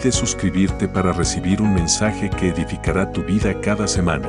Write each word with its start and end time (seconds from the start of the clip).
Olvides 0.00 0.14
suscribirte 0.14 0.88
para 0.88 1.12
recibir 1.12 1.60
un 1.60 1.74
mensaje 1.74 2.30
que 2.30 2.48
edificará 2.48 3.12
tu 3.12 3.22
vida 3.22 3.60
cada 3.60 3.86
semana. 3.86 4.28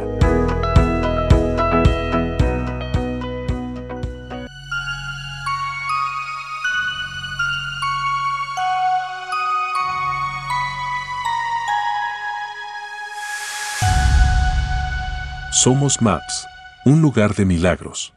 Somos 15.53 16.01
Maps, 16.01 16.47
un 16.85 17.01
lugar 17.01 17.33
de 17.33 17.45
milagros. 17.45 18.11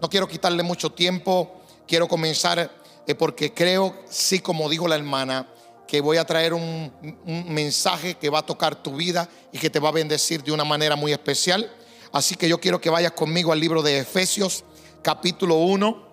No 0.00 0.08
quiero 0.08 0.28
quitarle 0.28 0.62
mucho 0.62 0.90
tiempo, 0.90 1.60
quiero 1.88 2.06
comenzar 2.06 2.70
eh, 3.08 3.14
porque 3.14 3.54
creo, 3.54 3.94
sí 4.08 4.38
como 4.38 4.68
dijo 4.68 4.86
la 4.86 4.94
hermana, 4.94 5.48
que 5.88 6.00
voy 6.00 6.18
a 6.18 6.24
traer 6.24 6.54
un, 6.54 6.92
mensaje 7.24 8.14
que 8.14 8.30
va 8.30 8.38
a 8.40 8.46
tocar 8.46 8.80
tu 8.80 8.94
vida 8.94 9.28
y 9.50 9.58
que 9.58 9.70
te 9.70 9.80
va 9.80 9.88
a 9.88 9.92
bendecir 9.92 10.44
de 10.44 10.52
una 10.52 10.64
manera 10.64 10.94
muy 10.94 11.12
especial. 11.12 11.68
Así 12.12 12.36
que 12.36 12.48
yo 12.48 12.60
quiero 12.60 12.80
que 12.80 12.90
vayas 12.90 13.12
conmigo 13.12 13.50
al 13.50 13.58
libro 13.58 13.82
de 13.82 13.98
Efesios 13.98 14.64
capítulo 15.02 15.56
1 15.56 16.06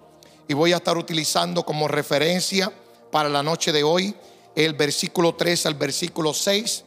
y 0.47 0.53
voy 0.53 0.73
a 0.73 0.77
estar 0.77 0.97
utilizando 0.97 1.64
como 1.64 1.88
referencia 1.88 2.72
para 3.11 3.30
la 3.30 3.44
noche 3.44 3.72
de 3.72 3.83
hoy 3.83 4.16
el 4.55 4.73
versículo 4.73 5.36
3 5.36 5.67
al 5.67 5.75
versículo 5.75 6.33
6 6.33 6.86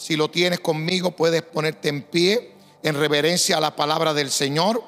si 0.00 0.16
lo 0.16 0.30
tienes 0.30 0.60
conmigo, 0.60 1.10
puedes 1.10 1.42
ponerte 1.42 1.90
en 1.90 2.00
pie 2.00 2.54
en 2.82 2.94
reverencia 2.94 3.58
a 3.58 3.60
la 3.60 3.76
palabra 3.76 4.14
del 4.14 4.30
Señor. 4.30 4.82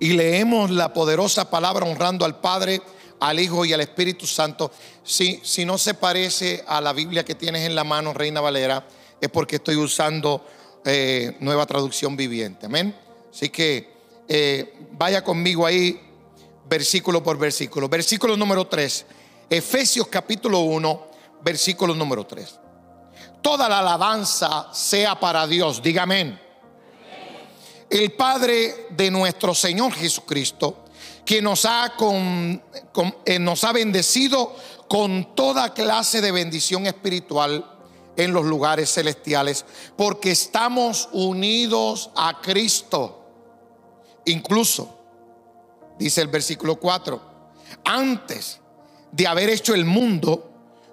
Y 0.00 0.14
leemos 0.14 0.72
la 0.72 0.92
poderosa 0.92 1.48
palabra 1.48 1.86
honrando 1.86 2.24
al 2.24 2.40
Padre, 2.40 2.82
al 3.20 3.40
Hijo 3.40 3.64
y 3.64 3.72
al 3.72 3.80
Espíritu 3.80 4.26
Santo. 4.26 4.70
Si, 5.02 5.40
si 5.42 5.64
no 5.64 5.78
se 5.78 5.94
parece 5.94 6.64
a 6.66 6.80
la 6.80 6.92
Biblia 6.92 7.24
que 7.24 7.34
tienes 7.34 7.62
en 7.66 7.74
la 7.74 7.84
mano, 7.84 8.12
Reina 8.12 8.40
Valera, 8.40 8.86
es 9.20 9.28
porque 9.28 9.56
estoy 9.56 9.76
usando 9.76 10.44
eh, 10.84 11.36
nueva 11.40 11.66
traducción 11.66 12.16
viviente. 12.16 12.66
Amén. 12.66 12.94
Así 13.32 13.48
que 13.48 13.92
eh, 14.28 14.74
vaya 14.92 15.22
conmigo 15.22 15.66
ahí, 15.66 16.00
versículo 16.68 17.22
por 17.22 17.38
versículo. 17.38 17.88
Versículo 17.88 18.36
número 18.36 18.66
3. 18.66 19.06
Efesios 19.50 20.06
capítulo 20.08 20.60
1, 20.60 21.06
versículo 21.42 21.94
número 21.94 22.26
3 22.26 22.60
toda 23.44 23.68
la 23.68 23.80
alabanza 23.80 24.68
sea 24.72 25.20
para 25.20 25.46
Dios. 25.46 25.82
Dígame. 25.82 26.40
El 27.90 28.12
Padre 28.12 28.86
de 28.88 29.10
nuestro 29.10 29.54
Señor 29.54 29.92
Jesucristo, 29.92 30.83
que 31.24 31.40
nos 31.40 31.64
ha, 31.64 31.94
eh, 33.24 33.38
nos 33.38 33.64
ha 33.64 33.72
bendecido 33.72 34.54
con 34.88 35.34
toda 35.34 35.72
clase 35.72 36.20
de 36.20 36.32
bendición 36.32 36.86
espiritual 36.86 37.70
en 38.16 38.32
los 38.32 38.44
lugares 38.44 38.92
celestiales, 38.92 39.64
porque 39.96 40.30
estamos 40.30 41.08
unidos 41.12 42.10
a 42.14 42.40
Cristo. 42.40 43.24
Incluso, 44.26 44.98
dice 45.98 46.20
el 46.20 46.28
versículo 46.28 46.76
4, 46.76 47.20
antes 47.84 48.60
de 49.10 49.26
haber 49.26 49.50
hecho 49.50 49.74
el 49.74 49.84
mundo, 49.84 50.50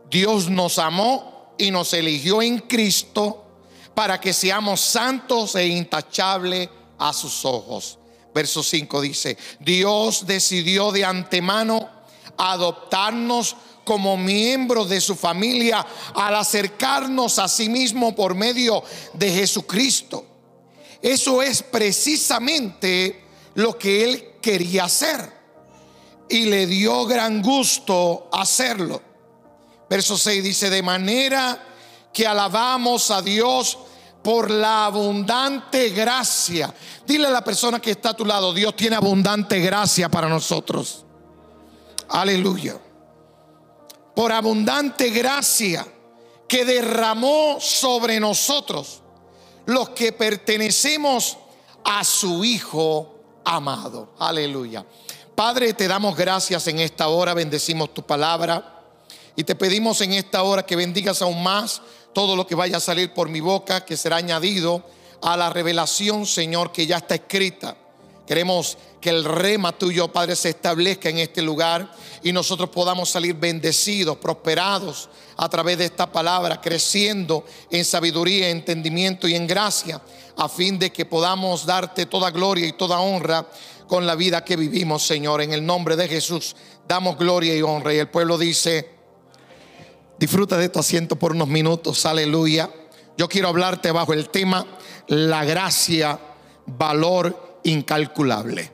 Dios 0.10 0.50
nos 0.50 0.80
amó 0.80 1.54
y 1.58 1.72
nos 1.72 1.94
eligió 1.94 2.42
en 2.42 2.60
Cristo 2.60 3.46
para 3.94 4.20
que 4.20 4.34
seamos 4.34 4.82
santos 4.82 5.56
e 5.56 5.68
intachables 5.68 6.70
a 6.98 7.14
sus 7.14 7.46
ojos. 7.46 8.00
Verso 8.34 8.64
5 8.64 9.02
dice, 9.02 9.38
Dios 9.60 10.26
decidió 10.26 10.92
de 10.92 11.04
antemano 11.06 11.90
adoptarnos 12.38 13.56
como 13.84 14.16
miembros 14.16 14.90
de 14.90 15.02
su 15.02 15.16
familia 15.16 15.86
al 16.16 16.36
acercarnos 16.36 17.40
a 17.40 17.48
sí 17.48 17.68
mismo 17.68 18.16
por 18.16 18.36
medio 18.36 18.84
de 19.14 19.32
Jesucristo. 19.32 20.26
Eso 21.02 21.42
es 21.42 21.64
precisamente 21.64 23.26
lo 23.56 23.78
que 23.78 24.04
él 24.04 24.26
quería 24.42 24.86
hacer 24.86 25.42
y 26.30 26.46
le 26.46 26.68
dio 26.68 27.06
gran 27.06 27.42
gusto 27.42 28.30
hacerlo. 28.32 29.02
Verso 29.90 30.18
6 30.18 30.44
dice, 30.44 30.70
de 30.70 30.82
manera 30.82 31.68
que 32.14 32.26
alabamos 32.26 33.12
a 33.12 33.22
Dios 33.22 33.78
por 34.24 34.52
la 34.52 34.86
abundante 34.86 35.90
gracia. 35.90 36.74
Dile 37.06 37.28
a 37.28 37.32
la 37.32 37.44
persona 37.44 37.80
que 37.80 37.92
está 37.92 38.10
a 38.10 38.14
tu 38.14 38.26
lado, 38.26 38.54
Dios 38.54 38.76
tiene 38.76 38.96
abundante 38.96 39.60
gracia 39.60 40.10
para 40.10 40.30
nosotros. 40.30 41.06
Aleluya. 42.10 42.78
Por 44.16 44.32
abundante 44.32 45.10
gracia 45.10 45.88
que 46.48 46.66
derramó 46.66 47.58
sobre 47.60 48.20
nosotros 48.20 49.02
los 49.66 49.90
que 49.90 50.12
pertenecemos 50.12 51.38
a 51.84 52.04
su 52.04 52.44
Hijo 52.44 53.16
amado. 53.46 54.14
Aleluya. 54.20 54.86
Padre, 55.36 55.74
te 55.74 55.88
damos 55.88 56.16
gracias 56.16 56.68
en 56.68 56.80
esta 56.80 57.08
hora, 57.08 57.34
bendecimos 57.34 57.94
tu 57.94 58.04
palabra. 58.04 58.80
Y 59.36 59.44
te 59.44 59.56
pedimos 59.56 60.02
en 60.02 60.14
esta 60.14 60.44
hora 60.44 60.66
que 60.66 60.76
bendigas 60.76 61.22
aún 61.22 61.42
más 61.42 61.82
todo 62.14 62.36
lo 62.36 62.46
que 62.46 62.56
vaya 62.56 62.78
a 62.78 62.82
salir 62.82 63.14
por 63.14 63.30
mi 63.30 63.40
boca, 63.40 63.86
que 63.86 63.98
será 63.98 64.18
añadido 64.18 64.84
a 65.22 65.38
la 65.38 65.50
revelación, 65.50 66.26
Señor, 66.26 66.72
que 66.72 66.88
ya 66.88 66.98
está 66.98 67.16
escrita. 67.16 67.78
Queremos 68.26 68.78
que 69.02 69.10
el 69.10 69.26
rema 69.26 69.72
tuyo, 69.72 70.08
Padre, 70.08 70.36
se 70.36 70.50
establezca 70.50 71.10
en 71.10 71.18
este 71.18 71.42
lugar 71.42 71.92
y 72.24 72.32
nosotros 72.32 72.70
podamos 72.70 73.10
salir 73.10 73.36
bendecidos, 73.36 74.18
prosperados 74.18 75.10
a 75.38 75.50
través 75.50 75.80
de 75.80 75.86
esta 75.86 76.12
palabra, 76.12 76.62
creciendo 76.62 77.44
en 77.70 77.84
sabiduría, 77.84 78.50
entendimiento 78.50 79.28
y 79.28 79.36
en 79.36 79.48
gracia, 79.48 80.02
a 80.38 80.48
fin 80.48 80.78
de 80.78 80.92
que 80.92 81.06
podamos 81.06 81.66
darte 81.66 82.06
toda 82.06 82.32
gloria 82.32 82.68
y 82.68 82.74
toda 82.74 83.00
honra 83.00 83.48
con 83.88 84.06
la 84.06 84.16
vida 84.16 84.46
que 84.46 84.56
vivimos, 84.56 85.06
Señor. 85.06 85.42
En 85.42 85.52
el 85.52 85.66
nombre 85.66 85.96
de 85.96 86.08
Jesús 86.08 86.56
damos 86.88 87.18
gloria 87.18 87.56
y 87.56 87.62
honra. 87.62 87.94
Y 87.94 87.98
el 87.98 88.08
pueblo 88.08 88.38
dice, 88.38 89.01
Disfruta 90.22 90.56
de 90.56 90.70
tu 90.70 90.78
asiento 90.78 91.16
por 91.16 91.32
unos 91.32 91.48
minutos, 91.48 92.06
aleluya. 92.06 92.70
Yo 93.18 93.28
quiero 93.28 93.48
hablarte 93.48 93.92
bajo 93.92 94.14
el 94.14 94.30
tema 94.30 94.64
la 95.08 95.44
gracia, 95.44 96.20
valor 96.68 97.60
incalculable. 97.64 98.72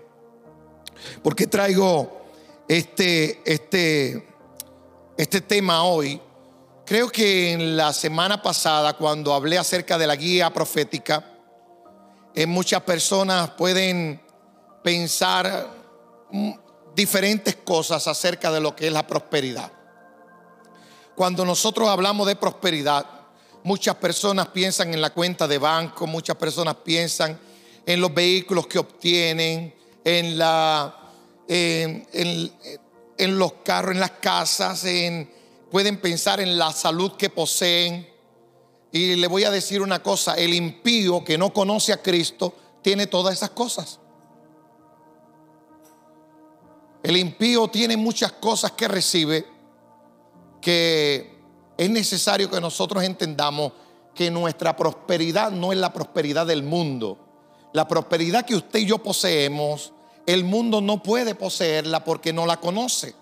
¿Por 1.24 1.38
qué 1.38 1.48
traigo 1.48 2.26
este, 2.68 3.42
este, 3.46 4.28
este 5.16 5.40
tema 5.40 5.84
hoy? 5.84 6.20
Creo 6.86 7.10
que 7.10 7.54
en 7.54 7.78
la 7.78 7.94
semana 7.94 8.42
pasada, 8.42 8.98
cuando 8.98 9.34
hablé 9.34 9.58
acerca 9.58 9.98
de 9.98 10.06
la 10.06 10.18
guía 10.18 10.54
profética, 10.54 11.24
en 12.36 12.44
eh, 12.44 12.46
muchas 12.46 12.82
personas 12.82 13.52
pueden 13.52 14.22
pensar 14.84 15.66
mm, 16.30 16.52
diferentes 16.94 17.56
cosas 17.56 18.06
acerca 18.06 18.52
de 18.52 18.60
lo 18.60 18.76
que 18.76 18.88
es 18.88 18.92
la 18.92 19.08
prosperidad. 19.08 19.77
Cuando 21.18 21.44
nosotros 21.44 21.90
hablamos 21.90 22.28
de 22.28 22.36
prosperidad, 22.36 23.04
muchas 23.64 23.96
personas 23.96 24.50
piensan 24.50 24.94
en 24.94 25.02
la 25.02 25.10
cuenta 25.10 25.48
de 25.48 25.58
banco, 25.58 26.06
muchas 26.06 26.36
personas 26.36 26.76
piensan 26.76 27.40
en 27.88 28.00
los 28.00 28.14
vehículos 28.14 28.68
que 28.68 28.78
obtienen, 28.78 29.74
en, 30.04 30.40
en, 33.18 33.40
los 33.40 33.54
carros, 33.64 33.96
en 33.96 34.00
las 34.00 34.12
casas, 34.12 34.86
en, 34.86 35.28
pueden 35.72 36.00
pensar 36.00 36.40
en 36.40 36.56
la 36.56 36.72
salud 36.72 37.14
que 37.14 37.32
poseen. 37.32 38.08
Y 38.92 39.16
le 39.16 39.26
voy 39.26 39.44
a 39.44 39.50
decir 39.50 39.82
una 39.82 40.04
cosa, 40.04 40.36
el 40.36 40.54
impío 40.54 41.24
que 41.24 41.36
no 41.36 41.52
conoce 41.52 41.94
a 41.94 42.04
Cristo 42.04 42.54
tiene 42.84 43.08
todas 43.08 43.34
esas 43.34 43.50
cosas. 43.50 44.00
El 47.02 47.18
impío 47.18 47.70
tiene 47.70 47.98
muchas 47.98 48.34
cosas 48.34 48.74
que 48.74 48.88
recibe 48.88 49.57
que 50.68 51.40
es 51.78 51.90
necesario 51.90 52.50
que 52.50 52.60
nosotros 52.60 53.02
entendamos 53.02 53.72
que 54.14 54.30
nuestra 54.30 54.76
prosperidad 54.76 55.50
no 55.50 55.72
es 55.72 55.78
la 55.78 55.94
prosperidad 55.94 56.46
del 56.46 56.62
mundo. 56.62 57.18
La 57.72 57.88
prosperidad 57.88 58.46
que 58.46 58.58
usted 58.58 58.80
y 58.80 58.86
yo 58.86 58.98
poseemos, 58.98 59.94
el 60.26 60.44
mundo 60.44 60.82
no 60.82 61.02
puede 61.02 61.36
poseerla 61.36 62.04
porque 62.04 62.34
no 62.34 62.46
la 62.46 62.60
conoce. 62.60 63.16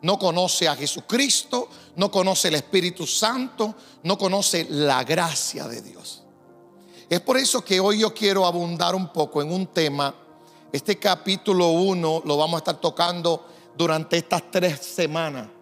No 0.00 0.18
conoce 0.18 0.68
a 0.68 0.74
Jesucristo, 0.74 1.68
no 1.96 2.10
conoce 2.10 2.48
el 2.48 2.54
Espíritu 2.54 3.06
Santo, 3.06 3.74
no 4.02 4.16
conoce 4.16 4.66
la 4.70 5.04
gracia 5.04 5.68
de 5.68 5.82
Dios. 5.82 6.22
Es 7.10 7.20
por 7.20 7.36
eso 7.36 7.62
que 7.62 7.78
hoy 7.78 7.98
yo 7.98 8.14
quiero 8.14 8.46
abundar 8.46 8.94
un 8.94 9.12
poco 9.12 9.42
en 9.42 9.52
un 9.52 9.66
tema. 9.66 10.14
Este 10.72 10.98
capítulo 10.98 11.72
1 11.72 12.22
lo 12.24 12.38
vamos 12.38 12.54
a 12.54 12.58
estar 12.58 12.80
tocando 12.80 13.46
durante 13.76 14.16
estas 14.16 14.50
tres 14.50 14.80
semanas. 14.80 15.55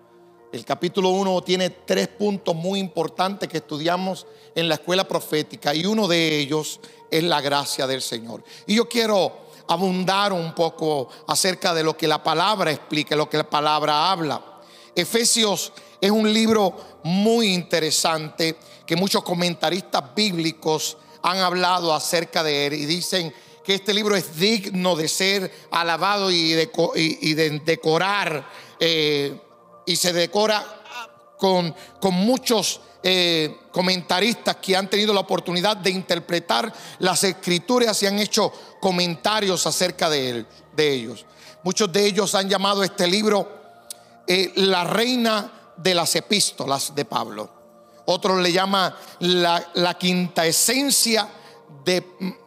El 0.55 0.65
capítulo 0.65 1.09
1 1.09 1.43
tiene 1.43 1.71
tres 1.71 2.07
puntos 2.07 2.55
muy 2.55 2.79
importantes 2.79 3.49
que 3.49 3.57
estudiamos 3.57 4.25
en 4.55 4.69
la 4.69 4.77
escuela 4.77 5.03
profética 5.03 5.75
y 5.75 5.85
uno 5.85 6.07
de 6.07 6.39
ellos 6.39 6.79
es 7.11 7.25
la 7.25 7.41
gracia 7.41 7.89
del 7.89 8.01
Señor. 8.01 8.45
Y 8.65 8.77
yo 8.77 8.89
quiero 8.89 9.47
abundar 9.67 10.33
un 10.33 10.55
poco 10.55 11.09
acerca 11.27 11.75
de 11.75 11.83
lo 11.83 11.97
que 11.97 12.07
la 12.07 12.23
palabra 12.23 12.71
explica, 12.71 13.17
lo 13.17 13.29
que 13.29 13.39
la 13.39 13.51
palabra 13.51 14.13
habla. 14.13 14.61
Efesios 14.95 15.73
es 16.01 16.13
un 16.13 16.33
libro 16.33 17.01
muy 17.03 17.53
interesante 17.53 18.57
que 18.87 18.95
muchos 18.95 19.25
comentaristas 19.25 20.15
bíblicos 20.15 20.99
han 21.23 21.39
hablado 21.39 21.93
acerca 21.93 22.45
de 22.45 22.67
él 22.67 22.75
y 22.75 22.87
dicen 22.87 23.35
que 23.65 23.75
este 23.75 23.93
libro 23.93 24.15
es 24.15 24.37
digno 24.37 24.95
de 24.95 25.09
ser 25.09 25.51
alabado 25.73 26.31
y 26.31 26.53
de, 26.53 27.61
decorar 27.65 28.49
eh, 28.79 29.41
y 29.87 29.97
se 29.97 30.13
decora 30.13 30.65
con, 31.37 31.75
con 32.01 32.15
muchos 32.15 32.81
eh, 33.03 33.59
comentaristas 33.71 34.57
que 34.57 34.77
han 34.77 34.89
tenido 34.89 35.13
la 35.13 35.21
oportunidad 35.21 35.77
de 35.77 35.91
interpretar 35.91 36.73
las 37.01 37.23
escrituras 37.25 38.03
y 38.03 38.07
han 38.07 38.19
hecho 38.19 38.51
comentarios 38.81 39.67
acerca 39.67 40.09
de, 40.09 40.47
de 40.75 40.93
ellos. 40.93 41.27
Muchos 41.63 41.93
de 41.93 42.07
ellos 42.07 42.35
han 42.35 42.49
llamado 42.49 42.83
este 42.83 43.07
libro 43.07 43.47
eh, 44.27 44.53
la 44.57 44.85
reina 44.85 45.73
de 45.77 45.95
las 45.95 46.15
epístolas 46.17 46.95
de 46.95 47.05
Pablo. 47.05 47.51
Otros 48.07 48.41
le 48.41 48.53
llama 48.53 48.97
la, 49.21 49.97
quinta 49.99 50.47
esencia 50.47 51.29
de, 51.85 52.07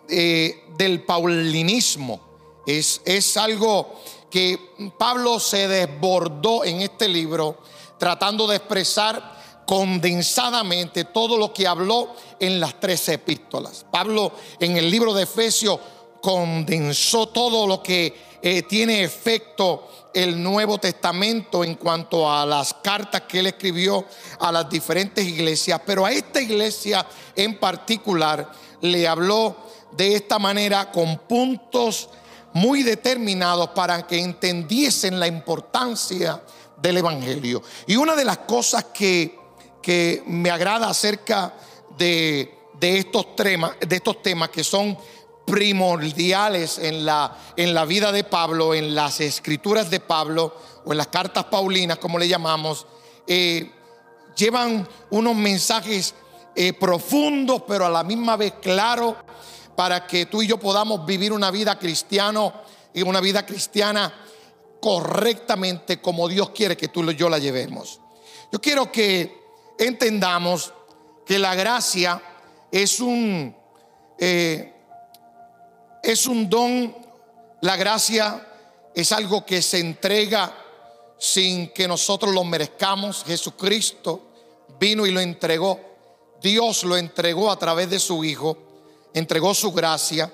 eh, 0.09 0.65
del 0.77 1.03
paulinismo. 1.03 2.63
Es, 2.65 3.01
es 3.05 3.37
algo 3.37 4.01
que 4.29 4.75
Pablo 4.97 5.39
se 5.39 5.67
desbordó 5.67 6.63
en 6.63 6.81
este 6.81 7.07
libro 7.07 7.57
tratando 7.97 8.47
de 8.47 8.57
expresar 8.57 9.37
condensadamente 9.65 11.03
todo 11.03 11.37
lo 11.37 11.53
que 11.53 11.67
habló 11.67 12.15
en 12.39 12.59
las 12.59 12.79
tres 12.79 13.09
epístolas. 13.09 13.85
Pablo 13.91 14.31
en 14.59 14.77
el 14.77 14.89
libro 14.89 15.13
de 15.13 15.23
Efesios 15.23 15.79
condensó 16.21 17.27
todo 17.27 17.67
lo 17.67 17.83
que 17.83 18.37
eh, 18.41 18.61
tiene 18.63 19.03
efecto 19.03 19.87
el 20.13 20.41
Nuevo 20.41 20.77
Testamento 20.77 21.63
en 21.63 21.75
cuanto 21.75 22.31
a 22.31 22.45
las 22.45 22.73
cartas 22.75 23.23
que 23.23 23.39
él 23.39 23.47
escribió 23.47 24.05
a 24.39 24.51
las 24.51 24.69
diferentes 24.69 25.25
iglesias, 25.25 25.81
pero 25.85 26.05
a 26.05 26.11
esta 26.11 26.41
iglesia 26.41 27.05
en 27.35 27.59
particular 27.59 28.51
le 28.81 29.07
habló 29.07 29.55
de 29.91 30.15
esta 30.15 30.39
manera 30.39 30.91
con 30.91 31.17
puntos 31.19 32.09
muy 32.57 32.81
determinados 32.81 33.69
para 33.69 34.07
que 34.07 34.19
entendiesen 34.19 35.19
la 35.19 35.27
importancia 35.27 36.41
del 36.81 36.97
Evangelio. 36.97 37.61
Y 37.85 37.95
una 37.95 38.15
de 38.15 38.25
las 38.25 38.39
cosas 38.39 38.85
que, 38.85 39.37
que 39.81 40.23
me 40.25 40.49
agrada 40.49 40.89
acerca 40.89 41.53
de, 41.97 42.51
estos 42.81 43.35
temas, 43.35 43.73
de 43.79 43.95
estos 43.95 44.23
temas 44.23 44.49
que 44.49 44.63
son 44.63 44.97
primordiales 45.45 46.79
en 46.79 47.05
la, 47.05 47.37
en 47.55 47.75
la 47.75 47.85
vida 47.85 48.11
de 48.11 48.23
Pablo, 48.23 48.73
en 48.73 48.95
las 48.95 49.19
escrituras 49.21 49.91
de 49.91 49.99
Pablo 49.99 50.55
o 50.83 50.91
en 50.91 50.97
las 50.97 51.07
cartas 51.07 51.45
paulinas, 51.45 51.99
como 51.99 52.17
le 52.17 52.27
llamamos, 52.27 52.87
eh, 53.27 53.71
llevan 54.35 54.87
unos 55.11 55.35
mensajes 55.35 56.15
eh, 56.55 56.73
profundos, 56.73 57.61
pero 57.67 57.85
a 57.85 57.89
la 57.89 58.03
misma 58.03 58.35
vez 58.35 58.53
claros 58.59 59.15
para 59.77 60.07
que 60.07 60.25
tú 60.25 60.41
y 60.41 60.47
yo 60.47 60.57
podamos 60.57 61.05
vivir 61.05 61.31
una 61.31 61.51
vida 61.51 61.77
cristiana 61.77 62.51
y 62.95 63.03
una 63.03 63.21
vida 63.21 63.45
cristiana 63.45 64.11
correctamente 64.81 66.01
como 66.01 66.27
Dios 66.27 66.49
quiere 66.49 66.75
que 66.75 66.87
tú 66.87 67.03
y 67.03 67.15
yo 67.15 67.29
la 67.29 67.37
llevemos. 67.37 67.99
Yo 68.51 68.59
quiero 68.59 68.91
que 68.91 69.39
entendamos 69.77 70.73
que 71.27 71.37
la 71.37 71.53
gracia 71.53 72.19
es 72.71 72.99
un, 72.99 73.55
eh, 74.17 74.73
es 76.01 76.25
un 76.25 76.49
don, 76.49 76.95
la 77.61 77.75
gracia 77.75 78.47
es 78.95 79.11
algo 79.11 79.45
que 79.45 79.61
se 79.61 79.77
entrega 79.77 80.57
sin 81.19 81.71
que 81.71 81.87
nosotros 81.87 82.33
lo 82.33 82.43
merezcamos. 82.43 83.23
Jesucristo 83.27 84.23
vino 84.79 85.05
y 85.05 85.11
lo 85.11 85.19
entregó. 85.19 85.79
Dios 86.41 86.83
lo 86.83 86.97
entregó 86.97 87.51
a 87.51 87.59
través 87.59 87.91
de 87.91 87.99
su 87.99 88.23
Hijo 88.23 88.66
entregó 89.17 89.53
su 89.53 89.71
gracia 89.71 90.31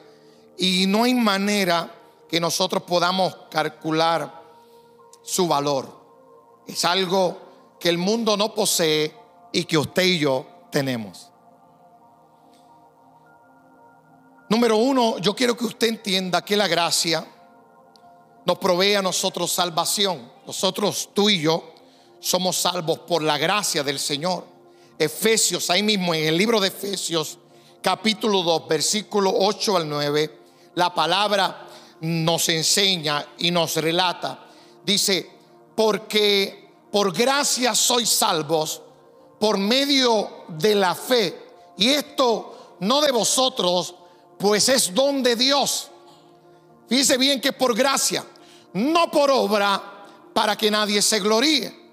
y 0.58 0.86
no 0.88 1.04
hay 1.04 1.14
manera 1.14 1.90
que 2.28 2.40
nosotros 2.40 2.84
podamos 2.84 3.36
calcular 3.50 4.44
su 5.24 5.48
valor. 5.48 5.88
Es 6.68 6.84
algo 6.84 7.78
que 7.80 7.90
el 7.90 7.98
mundo 7.98 8.36
no 8.36 8.54
posee 8.54 9.14
y 9.52 9.64
que 9.64 9.78
usted 9.78 10.04
y 10.04 10.20
yo 10.20 10.46
tenemos. 10.72 11.30
Número 14.50 14.78
uno, 14.78 15.18
yo 15.20 15.36
quiero 15.36 15.56
que 15.56 15.66
usted 15.66 15.88
entienda 15.88 16.44
que 16.44 16.58
la 16.58 16.68
gracia 16.68 17.26
nos 18.46 18.58
provee 18.58 18.96
a 18.96 19.02
nosotros 19.02 19.52
salvación. 19.52 20.30
Nosotros, 20.46 21.10
tú 21.14 21.30
y 21.30 21.40
yo, 21.40 21.74
somos 22.20 22.58
salvos 22.58 23.00
por 23.00 23.24
la 23.24 23.38
gracia 23.38 23.82
del 23.82 23.98
Señor. 23.98 24.46
Efesios, 25.00 25.70
ahí 25.70 25.82
mismo 25.82 26.14
en 26.14 26.26
el 26.26 26.38
libro 26.38 26.60
de 26.60 26.68
Efesios, 26.68 27.40
capítulo 27.84 28.42
2, 28.42 28.68
versículo 28.68 29.32
8 29.36 29.78
al 29.78 29.90
9, 29.90 30.40
la 30.76 30.94
palabra 30.94 31.68
nos 32.00 32.48
enseña 32.50 33.28
y 33.38 33.52
nos 33.52 33.76
relata. 33.76 34.48
Dice, 34.84 35.30
porque 35.76 36.72
por 36.90 37.14
gracia 37.14 37.76
sois 37.76 38.10
salvos 38.10 38.82
por 39.38 39.58
medio 39.58 40.46
de 40.48 40.76
la 40.76 40.96
fe. 40.96 41.38
Y 41.78 41.90
esto 41.90 42.78
no 42.80 43.02
de 43.02 43.12
vosotros, 43.12 43.96
pues 44.40 44.70
es 44.70 44.94
don 44.94 45.22
de 45.22 45.36
Dios. 45.36 45.90
Fíjese 46.88 47.18
bien 47.18 47.42
que 47.42 47.52
por 47.52 47.76
gracia, 47.76 48.26
no 48.74 49.12
por 49.12 49.30
obra, 49.30 49.82
para 50.34 50.56
que 50.56 50.72
nadie 50.72 51.02
se 51.02 51.20
gloríe. 51.20 51.84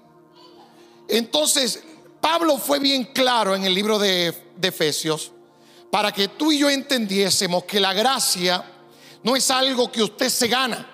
Entonces, 1.09 1.83
Pablo 2.21 2.57
fue 2.57 2.79
bien 2.79 3.05
claro 3.13 3.55
en 3.55 3.65
el 3.65 3.73
libro 3.73 3.99
de, 3.99 4.53
de 4.55 4.67
Efesios 4.69 5.33
para 5.91 6.11
que 6.13 6.29
tú 6.29 6.51
y 6.51 6.59
yo 6.59 6.69
entendiésemos 6.69 7.65
que 7.65 7.79
la 7.79 7.93
gracia 7.93 8.63
no 9.23 9.35
es 9.35 9.51
algo 9.51 9.91
que 9.91 10.01
usted 10.01 10.29
se 10.29 10.47
gana 10.47 10.87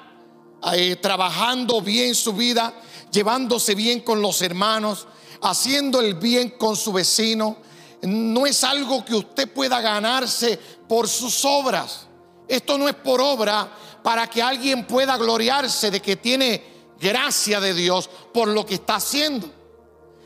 eh, 0.73 0.95
trabajando 0.97 1.81
bien 1.81 2.15
su 2.15 2.33
vida, 2.33 2.73
llevándose 3.11 3.75
bien 3.75 4.01
con 4.01 4.21
los 4.21 4.41
hermanos, 4.41 5.07
haciendo 5.41 6.01
el 6.01 6.15
bien 6.15 6.49
con 6.57 6.75
su 6.75 6.91
vecino. 6.91 7.57
No 8.01 8.47
es 8.47 8.63
algo 8.63 9.05
que 9.05 9.15
usted 9.15 9.53
pueda 9.53 9.79
ganarse 9.81 10.59
por 10.89 11.07
sus 11.07 11.45
obras. 11.45 12.07
Esto 12.47 12.77
no 12.77 12.89
es 12.89 12.95
por 12.95 13.21
obra 13.21 13.69
para 14.01 14.27
que 14.27 14.41
alguien 14.41 14.87
pueda 14.87 15.15
gloriarse 15.15 15.91
de 15.91 16.01
que 16.01 16.15
tiene 16.15 16.63
gracia 16.99 17.59
de 17.59 17.75
Dios 17.75 18.09
por 18.33 18.47
lo 18.47 18.65
que 18.65 18.75
está 18.75 18.95
haciendo. 18.95 19.49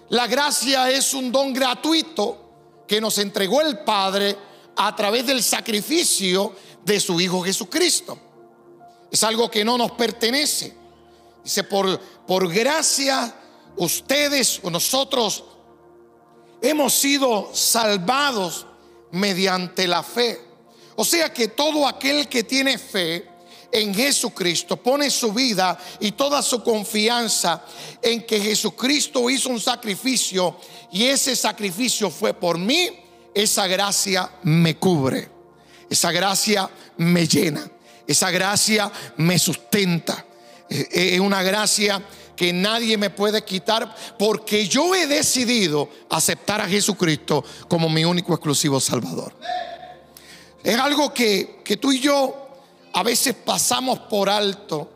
La 0.10 0.28
gracia 0.28 0.90
es 0.90 1.14
un 1.14 1.32
don 1.32 1.54
gratuito 1.54 2.38
que 2.88 3.02
nos 3.02 3.18
entregó 3.18 3.62
el 3.62 3.80
Padre 3.80 4.51
a 4.88 4.96
través 4.96 5.28
del 5.28 5.44
sacrificio 5.44 6.56
de 6.84 7.00
su 7.00 7.22
Hijo 7.22 7.44
Jesucristo. 7.44 8.18
Es 9.12 9.24
algo 9.24 9.52
que 9.52 9.64
no 9.64 9.78
nos 9.78 9.92
pertenece. 9.92 10.74
Dice, 11.44 11.64
por, 11.66 12.00
por 12.26 12.52
gracia 12.52 13.36
ustedes 13.76 14.60
o 14.64 14.72
nosotros 14.72 15.44
hemos 16.64 16.94
sido 16.94 17.52
salvados 17.54 18.66
mediante 19.12 19.88
la 19.88 20.02
fe. 20.02 20.40
O 20.96 21.06
sea 21.06 21.32
que 21.32 21.50
todo 21.50 21.88
aquel 21.88 22.28
que 22.28 22.44
tiene 22.44 22.80
fe 22.80 23.30
en 23.72 23.94
Jesucristo 23.94 24.78
pone 24.78 25.12
su 25.12 25.32
vida 25.32 25.78
y 26.00 26.14
toda 26.14 26.42
su 26.42 26.64
confianza 26.64 27.64
en 28.02 28.26
que 28.26 28.42
Jesucristo 28.42 29.30
hizo 29.30 29.50
un 29.50 29.60
sacrificio 29.60 30.58
y 30.92 31.06
ese 31.06 31.36
sacrificio 31.36 32.10
fue 32.10 32.34
por 32.34 32.58
mí 32.58 33.01
esa 33.34 33.68
gracia 33.68 34.30
me 34.44 34.78
cubre, 34.78 35.30
esa 35.90 36.12
gracia 36.12 36.70
me 36.98 37.28
llena, 37.28 37.70
esa 38.08 38.32
gracia 38.32 38.92
me 39.18 39.38
sustenta. 39.40 40.26
Eh, 40.70 40.88
eh, 40.92 41.10
es 41.16 41.20
una 41.20 41.44
gracia 41.44 42.02
que 42.36 42.54
nadie 42.54 42.98
me 42.98 43.10
puede 43.10 43.44
quitar 43.44 43.94
porque 44.18 44.68
yo 44.68 44.96
he 44.96 45.06
decidido 45.06 45.90
aceptar 46.10 46.62
a 46.62 46.68
Jesucristo 46.68 47.44
como 47.68 47.90
mi 47.90 48.06
único 48.06 48.34
exclusivo 48.34 48.80
Salvador. 48.80 49.34
Es 50.64 50.78
algo 50.78 51.14
que, 51.14 51.62
que 51.64 51.78
tú 51.78 51.92
y 51.92 52.00
yo 52.00 52.50
a 52.94 53.04
veces 53.04 53.36
pasamos 53.36 54.00
por 54.00 54.30
alto 54.30 54.92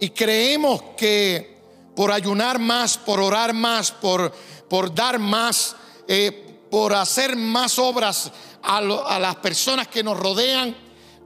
y 0.00 0.10
creemos 0.10 0.82
que 0.96 1.52
por 1.94 2.10
ayunar 2.10 2.58
más, 2.58 2.96
por 2.98 3.20
orar 3.20 3.52
más, 3.52 3.90
por, 3.90 4.32
por 4.68 4.94
dar 4.94 5.18
más, 5.18 5.76
eh, 6.08 6.51
por 6.72 6.94
hacer 6.94 7.36
más 7.36 7.78
obras 7.78 8.32
a, 8.62 8.80
las 8.80 9.36
personas 9.36 9.88
que 9.88 10.02
nos 10.02 10.18
rodean, 10.18 10.74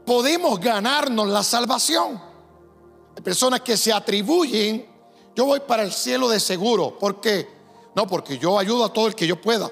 podemos 0.05 0.59
ganarnos 0.59 1.29
la 1.29 1.45
salvación. 1.45 2.21
Hay 3.17 3.23
personas 3.23 3.61
que 3.61 3.77
se 3.77 3.93
atribuyen, 3.93 4.85
yo 5.37 5.45
voy 5.45 5.61
para 5.61 5.85
el 5.85 5.93
cielo 5.93 6.29
de 6.29 6.41
seguro. 6.41 6.99
¿Por 6.99 7.21
qué? 7.21 7.49
No, 7.95 8.09
porque 8.09 8.39
yo 8.39 8.59
ayudo 8.59 8.87
a 8.87 8.93
todo 8.93 9.07
el 9.07 9.15
que 9.15 9.25
yo 9.25 9.41
pueda. 9.41 9.71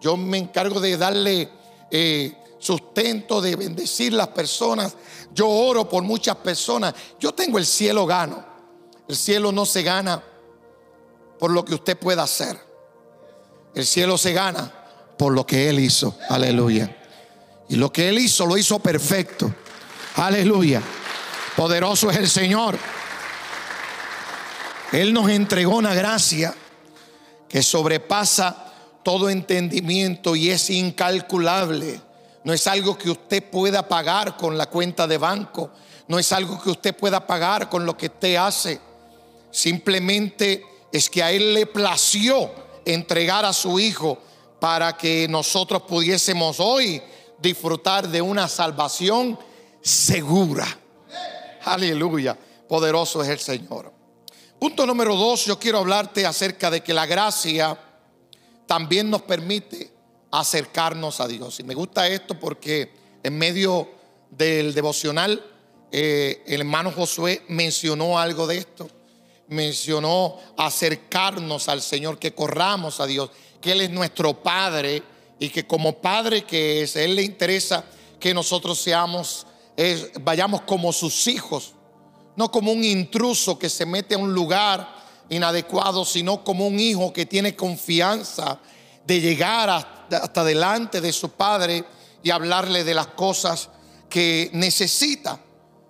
Yo 0.00 0.16
me 0.16 0.38
encargo 0.38 0.80
de 0.80 0.96
darle 0.96 1.50
eh, 1.88 2.36
sustento, 2.58 3.40
de 3.40 3.54
bendecir 3.54 4.12
las 4.12 4.28
personas. 4.28 4.96
Yo 5.32 5.48
oro 5.48 5.88
por 5.88 6.02
muchas 6.02 6.34
personas. 6.34 6.92
Yo 7.20 7.32
tengo 7.32 7.58
el 7.58 7.66
cielo 7.66 8.06
gano. 8.06 8.44
El 9.06 9.14
cielo 9.14 9.52
no 9.52 9.66
se 9.66 9.84
gana 9.84 10.20
por 11.38 11.52
lo 11.52 11.64
que 11.64 11.76
usted 11.76 11.96
pueda 11.96 12.24
hacer. 12.24 12.58
El 13.72 13.86
cielo 13.86 14.18
se 14.18 14.32
gana 14.32 14.75
por 15.16 15.32
lo 15.32 15.46
que 15.46 15.68
Él 15.68 15.80
hizo. 15.80 16.16
Aleluya. 16.28 16.96
Y 17.68 17.76
lo 17.76 17.92
que 17.92 18.08
Él 18.08 18.18
hizo, 18.18 18.46
lo 18.46 18.56
hizo 18.56 18.78
perfecto. 18.78 19.52
Aleluya. 20.16 20.82
Poderoso 21.56 22.10
es 22.10 22.16
el 22.16 22.28
Señor. 22.28 22.78
Él 24.92 25.12
nos 25.12 25.28
entregó 25.30 25.76
una 25.76 25.94
gracia 25.94 26.54
que 27.48 27.62
sobrepasa 27.62 28.72
todo 29.02 29.30
entendimiento 29.30 30.36
y 30.36 30.50
es 30.50 30.70
incalculable. 30.70 32.00
No 32.44 32.52
es 32.52 32.66
algo 32.66 32.96
que 32.96 33.10
usted 33.10 33.42
pueda 33.42 33.88
pagar 33.88 34.36
con 34.36 34.56
la 34.56 34.66
cuenta 34.66 35.06
de 35.06 35.18
banco. 35.18 35.70
No 36.08 36.18
es 36.18 36.30
algo 36.32 36.60
que 36.62 36.70
usted 36.70 36.96
pueda 36.96 37.26
pagar 37.26 37.68
con 37.68 37.84
lo 37.84 37.96
que 37.96 38.06
usted 38.06 38.36
hace. 38.36 38.80
Simplemente 39.50 40.64
es 40.92 41.10
que 41.10 41.22
a 41.22 41.32
Él 41.32 41.54
le 41.54 41.66
plació 41.66 42.50
entregar 42.84 43.44
a 43.44 43.52
su 43.52 43.80
Hijo 43.80 44.22
para 44.58 44.96
que 44.96 45.26
nosotros 45.28 45.82
pudiésemos 45.82 46.60
hoy 46.60 47.02
disfrutar 47.38 48.08
de 48.08 48.22
una 48.22 48.48
salvación 48.48 49.38
segura. 49.82 50.66
Aleluya. 51.64 52.36
Poderoso 52.68 53.22
es 53.22 53.28
el 53.28 53.38
Señor. 53.38 53.92
Punto 54.58 54.86
número 54.86 55.14
dos, 55.14 55.44
yo 55.44 55.58
quiero 55.58 55.78
hablarte 55.78 56.24
acerca 56.24 56.70
de 56.70 56.82
que 56.82 56.94
la 56.94 57.06
gracia 57.06 57.78
también 58.66 59.10
nos 59.10 59.22
permite 59.22 59.92
acercarnos 60.30 61.20
a 61.20 61.28
Dios. 61.28 61.60
Y 61.60 61.62
me 61.62 61.74
gusta 61.74 62.08
esto 62.08 62.38
porque 62.38 62.90
en 63.22 63.38
medio 63.38 63.88
del 64.30 64.74
devocional 64.74 65.44
eh, 65.92 66.42
el 66.46 66.60
hermano 66.60 66.90
Josué 66.90 67.42
mencionó 67.48 68.18
algo 68.18 68.46
de 68.46 68.58
esto. 68.58 68.88
Mencionó 69.48 70.36
acercarnos 70.56 71.68
al 71.68 71.80
Señor, 71.80 72.18
que 72.18 72.34
corramos 72.34 72.98
a 72.98 73.06
Dios, 73.06 73.30
que 73.60 73.72
Él 73.72 73.80
es 73.82 73.90
nuestro 73.90 74.42
Padre 74.42 75.02
y 75.38 75.48
que 75.50 75.66
como 75.66 76.00
Padre 76.00 76.44
que 76.44 76.82
es, 76.82 76.96
Él 76.96 77.16
le 77.16 77.22
interesa 77.22 77.84
que 78.18 78.32
nosotros 78.32 78.78
seamos, 78.78 79.46
vayamos 80.20 80.62
como 80.62 80.92
sus 80.92 81.26
hijos, 81.26 81.74
no 82.36 82.50
como 82.50 82.72
un 82.72 82.84
intruso 82.84 83.58
que 83.58 83.68
se 83.68 83.86
mete 83.86 84.14
a 84.14 84.18
un 84.18 84.32
lugar 84.32 84.94
inadecuado, 85.28 86.04
sino 86.04 86.44
como 86.44 86.66
un 86.66 86.78
hijo 86.78 87.12
que 87.12 87.26
tiene 87.26 87.56
confianza 87.56 88.58
de 89.06 89.20
llegar 89.20 89.70
hasta, 89.70 90.44
delante 90.44 91.00
de 91.00 91.12
su 91.12 91.30
padre 91.30 91.84
y 92.22 92.30
hablarle 92.30 92.84
de 92.84 92.94
las 92.94 93.08
cosas 93.08 93.68
que 94.08 94.50
necesita. 94.52 95.40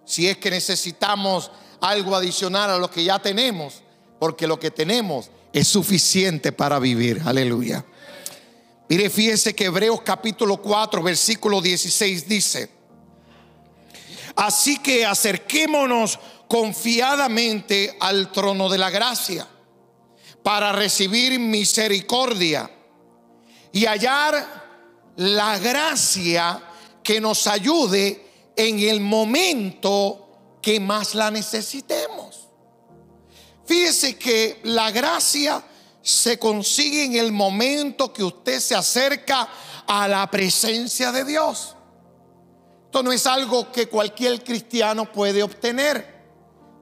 Si 0.04 0.28
es 0.28 0.38
que 0.38 0.50
necesitamos 0.50 1.50
algo 1.80 2.14
adicional 2.14 2.70
a 2.70 2.78
lo 2.78 2.90
que 2.90 3.04
ya 3.04 3.18
tenemos, 3.18 3.82
porque 4.18 4.46
lo 4.46 4.58
que 4.58 4.70
tenemos 4.70 5.30
es 5.52 5.68
suficiente 5.68 6.52
para 6.52 6.78
vivir. 6.78 7.22
Aleluya. 7.24 7.84
Mire, 8.88 9.10
fíjese 9.10 9.54
que 9.54 9.64
Hebreos 9.64 10.02
capítulo 10.02 10.58
4, 10.58 11.02
versículo 11.02 11.60
16 11.60 12.28
dice, 12.28 12.70
así 14.36 14.78
que 14.78 15.04
acerquémonos 15.04 16.20
confiadamente 16.46 17.96
al 17.98 18.30
trono 18.30 18.68
de 18.68 18.78
la 18.78 18.90
gracia 18.90 19.48
para 20.42 20.70
recibir 20.70 21.40
misericordia 21.40 22.70
y 23.72 23.86
hallar 23.86 25.12
la 25.16 25.58
gracia 25.58 26.62
que 27.02 27.20
nos 27.20 27.46
ayude 27.46 28.24
en 28.54 28.78
el 28.78 29.00
momento 29.00 30.58
que 30.62 30.80
más 30.80 31.14
la 31.14 31.30
necesitemos. 31.30 32.15
Fíjese 33.66 34.16
que 34.16 34.60
la 34.64 34.90
gracia 34.90 35.62
se 36.02 36.38
consigue 36.38 37.04
en 37.04 37.16
el 37.16 37.32
momento 37.32 38.12
que 38.12 38.22
usted 38.22 38.60
se 38.60 38.74
acerca 38.74 39.48
a 39.86 40.06
la 40.06 40.30
presencia 40.30 41.12
de 41.12 41.24
Dios. 41.24 41.74
Esto 42.84 43.02
no 43.02 43.12
es 43.12 43.26
algo 43.26 43.72
que 43.72 43.88
cualquier 43.88 44.42
cristiano 44.44 45.10
puede 45.10 45.42
obtener 45.42 46.16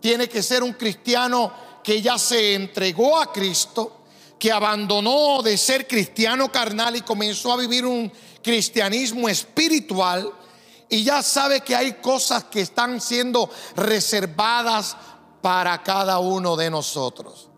tiene 0.05 0.29
que 0.29 0.43
ser 0.43 0.63
un 0.63 0.75
cristiano 0.75 1.51
que 1.83 2.03
ya 2.03 2.19
se 2.19 2.53
entregó 2.53 3.19
a 3.19 3.33
Cristo, 3.33 4.05
que 4.39 4.53
abandonó 4.53 5.41
de 5.41 5.57
ser 5.57 5.89
cristiano 5.89 6.53
carnal 6.53 6.95
y 6.95 7.01
comenzó 7.01 7.55
a 7.55 7.57
vivir 7.57 7.87
un 7.87 8.13
cristianismo 8.43 9.31
espiritual 9.31 10.31
y 10.91 11.05
ya 11.05 11.23
sabe 11.23 11.63
que 11.63 11.75
hay 11.75 11.95
cosas 11.95 12.45
que 12.45 12.61
están 12.61 13.01
siendo 13.01 13.49
reservadas 13.77 14.95
para 15.45 15.83
cada 15.83 16.21
uno 16.21 16.57
de 16.57 16.71
nosotros. 16.71 17.51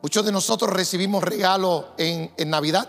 Muchos 0.00 0.24
de 0.24 0.30
nosotros 0.30 0.70
recibimos 0.70 1.24
regalo 1.24 1.88
en, 1.98 2.30
en 2.36 2.50
Navidad. 2.50 2.88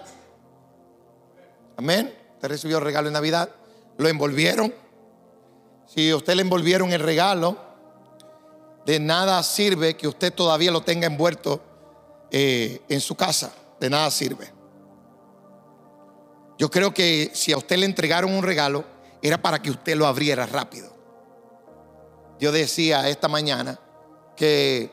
Amén. 1.75 2.15
Usted 2.35 2.49
recibió 2.49 2.79
regalo 2.79 3.07
en 3.07 3.13
Navidad. 3.13 3.49
Lo 3.97 4.07
envolvieron 4.07 4.71
si 5.87 6.13
usted 6.13 6.35
le 6.35 6.41
envolvieron 6.43 6.91
el 6.91 6.99
regalo, 6.99 7.57
de 8.85 8.99
nada 8.99 9.41
sirve 9.43 9.95
que 9.95 10.07
usted 10.07 10.31
todavía 10.31 10.71
lo 10.71 10.81
tenga 10.81 11.07
envuelto 11.07 11.61
eh, 12.31 12.81
en 12.89 13.01
su 13.01 13.15
casa. 13.15 13.53
De 13.79 13.89
nada 13.89 14.09
sirve. 14.11 14.51
Yo 16.59 16.69
creo 16.69 16.93
que 16.93 17.31
si 17.33 17.51
a 17.51 17.57
usted 17.57 17.77
le 17.77 17.85
entregaron 17.85 18.33
un 18.33 18.43
regalo, 18.43 18.85
era 19.21 19.41
para 19.41 19.61
que 19.61 19.71
usted 19.71 19.95
lo 19.95 20.05
abriera 20.05 20.45
rápido. 20.45 20.92
Yo 22.43 22.51
decía 22.51 23.07
esta 23.07 23.29
mañana 23.29 23.79
que 24.35 24.91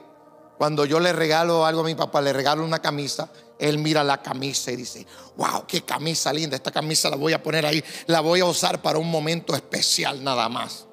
cuando 0.57 0.85
yo 0.85 1.00
le 1.00 1.12
regalo 1.12 1.66
algo 1.66 1.80
a 1.80 1.85
mi 1.85 1.97
papá, 1.97 2.21
le 2.21 2.33
regalo 2.33 2.64
una 2.64 2.78
camisa, 2.78 3.28
él 3.59 3.78
mira 3.78 4.04
la 4.04 4.23
camisa 4.23 4.71
y 4.71 4.76
dice, 4.76 5.04
wow, 5.37 5.66
qué 5.66 5.83
camisa 5.83 6.33
linda, 6.33 6.54
esta 6.54 6.71
camisa 6.71 7.11
la 7.11 7.16
voy 7.16 7.33
a 7.33 7.42
poner 7.42 7.66
ahí, 7.66 7.83
la 8.07 8.21
voy 8.21 8.38
a 8.38 8.45
usar 8.45 8.80
para 8.80 9.00
un 9.00 9.11
momento 9.11 9.57
especial 9.57 10.23
nada 10.23 10.49
más. 10.49 10.87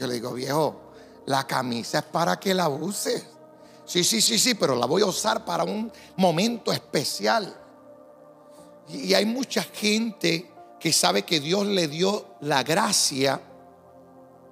Yo 0.00 0.06
le 0.06 0.14
digo, 0.14 0.32
viejo, 0.32 0.90
la 1.26 1.46
camisa 1.46 1.98
es 1.98 2.04
para 2.04 2.40
que 2.40 2.54
la 2.54 2.70
uses. 2.70 3.26
Sí, 3.84 4.04
sí, 4.04 4.22
sí, 4.22 4.38
sí, 4.38 4.54
pero 4.54 4.74
la 4.76 4.86
voy 4.86 5.02
a 5.02 5.06
usar 5.06 5.44
para 5.44 5.64
un 5.64 5.92
momento 6.16 6.72
especial. 6.72 7.54
Y 8.88 9.12
hay 9.12 9.26
mucha 9.26 9.62
gente 9.62 10.50
que 10.80 10.94
sabe 10.94 11.24
que 11.24 11.40
Dios 11.40 11.66
le 11.66 11.88
dio 11.88 12.36
la 12.40 12.62
gracia, 12.62 13.38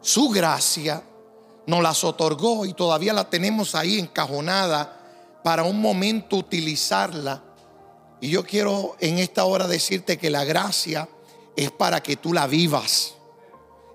su 0.03 0.29
gracia, 0.29 1.05
nos 1.67 1.83
las 1.83 2.05
otorgó 2.05 2.67
y 2.67 2.75
todavía 2.75 3.13
la 3.13 3.29
tenemos 3.29 3.75
ahí 3.75 3.99
encajonada 3.99 5.41
para 5.43 5.65
un 5.65 5.81
momento 5.81 6.37
utilizarla. 6.37 7.43
Y 8.21 8.31
yo 8.31 8.45
quiero 8.45 8.97
en 9.01 9.19
esta 9.19 9.45
hora 9.45 9.67
decirte 9.67 10.19
que 10.19 10.31
la 10.31 10.45
gracia 10.45 11.09
es 11.57 11.71
para 11.71 12.03
que 12.03 12.17
tú 12.17 12.33
la 12.33 12.47
vivas. 12.47 13.15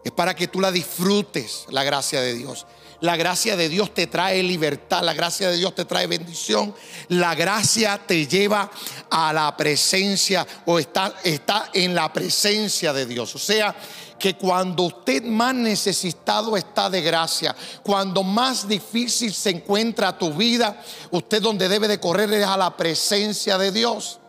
Es 0.03 0.11
para 0.11 0.35
que 0.35 0.47
tú 0.47 0.61
la 0.61 0.71
disfrutes, 0.71 1.65
la 1.69 1.83
gracia 1.83 2.21
de 2.21 2.33
Dios. 2.33 2.65
La 2.99 3.15
gracia 3.15 3.55
de 3.55 3.69
Dios 3.69 3.93
te 3.93 4.07
trae 4.07 4.41
libertad, 4.41 5.03
la 5.03 5.13
gracia 5.13 5.49
de 5.49 5.57
Dios 5.57 5.75
te 5.75 5.85
trae 5.85 6.07
bendición, 6.07 6.73
la 7.09 7.35
gracia 7.35 8.01
te 8.07 8.25
lleva 8.25 8.71
a 9.11 9.31
la 9.33 9.55
presencia 9.55 10.47
o 10.65 10.79
está, 10.79 11.13
está 11.23 11.69
en 11.73 11.93
la 11.93 12.11
presencia 12.11 12.93
de 12.93 13.05
Dios. 13.05 13.35
O 13.35 13.39
sea, 13.39 13.75
que 14.17 14.35
cuando 14.35 14.83
usted 14.83 15.23
más 15.23 15.53
necesitado 15.53 16.57
está 16.57 16.89
de 16.89 17.01
gracia, 17.01 17.55
cuando 17.83 18.23
más 18.23 18.67
difícil 18.67 19.33
se 19.33 19.51
encuentra 19.51 20.17
tu 20.17 20.33
vida, 20.33 20.81
usted 21.11 21.41
donde 21.41 21.69
debe 21.69 21.87
de 21.87 21.99
correr 21.99 22.31
es 22.33 22.45
a 22.45 22.57
la 22.57 22.75
presencia 22.75 23.57
de 23.57 23.71
Dios. 23.71 24.19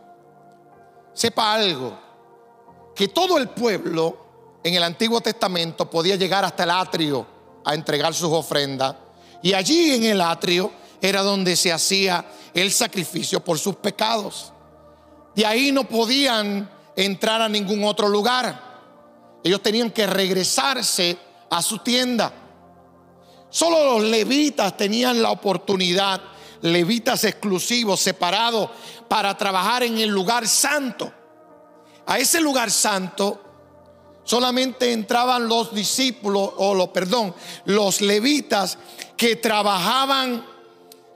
Sepa 1.15 1.55
algo, 1.55 1.99
que 2.95 3.09
todo 3.09 3.39
el 3.39 3.49
pueblo 3.49 4.27
en 4.63 4.75
el 4.75 4.83
Antiguo 4.83 5.21
Testamento 5.21 5.89
podía 5.89 6.17
llegar 6.17 6.45
hasta 6.45 6.65
el 6.65 6.71
atrio 6.71 7.27
a 7.65 7.75
entregar 7.75 8.15
sus 8.15 8.31
ofrendas. 8.31 8.95
Y 9.43 9.55
allí 9.55 9.95
en 9.95 10.05
el 10.05 10.21
atrio 10.21 10.71
era 11.01 11.23
donde 11.23 11.57
se 11.57 11.73
hacía 11.73 12.25
el 12.55 12.73
sacrificio 12.73 13.41
por 13.41 13.59
sus 13.59 13.77
pecados. 13.77 14.53
De 15.35 15.47
ahí 15.47 15.71
no 15.71 15.85
podían 15.85 16.69
entrar 16.97 17.41
a 17.41 17.49
ningún 17.49 17.85
otro 17.85 18.09
lugar. 18.09 18.68
Ellos 19.49 19.63
tenían 19.63 19.91
que 19.91 20.07
regresarse 20.07 21.17
a 21.49 21.63
su 21.63 21.79
tienda. 21.79 22.31
Solo 23.49 23.99
los 23.99 24.11
levitas 24.11 24.77
tenían 24.77 25.23
la 25.23 25.31
oportunidad 25.31 26.21
levitas 26.61 27.25
exclusivos, 27.25 28.01
separados 28.01 28.69
para 29.09 29.39
trabajar 29.39 29.85
en 29.85 29.97
el 29.97 30.11
lugar 30.11 30.47
santo. 30.47 31.11
A 32.05 32.19
ese 32.19 32.43
lugar 32.43 32.71
santo 32.71 33.41
solamente 34.23 34.93
entraban 34.93 35.49
los 35.49 35.75
discípulos, 35.75 36.51
o 36.59 36.75
los, 36.75 36.89
perdón, 36.89 37.35
los 37.65 38.03
levitas 38.03 38.77
que 39.17 39.37
trabajaban, 39.37 40.45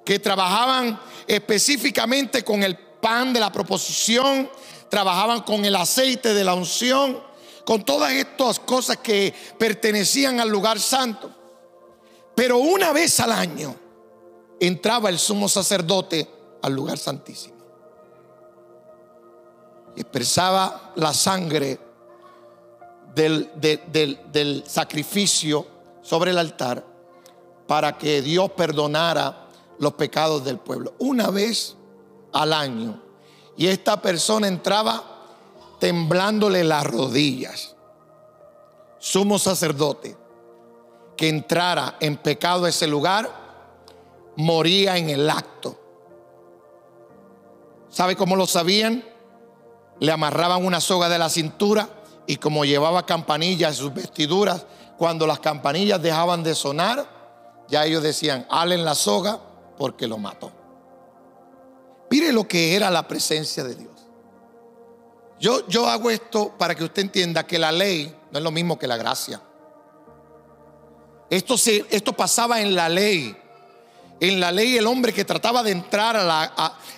que 0.07 0.19
trabajaban 0.19 0.99
específicamente 1.27 2.43
con 2.45 2.63
el 2.63 2.79
pan 2.79 3.35
de 3.35 3.41
la 3.41 3.53
proposición, 3.53 4.49
trabajaban 4.89 5.43
con 5.43 5.67
el 5.67 5.77
aceite 5.77 6.33
de 6.33 6.45
la 6.45 6.55
unción, 6.55 7.32
con 7.65 7.85
todas 7.85 8.13
estas 8.13 8.59
cosas 8.61 8.99
que 8.99 9.35
pertenecían 9.59 10.41
al 10.41 10.49
lugar 10.49 10.79
santo. 10.81 11.31
Pero 12.35 12.59
una 12.59 12.93
vez 12.93 13.21
al 13.21 13.33
año 13.33 13.75
entraba 14.59 15.09
el 15.09 15.19
sumo 15.19 15.49
sacerdote 15.49 16.29
al 16.63 16.73
lugar 16.73 16.99
santísimo. 16.99 17.57
Y 19.97 20.01
expresaba 20.01 20.93
la 20.97 21.13
sangre 21.13 21.79
del, 23.15 23.51
del 23.61 24.65
sacrificio 24.67 25.67
sobre 26.01 26.31
el 26.31 26.39
altar 26.39 26.85
para 27.67 27.99
que 27.99 28.23
Dios 28.23 28.51
perdonara 28.53 29.49
los 29.79 29.95
pecados 29.95 30.45
del 30.45 30.59
pueblo. 30.59 30.95
Una 30.99 31.31
vez 31.31 31.77
al 32.33 32.53
año. 32.53 33.01
Y 33.57 33.67
esta 33.67 34.01
persona 34.01 34.49
entraba 34.49 35.12
temblándole 35.83 36.63
las 36.63 36.87
rodillas. 36.87 37.75
Sumo 39.01 39.37
sacerdote 39.37 40.17
que 41.17 41.29
entrara 41.29 41.97
en 41.99 42.19
pecado 42.19 42.67
a 42.67 42.69
ese 42.69 42.87
lugar, 42.87 43.29
moría 44.37 44.97
en 44.97 45.11
el 45.11 45.29
acto. 45.29 45.77
¿Sabe 47.89 48.15
cómo 48.15 48.37
lo 48.37 48.47
sabían? 48.47 49.05
Le 49.99 50.13
amarraban 50.13 50.65
una 50.65 50.81
soga 50.81 51.09
de 51.09 51.19
la 51.19 51.29
cintura 51.29 51.89
y 52.29 52.37
como 52.37 52.65
llevaba 52.65 53.05
campanillas 53.05 53.71
en 53.71 53.77
sus 53.83 53.93
vestiduras, 53.93 54.65
cuando 54.97 55.27
las 55.27 55.41
campanillas 55.41 56.01
dejaban 56.01 56.45
de 56.45 56.55
sonar, 56.55 57.65
ya 57.67 57.85
ellos 57.85 58.05
decían, 58.05 58.47
alen 58.51 58.85
la 58.85 58.95
soga 58.95 59.41
porque 59.77 60.07
lo 60.07 60.17
mató. 60.17 60.53
Mire 62.09 62.33
lo 62.33 62.47
que 62.47 62.77
era 62.77 62.89
la 62.89 63.09
presencia 63.09 63.65
de 63.65 63.75
Dios. 63.75 63.92
Yo, 65.43 65.67
yo 65.67 65.89
hago 65.89 66.09
esto 66.09 66.55
para 66.57 66.73
que 66.73 66.85
usted 66.85 67.03
entienda 67.03 67.45
que 67.45 67.59
la 67.59 67.73
ley 67.73 68.15
no 68.31 68.39
es 68.39 68.45
lo 68.45 68.53
mismo 68.53 68.79
que 68.79 68.87
la 68.87 68.97
gracia. 68.97 69.43
Esto, 71.29 71.59
se, 71.59 71.85
esto 71.91 72.13
pasaba 72.13 72.61
en 72.61 72.77
la 72.77 72.89
ley. 72.89 73.37
En 74.21 74.39
la 74.39 74.53
ley 74.53 74.77
el 74.77 74.87
hombre 74.87 75.13
que 75.13 75.25
trataba 75.25 75.65
de 75.65 75.73
entrar 75.73 76.17
a 76.17 76.23
la, 76.23 76.45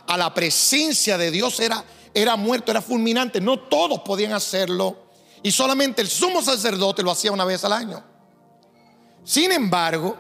a, 0.07 0.17
la 0.19 0.35
presencia 0.35 1.17
de 1.17 1.31
Dios 1.31 1.59
era, 1.59 1.83
era 2.13 2.37
muerto, 2.37 2.71
era 2.71 2.83
fulminante. 2.83 3.41
No 3.41 3.61
todos 3.61 4.01
podían 4.01 4.35
hacerlo. 4.35 5.07
Y 5.43 5.51
solamente 5.51 6.03
el 6.03 6.09
sumo 6.09 6.43
sacerdote 6.43 7.03
lo 7.03 7.13
hacía 7.13 7.33
una 7.33 7.47
vez 7.47 7.65
al 7.65 7.73
año. 7.73 8.05
Sin 9.25 9.53
embargo, 9.53 10.19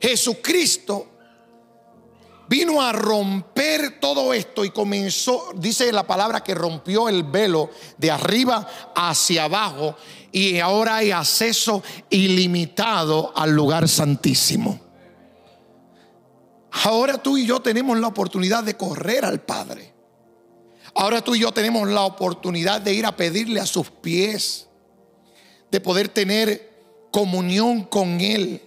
Jesucristo 0.00 1.11
vino 2.48 2.82
a 2.82 2.92
romper 2.92 3.98
todo 4.00 4.34
esto 4.34 4.64
y 4.64 4.70
comenzó, 4.70 5.52
dice 5.56 5.90
la 5.92 6.06
palabra 6.06 6.42
que 6.42 6.54
rompió 6.54 7.08
el 7.08 7.22
velo 7.24 7.70
de 7.98 8.10
arriba 8.10 8.66
hacia 8.94 9.44
abajo 9.44 9.96
y 10.30 10.58
ahora 10.58 10.96
hay 10.96 11.10
acceso 11.10 11.82
ilimitado 12.10 13.32
al 13.36 13.50
lugar 13.52 13.88
santísimo. 13.88 14.80
Ahora 16.84 17.22
tú 17.22 17.36
y 17.36 17.46
yo 17.46 17.60
tenemos 17.60 17.98
la 17.98 18.08
oportunidad 18.08 18.64
de 18.64 18.76
correr 18.76 19.24
al 19.24 19.40
Padre. 19.40 19.92
Ahora 20.94 21.22
tú 21.22 21.34
y 21.34 21.40
yo 21.40 21.52
tenemos 21.52 21.88
la 21.88 22.02
oportunidad 22.02 22.80
de 22.80 22.94
ir 22.94 23.06
a 23.06 23.16
pedirle 23.16 23.60
a 23.60 23.66
sus 23.66 23.90
pies, 23.90 24.68
de 25.70 25.80
poder 25.80 26.08
tener 26.08 26.70
comunión 27.10 27.84
con 27.84 28.20
Él. 28.20 28.62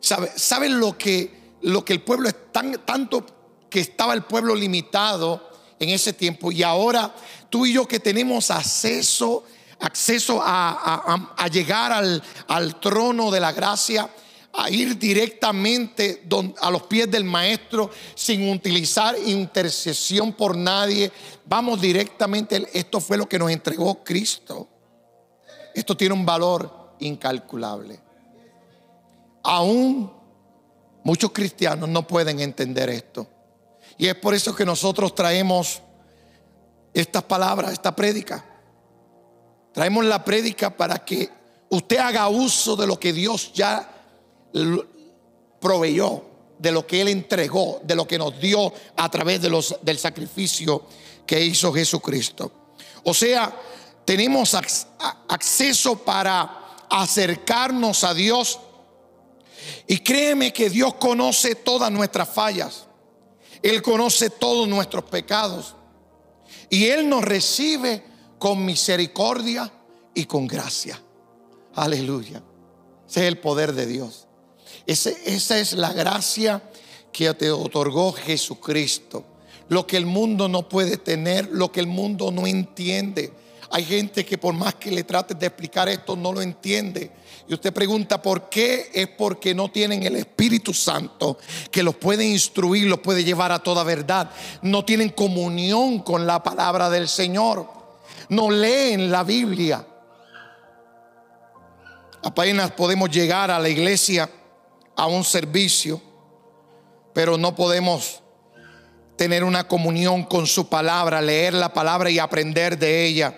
¿Saben 0.00 0.80
lo 0.80 0.96
que, 0.96 1.39
lo 1.62 1.84
que 1.84 1.92
el 1.92 2.02
pueblo 2.02 2.28
es 2.28 2.52
tan, 2.52 2.72
tanto 2.84 3.24
que 3.68 3.80
estaba 3.80 4.14
el 4.14 4.22
pueblo 4.22 4.54
limitado 4.54 5.50
en 5.78 5.90
ese 5.90 6.12
tiempo? 6.12 6.52
Y 6.52 6.62
ahora 6.62 7.14
tú 7.48 7.66
y 7.66 7.72
yo 7.72 7.86
que 7.86 8.00
tenemos 8.00 8.50
acceso 8.50 9.44
acceso 9.80 10.40
a, 10.42 11.48
llegar 11.50 11.92
al, 11.92 12.22
al, 12.48 12.78
trono 12.78 13.30
de 13.30 13.40
la 13.40 13.52
gracia, 13.52 14.08
a 14.52 14.68
ir 14.68 14.98
directamente 14.98 16.24
a 16.60 16.70
los 16.70 16.82
pies 16.82 17.10
del 17.10 17.24
maestro 17.24 17.90
sin 18.14 18.50
utilizar 18.50 19.16
intercesión 19.24 20.32
por 20.32 20.56
nadie. 20.56 21.10
Vamos 21.46 21.80
directamente, 21.80 22.68
esto 22.72 23.00
fue 23.00 23.16
lo 23.16 23.28
que 23.28 23.38
nos 23.38 23.50
entregó 23.50 24.02
Cristo. 24.04 24.68
Esto 25.74 25.96
tiene 25.96 26.14
un 26.14 26.26
valor 26.26 26.94
incalculable. 26.98 28.00
Aún 29.42 30.12
muchos 31.04 31.32
cristianos 31.32 31.88
no 31.88 32.06
pueden 32.06 32.40
entender 32.40 32.90
esto. 32.90 33.26
Y 33.98 34.06
es 34.06 34.14
por 34.14 34.34
eso 34.34 34.54
que 34.54 34.64
nosotros 34.64 35.14
traemos 35.14 35.82
estas 36.94 37.22
palabras, 37.24 37.72
esta 37.72 37.94
prédica. 37.94 38.44
Traemos 39.72 40.04
la 40.04 40.24
prédica 40.24 40.76
para 40.76 41.04
que 41.04 41.30
usted 41.68 41.98
haga 41.98 42.28
uso 42.28 42.76
de 42.76 42.86
lo 42.86 42.98
que 42.98 43.12
Dios 43.12 43.52
ya 43.52 43.88
proveyó, 45.60 46.24
de 46.58 46.72
lo 46.72 46.86
que 46.86 47.00
Él 47.00 47.08
entregó, 47.08 47.80
de 47.84 47.94
lo 47.94 48.06
que 48.06 48.18
nos 48.18 48.38
dio 48.40 48.72
a 48.96 49.08
través 49.08 49.40
de 49.40 49.50
los, 49.50 49.76
del 49.82 49.98
sacrificio 49.98 50.84
que 51.26 51.44
hizo 51.44 51.72
Jesucristo. 51.72 52.50
O 53.04 53.14
sea, 53.14 53.54
tenemos 54.04 54.54
acceso 54.54 55.96
para 55.98 56.86
acercarnos 56.90 58.02
a 58.04 58.12
Dios. 58.12 58.58
Y 59.86 59.98
créeme 59.98 60.52
que 60.52 60.70
Dios 60.70 60.94
conoce 60.94 61.54
todas 61.54 61.90
nuestras 61.90 62.28
fallas. 62.28 62.86
Él 63.62 63.82
conoce 63.82 64.30
todos 64.30 64.68
nuestros 64.68 65.04
pecados. 65.04 65.74
Y 66.68 66.86
Él 66.86 67.08
nos 67.08 67.24
recibe 67.24 68.02
con 68.38 68.64
misericordia 68.64 69.70
y 70.14 70.24
con 70.24 70.46
gracia. 70.46 71.00
Aleluya. 71.74 72.42
Ese 73.08 73.20
es 73.20 73.26
el 73.26 73.38
poder 73.38 73.72
de 73.72 73.86
Dios. 73.86 74.26
esa 74.86 75.58
es 75.58 75.72
la 75.72 75.92
gracia 75.92 76.62
que 77.12 77.32
te 77.34 77.50
otorgó 77.50 78.12
Jesucristo. 78.12 79.24
Lo 79.68 79.86
que 79.86 79.96
el 79.96 80.06
mundo 80.06 80.48
no 80.48 80.68
puede 80.68 80.96
tener, 80.96 81.48
lo 81.52 81.70
que 81.70 81.80
el 81.80 81.86
mundo 81.86 82.30
no 82.30 82.46
entiende. 82.46 83.32
Hay 83.70 83.84
gente 83.84 84.24
que 84.24 84.36
por 84.36 84.54
más 84.54 84.74
que 84.74 84.90
le 84.90 85.04
trates 85.04 85.38
de 85.38 85.46
explicar 85.46 85.88
esto, 85.88 86.16
no 86.16 86.32
lo 86.32 86.42
entiende. 86.42 87.12
Y 87.50 87.54
usted 87.54 87.74
pregunta 87.74 88.22
por 88.22 88.48
qué, 88.48 88.90
es 88.94 89.08
porque 89.08 89.54
no 89.54 89.70
tienen 89.70 90.04
el 90.04 90.14
Espíritu 90.14 90.72
Santo 90.72 91.36
que 91.70 91.82
los 91.82 91.96
puede 91.96 92.24
instruir, 92.24 92.86
los 92.86 93.00
puede 93.00 93.24
llevar 93.24 93.50
a 93.50 93.58
toda 93.58 93.82
verdad. 93.82 94.30
No 94.62 94.84
tienen 94.84 95.10
comunión 95.10 95.98
con 95.98 96.26
la 96.26 96.42
palabra 96.42 96.88
del 96.88 97.08
Señor 97.08 97.80
no 98.30 98.50
leen 98.50 99.10
la 99.10 99.24
Biblia. 99.24 99.84
Apenas 102.22 102.70
podemos 102.72 103.10
llegar 103.10 103.50
a 103.50 103.58
la 103.58 103.68
iglesia 103.68 104.30
a 104.96 105.06
un 105.06 105.24
servicio, 105.24 106.00
pero 107.12 107.36
no 107.36 107.54
podemos 107.54 108.22
tener 109.16 109.42
una 109.42 109.66
comunión 109.66 110.24
con 110.24 110.46
su 110.46 110.68
palabra, 110.68 111.20
leer 111.20 111.54
la 111.54 111.72
palabra 111.72 112.08
y 112.10 112.18
aprender 112.18 112.78
de 112.78 113.04
ella. 113.04 113.34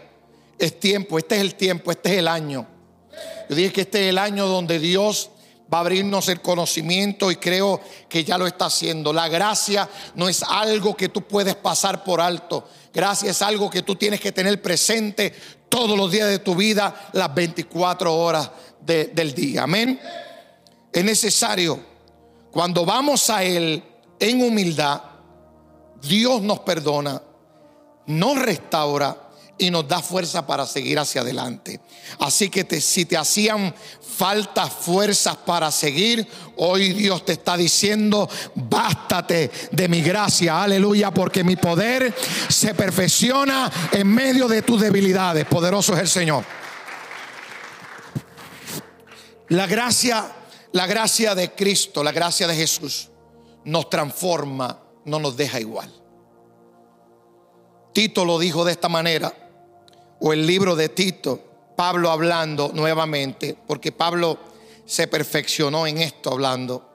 Es 0.58 0.78
tiempo, 0.78 1.18
este 1.18 1.36
es 1.36 1.40
el 1.40 1.54
tiempo, 1.54 1.90
este 1.90 2.12
es 2.12 2.18
el 2.18 2.28
año. 2.28 2.66
Yo 3.48 3.56
dije 3.56 3.72
que 3.72 3.80
este 3.82 4.04
es 4.04 4.10
el 4.10 4.18
año 4.18 4.46
donde 4.46 4.78
Dios 4.78 5.30
va 5.72 5.78
a 5.78 5.80
abrirnos 5.80 6.28
el 6.28 6.40
conocimiento 6.40 7.30
y 7.30 7.36
creo 7.36 7.80
que 8.08 8.24
ya 8.24 8.36
lo 8.36 8.46
está 8.46 8.66
haciendo. 8.66 9.12
La 9.12 9.28
gracia 9.28 9.88
no 10.14 10.28
es 10.28 10.42
algo 10.42 10.96
que 10.96 11.08
tú 11.08 11.22
puedes 11.22 11.54
pasar 11.54 12.04
por 12.04 12.20
alto. 12.20 12.68
Gracia 12.92 13.30
es 13.30 13.40
algo 13.40 13.70
que 13.70 13.82
tú 13.82 13.96
tienes 13.96 14.20
que 14.20 14.32
tener 14.32 14.60
presente 14.60 15.32
todos 15.68 15.96
los 15.96 16.10
días 16.10 16.28
de 16.28 16.38
tu 16.40 16.54
vida, 16.54 17.10
las 17.12 17.34
24 17.34 18.14
horas 18.14 18.50
del 18.80 19.34
día. 19.34 19.62
Amén. 19.62 19.98
Es 20.92 21.04
necesario, 21.04 21.80
cuando 22.50 22.84
vamos 22.84 23.30
a 23.30 23.42
Él 23.42 23.82
en 24.20 24.42
humildad, 24.42 25.00
Dios 26.02 26.42
nos 26.42 26.60
perdona, 26.60 27.22
nos 28.06 28.38
restaura 28.38 29.16
y 29.62 29.70
nos 29.70 29.86
da 29.86 30.00
fuerza 30.00 30.46
para 30.46 30.66
seguir 30.66 30.98
hacia 30.98 31.20
adelante. 31.20 31.80
Así 32.18 32.50
que 32.50 32.80
si 32.80 33.04
te 33.04 33.16
hacían 33.16 33.74
falta 34.16 34.66
fuerzas 34.66 35.36
para 35.36 35.70
seguir, 35.70 36.26
hoy 36.56 36.92
Dios 36.92 37.24
te 37.24 37.32
está 37.34 37.56
diciendo, 37.56 38.28
bástate 38.54 39.50
de 39.70 39.88
mi 39.88 40.02
gracia, 40.02 40.62
aleluya, 40.62 41.12
porque 41.12 41.44
mi 41.44 41.56
poder 41.56 42.14
se 42.48 42.74
perfecciona 42.74 43.70
en 43.92 44.08
medio 44.08 44.48
de 44.48 44.62
tus 44.62 44.80
debilidades. 44.80 45.46
Poderoso 45.46 45.94
es 45.94 46.00
el 46.00 46.08
Señor. 46.08 46.44
La 49.48 49.66
gracia, 49.66 50.32
la 50.72 50.86
gracia 50.86 51.34
de 51.34 51.52
Cristo, 51.52 52.02
la 52.02 52.12
gracia 52.12 52.46
de 52.46 52.56
Jesús, 52.56 53.10
nos 53.64 53.88
transforma, 53.88 54.82
no 55.04 55.18
nos 55.18 55.36
deja 55.36 55.60
igual. 55.60 55.92
Tito 57.92 58.24
lo 58.24 58.38
dijo 58.38 58.64
de 58.64 58.72
esta 58.72 58.88
manera, 58.88 59.41
o 60.24 60.32
el 60.32 60.46
libro 60.46 60.76
de 60.76 60.88
Tito, 60.88 61.40
Pablo 61.74 62.08
hablando 62.08 62.70
nuevamente, 62.72 63.56
porque 63.66 63.90
Pablo 63.90 64.38
se 64.86 65.08
perfeccionó 65.08 65.84
en 65.84 65.98
esto 65.98 66.30
hablando. 66.30 66.88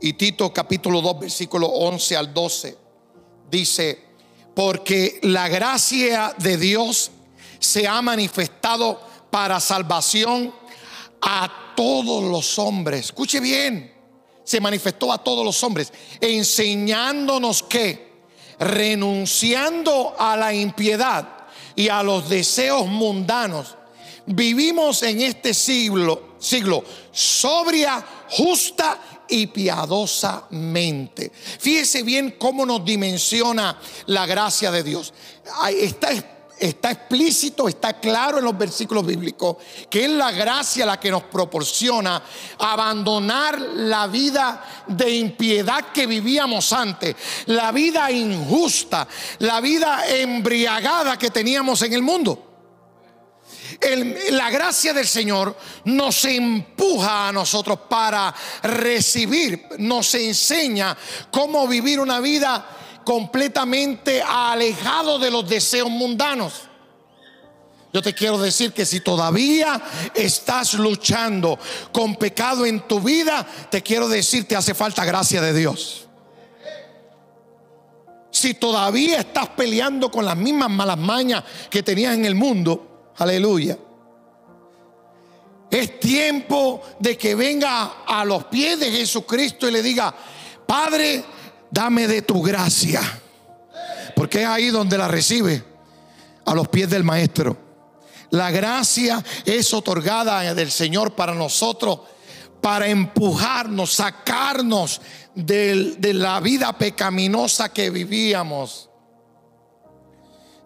Y 0.00 0.12
Tito 0.12 0.52
capítulo 0.52 1.00
2, 1.00 1.20
versículo 1.20 1.66
11 1.66 2.16
al 2.16 2.32
12, 2.32 2.76
dice, 3.50 3.98
porque 4.54 5.18
la 5.22 5.48
gracia 5.48 6.36
de 6.38 6.56
Dios 6.56 7.10
se 7.58 7.88
ha 7.88 8.00
manifestado 8.00 9.00
para 9.28 9.58
salvación 9.58 10.54
a 11.20 11.74
todos 11.74 12.22
los 12.22 12.60
hombres. 12.60 13.06
Escuche 13.06 13.40
bien, 13.40 13.92
se 14.44 14.60
manifestó 14.60 15.12
a 15.12 15.18
todos 15.18 15.44
los 15.44 15.60
hombres, 15.64 15.92
enseñándonos 16.20 17.64
que, 17.64 18.12
renunciando 18.60 20.14
a 20.16 20.36
la 20.36 20.54
impiedad 20.54 21.41
y 21.74 21.88
a 21.88 22.02
los 22.02 22.28
deseos 22.28 22.86
mundanos, 22.86 23.76
vivimos 24.26 25.02
en 25.02 25.20
este 25.20 25.54
siglo, 25.54 26.36
siglo 26.38 26.84
sobria, 27.12 28.04
justa 28.30 29.24
y 29.28 29.46
piadosamente. 29.46 31.30
Fíjese 31.32 32.02
bien 32.02 32.36
cómo 32.38 32.66
nos 32.66 32.84
dimensiona 32.84 33.78
la 34.06 34.26
gracia 34.26 34.70
de 34.70 34.82
Dios. 34.82 35.12
Está 35.70 36.10
está 36.62 36.92
explícito, 36.92 37.68
está 37.68 37.94
claro 37.94 38.38
en 38.38 38.44
los 38.44 38.56
versículos 38.56 39.04
bíblicos, 39.04 39.56
que 39.90 40.04
es 40.04 40.10
la 40.10 40.30
gracia 40.30 40.86
la 40.86 41.00
que 41.00 41.10
nos 41.10 41.24
proporciona 41.24 42.22
abandonar 42.58 43.60
la 43.60 44.06
vida 44.06 44.84
de 44.86 45.10
impiedad 45.10 45.86
que 45.92 46.06
vivíamos 46.06 46.72
antes, 46.72 47.16
la 47.46 47.72
vida 47.72 48.10
injusta, 48.12 49.08
la 49.40 49.60
vida 49.60 50.04
embriagada 50.06 51.18
que 51.18 51.30
teníamos 51.30 51.82
en 51.82 51.92
el 51.94 52.02
mundo. 52.02 52.48
la 54.30 54.50
gracia 54.50 54.92
del 54.92 55.08
Señor 55.08 55.56
nos 55.86 56.24
empuja 56.26 57.28
a 57.28 57.32
nosotros 57.32 57.80
para 57.88 58.32
recibir, 58.62 59.66
nos 59.78 60.14
enseña 60.14 60.96
cómo 61.32 61.66
vivir 61.66 61.98
una 61.98 62.20
vida 62.20 62.81
completamente 63.04 64.22
alejado 64.22 65.18
de 65.18 65.30
los 65.30 65.48
deseos 65.48 65.90
mundanos. 65.90 66.68
Yo 67.92 68.00
te 68.00 68.14
quiero 68.14 68.38
decir 68.38 68.72
que 68.72 68.86
si 68.86 69.00
todavía 69.00 69.80
estás 70.14 70.74
luchando 70.74 71.58
con 71.92 72.16
pecado 72.16 72.64
en 72.64 72.80
tu 72.88 73.00
vida, 73.00 73.46
te 73.70 73.82
quiero 73.82 74.08
decir 74.08 74.46
que 74.46 74.56
hace 74.56 74.74
falta 74.74 75.04
gracia 75.04 75.42
de 75.42 75.52
Dios. 75.52 76.08
Si 78.30 78.54
todavía 78.54 79.18
estás 79.18 79.50
peleando 79.50 80.10
con 80.10 80.24
las 80.24 80.36
mismas 80.38 80.70
malas 80.70 80.96
mañas 80.96 81.44
que 81.68 81.82
tenías 81.82 82.14
en 82.14 82.24
el 82.24 82.34
mundo, 82.34 83.12
aleluya. 83.18 83.76
Es 85.70 86.00
tiempo 86.00 86.82
de 86.98 87.18
que 87.18 87.34
venga 87.34 88.04
a 88.06 88.24
los 88.24 88.44
pies 88.44 88.80
de 88.80 88.90
Jesucristo 88.90 89.68
y 89.68 89.72
le 89.72 89.82
diga, 89.82 90.14
Padre, 90.66 91.22
dame 91.72 92.06
de 92.06 92.22
tu 92.22 92.40
gracia. 92.42 93.00
Porque 94.14 94.42
es 94.42 94.46
ahí 94.46 94.68
donde 94.68 94.98
la 94.98 95.08
recibe, 95.08 95.64
a 96.44 96.54
los 96.54 96.68
pies 96.68 96.88
del 96.90 97.02
Maestro. 97.02 97.56
La 98.30 98.50
gracia 98.50 99.24
es 99.44 99.72
otorgada 99.74 100.54
del 100.54 100.70
Señor 100.70 101.14
para 101.14 101.34
nosotros, 101.34 102.00
para 102.60 102.86
empujarnos, 102.88 103.94
sacarnos 103.94 105.00
de, 105.34 105.96
de 105.98 106.14
la 106.14 106.40
vida 106.40 106.76
pecaminosa 106.76 107.70
que 107.70 107.90
vivíamos. 107.90 108.90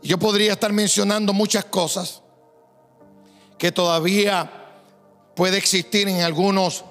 Yo 0.03 0.19
podría 0.19 0.53
estar 0.53 0.73
mencionando 0.73 1.33
muchas 1.33 1.65
cosas 1.65 2.23
que 3.59 3.73
todavía 3.73 4.51
puede 5.35 5.57
existir 5.59 6.09
en 6.09 6.21
algunos 6.21 6.85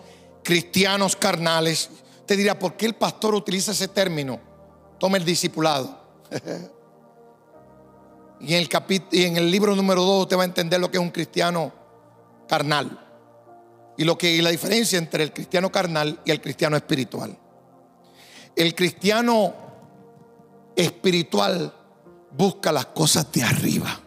cristianos 0.43 1.15
carnales 1.15 1.89
te 2.25 2.35
dirá, 2.35 2.57
¿por 2.57 2.75
qué 2.75 2.85
el 2.85 2.95
pastor 2.95 3.35
utiliza 3.35 3.71
ese 3.71 3.87
término? 3.87 4.39
Toma 4.99 5.17
el 5.17 5.25
discipulado. 5.25 5.99
y, 8.39 8.55
en 8.55 9.37
el 9.37 9.51
libro 9.51 9.75
número 9.75 10.01
2 10.01 10.23
usted 10.23 10.37
va 10.37 10.41
a 10.41 10.45
entender 10.45 10.79
lo 10.79 10.89
que 10.89 10.97
es 10.97 11.03
un 11.03 11.11
cristiano 11.11 11.71
carnal. 12.47 13.01
Y, 13.97 14.03
lo 14.03 14.17
que, 14.17 14.33
y 14.33 14.41
la 14.41 14.49
diferencia 14.49 14.97
entre 14.97 15.23
el 15.23 15.31
cristiano 15.31 15.71
carnal 15.71 16.19
y 16.25 16.31
el 16.31 16.41
cristiano 16.41 16.75
espiritual. 16.75 17.37
El 18.55 18.75
cristiano 18.75 19.53
espiritual 20.75 21.73
busca 22.31 22.71
las 22.71 22.87
cosas 22.87 23.31
de 23.31 23.43
arriba. 23.43 23.99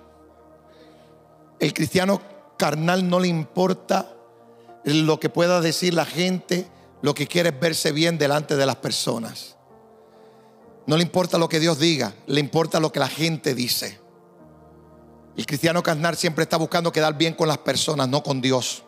El 1.59 1.72
cristiano 1.72 2.20
carnal 2.57 3.09
no 3.09 3.20
le 3.20 3.28
importa 3.28 4.14
lo 4.85 5.20
que 5.20 5.28
pueda 5.28 5.61
decir 5.61 5.94
la 5.94 6.04
gente 6.04 6.66
lo 7.03 7.15
que 7.15 7.27
quiere 7.27 7.51
es 7.51 7.61
verse 7.61 7.93
bien 7.93 8.19
delante 8.19 8.57
de 8.57 8.67
las 8.67 8.77
personas. 8.77 9.57
No 10.87 10.97
le 10.97 11.03
importa 11.03 11.39
lo 11.39 11.49
que 11.49 11.61
Dios 11.61 11.79
diga, 11.79 12.15
le 12.27 12.41
importa 12.41 12.81
lo 12.81 12.91
que 12.91 12.99
la 12.99 13.09
gente 13.09 13.55
dice. 13.55 14.01
El 15.37 15.47
cristiano 15.47 15.83
carnal 15.83 16.17
siempre 16.17 16.43
está 16.43 16.57
buscando 16.57 16.91
quedar 16.91 17.17
bien 17.17 17.35
con 17.35 17.47
las 17.47 17.59
personas, 17.59 18.09
no 18.09 18.23
con 18.23 18.41
Dios. 18.41 18.83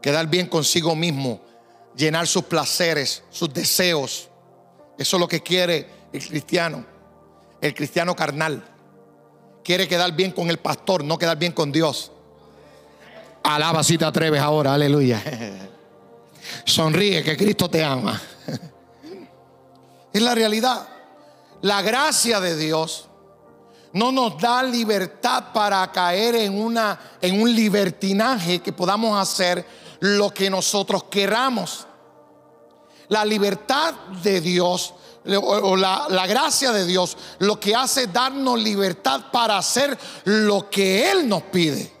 Quedar 0.00 0.26
bien 0.26 0.48
consigo 0.48 0.96
mismo, 0.96 1.40
llenar 1.94 2.26
sus 2.26 2.44
placeres, 2.44 3.22
sus 3.30 3.52
deseos. 3.52 4.30
Eso 4.98 5.16
es 5.16 5.20
lo 5.20 5.28
que 5.28 5.42
quiere 5.42 5.88
el 6.12 6.26
cristiano, 6.26 6.84
el 7.60 7.74
cristiano 7.74 8.16
carnal. 8.16 8.64
Quiere 9.62 9.86
quedar 9.86 10.10
bien 10.12 10.32
con 10.32 10.50
el 10.50 10.58
pastor, 10.58 11.04
no 11.04 11.18
quedar 11.18 11.38
bien 11.38 11.52
con 11.52 11.70
Dios. 11.70 12.10
Alaba 13.44 13.84
si 13.84 13.96
te 13.96 14.04
atreves 14.04 14.40
ahora, 14.40 14.74
aleluya. 14.74 15.22
Sonríe 16.64 17.22
que 17.22 17.36
Cristo 17.36 17.68
te 17.68 17.84
ama. 17.84 18.20
Es 20.12 20.20
la 20.20 20.34
realidad. 20.34 20.88
La 21.62 21.80
gracia 21.80 22.40
de 22.40 22.56
Dios 22.56 23.08
no 23.92 24.10
nos 24.10 24.38
da 24.38 24.62
libertad 24.62 25.52
para 25.52 25.90
caer 25.92 26.34
en, 26.36 26.60
una, 26.60 26.98
en 27.20 27.40
un 27.40 27.54
libertinaje 27.54 28.60
que 28.60 28.72
podamos 28.72 29.20
hacer 29.20 29.64
lo 30.00 30.30
que 30.30 30.50
nosotros 30.50 31.04
queramos. 31.04 31.86
La 33.08 33.24
libertad 33.24 33.94
de 34.22 34.40
Dios 34.40 34.94
o 35.24 35.76
la, 35.76 36.06
la, 36.08 36.26
gracia 36.26 36.72
de 36.72 36.84
Dios 36.84 37.16
lo 37.38 37.60
que 37.60 37.76
hace 37.76 38.04
es 38.04 38.12
darnos 38.12 38.60
libertad 38.60 39.26
para 39.30 39.56
hacer 39.56 39.96
lo 40.24 40.68
que 40.68 41.12
Él 41.12 41.28
nos 41.28 41.44
pide, 41.44 41.92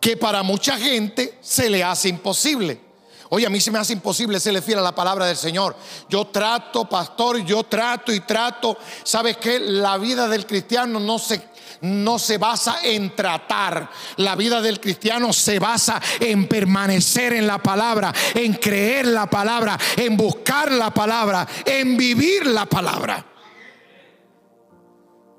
que 0.00 0.16
para 0.16 0.42
mucha 0.42 0.76
gente 0.76 1.38
se 1.40 1.70
le 1.70 1.84
hace 1.84 2.08
imposible. 2.08 2.91
Oye, 3.34 3.46
a 3.46 3.48
mí 3.48 3.62
se 3.62 3.70
me 3.70 3.78
hace 3.78 3.94
imposible 3.94 4.38
serle 4.38 4.60
fiel 4.60 4.80
a 4.80 4.82
la 4.82 4.94
palabra 4.94 5.24
del 5.24 5.38
Señor. 5.38 5.74
Yo 6.06 6.26
trato, 6.26 6.86
pastor, 6.86 7.38
yo 7.38 7.62
trato 7.62 8.12
y 8.12 8.20
trato. 8.20 8.76
¿Sabes 9.04 9.38
qué? 9.38 9.58
La 9.58 9.96
vida 9.96 10.28
del 10.28 10.46
cristiano 10.46 11.00
no 11.00 11.18
se 11.18 11.42
no 11.80 12.18
se 12.18 12.36
basa 12.36 12.80
en 12.82 13.16
tratar. 13.16 13.88
La 14.16 14.36
vida 14.36 14.60
del 14.60 14.80
cristiano 14.80 15.32
se 15.32 15.58
basa 15.58 15.98
en 16.20 16.46
permanecer 16.46 17.32
en 17.32 17.46
la 17.46 17.56
palabra, 17.56 18.12
en 18.34 18.52
creer 18.52 19.06
la 19.06 19.24
palabra, 19.24 19.78
en 19.96 20.14
buscar 20.14 20.70
la 20.70 20.92
palabra, 20.92 21.48
en 21.64 21.96
vivir 21.96 22.46
la 22.46 22.66
palabra. 22.66 23.24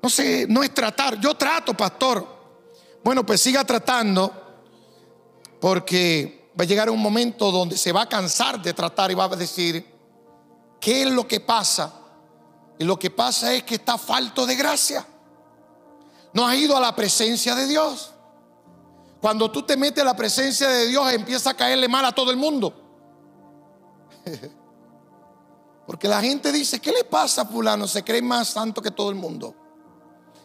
No 0.02 0.10
sé, 0.10 0.46
no 0.48 0.64
es 0.64 0.74
tratar. 0.74 1.20
Yo 1.20 1.36
trato, 1.36 1.74
pastor. 1.74 2.26
Bueno, 3.04 3.24
pues 3.24 3.40
siga 3.40 3.62
tratando 3.62 4.32
porque 5.60 6.43
va 6.58 6.64
a 6.64 6.66
llegar 6.66 6.88
un 6.88 7.00
momento 7.00 7.50
donde 7.50 7.76
se 7.76 7.92
va 7.92 8.02
a 8.02 8.08
cansar 8.08 8.62
de 8.62 8.72
tratar 8.72 9.10
y 9.10 9.14
va 9.14 9.24
a 9.24 9.28
decir, 9.28 9.84
¿qué 10.80 11.02
es 11.02 11.10
lo 11.10 11.26
que 11.26 11.40
pasa? 11.40 11.92
Y 12.78 12.84
lo 12.84 12.98
que 12.98 13.10
pasa 13.10 13.52
es 13.52 13.64
que 13.64 13.76
está 13.76 13.98
falto 13.98 14.46
de 14.46 14.54
gracia. 14.56 15.06
No 16.32 16.46
has 16.46 16.56
ido 16.56 16.76
a 16.76 16.80
la 16.80 16.94
presencia 16.94 17.54
de 17.54 17.66
Dios. 17.66 18.12
Cuando 19.20 19.50
tú 19.50 19.62
te 19.62 19.76
metes 19.76 20.02
a 20.02 20.04
la 20.04 20.16
presencia 20.16 20.68
de 20.68 20.86
Dios, 20.86 21.12
empieza 21.12 21.50
a 21.50 21.54
caerle 21.54 21.88
mal 21.88 22.04
a 22.04 22.12
todo 22.12 22.30
el 22.30 22.36
mundo. 22.36 22.74
Porque 25.86 26.08
la 26.08 26.20
gente 26.20 26.50
dice, 26.52 26.80
¿qué 26.80 26.92
le 26.92 27.04
pasa 27.04 27.42
a 27.42 27.46
fulano? 27.46 27.86
Se 27.86 28.02
cree 28.02 28.22
más 28.22 28.48
santo 28.48 28.80
que 28.82 28.90
todo 28.90 29.10
el 29.10 29.16
mundo. 29.16 29.54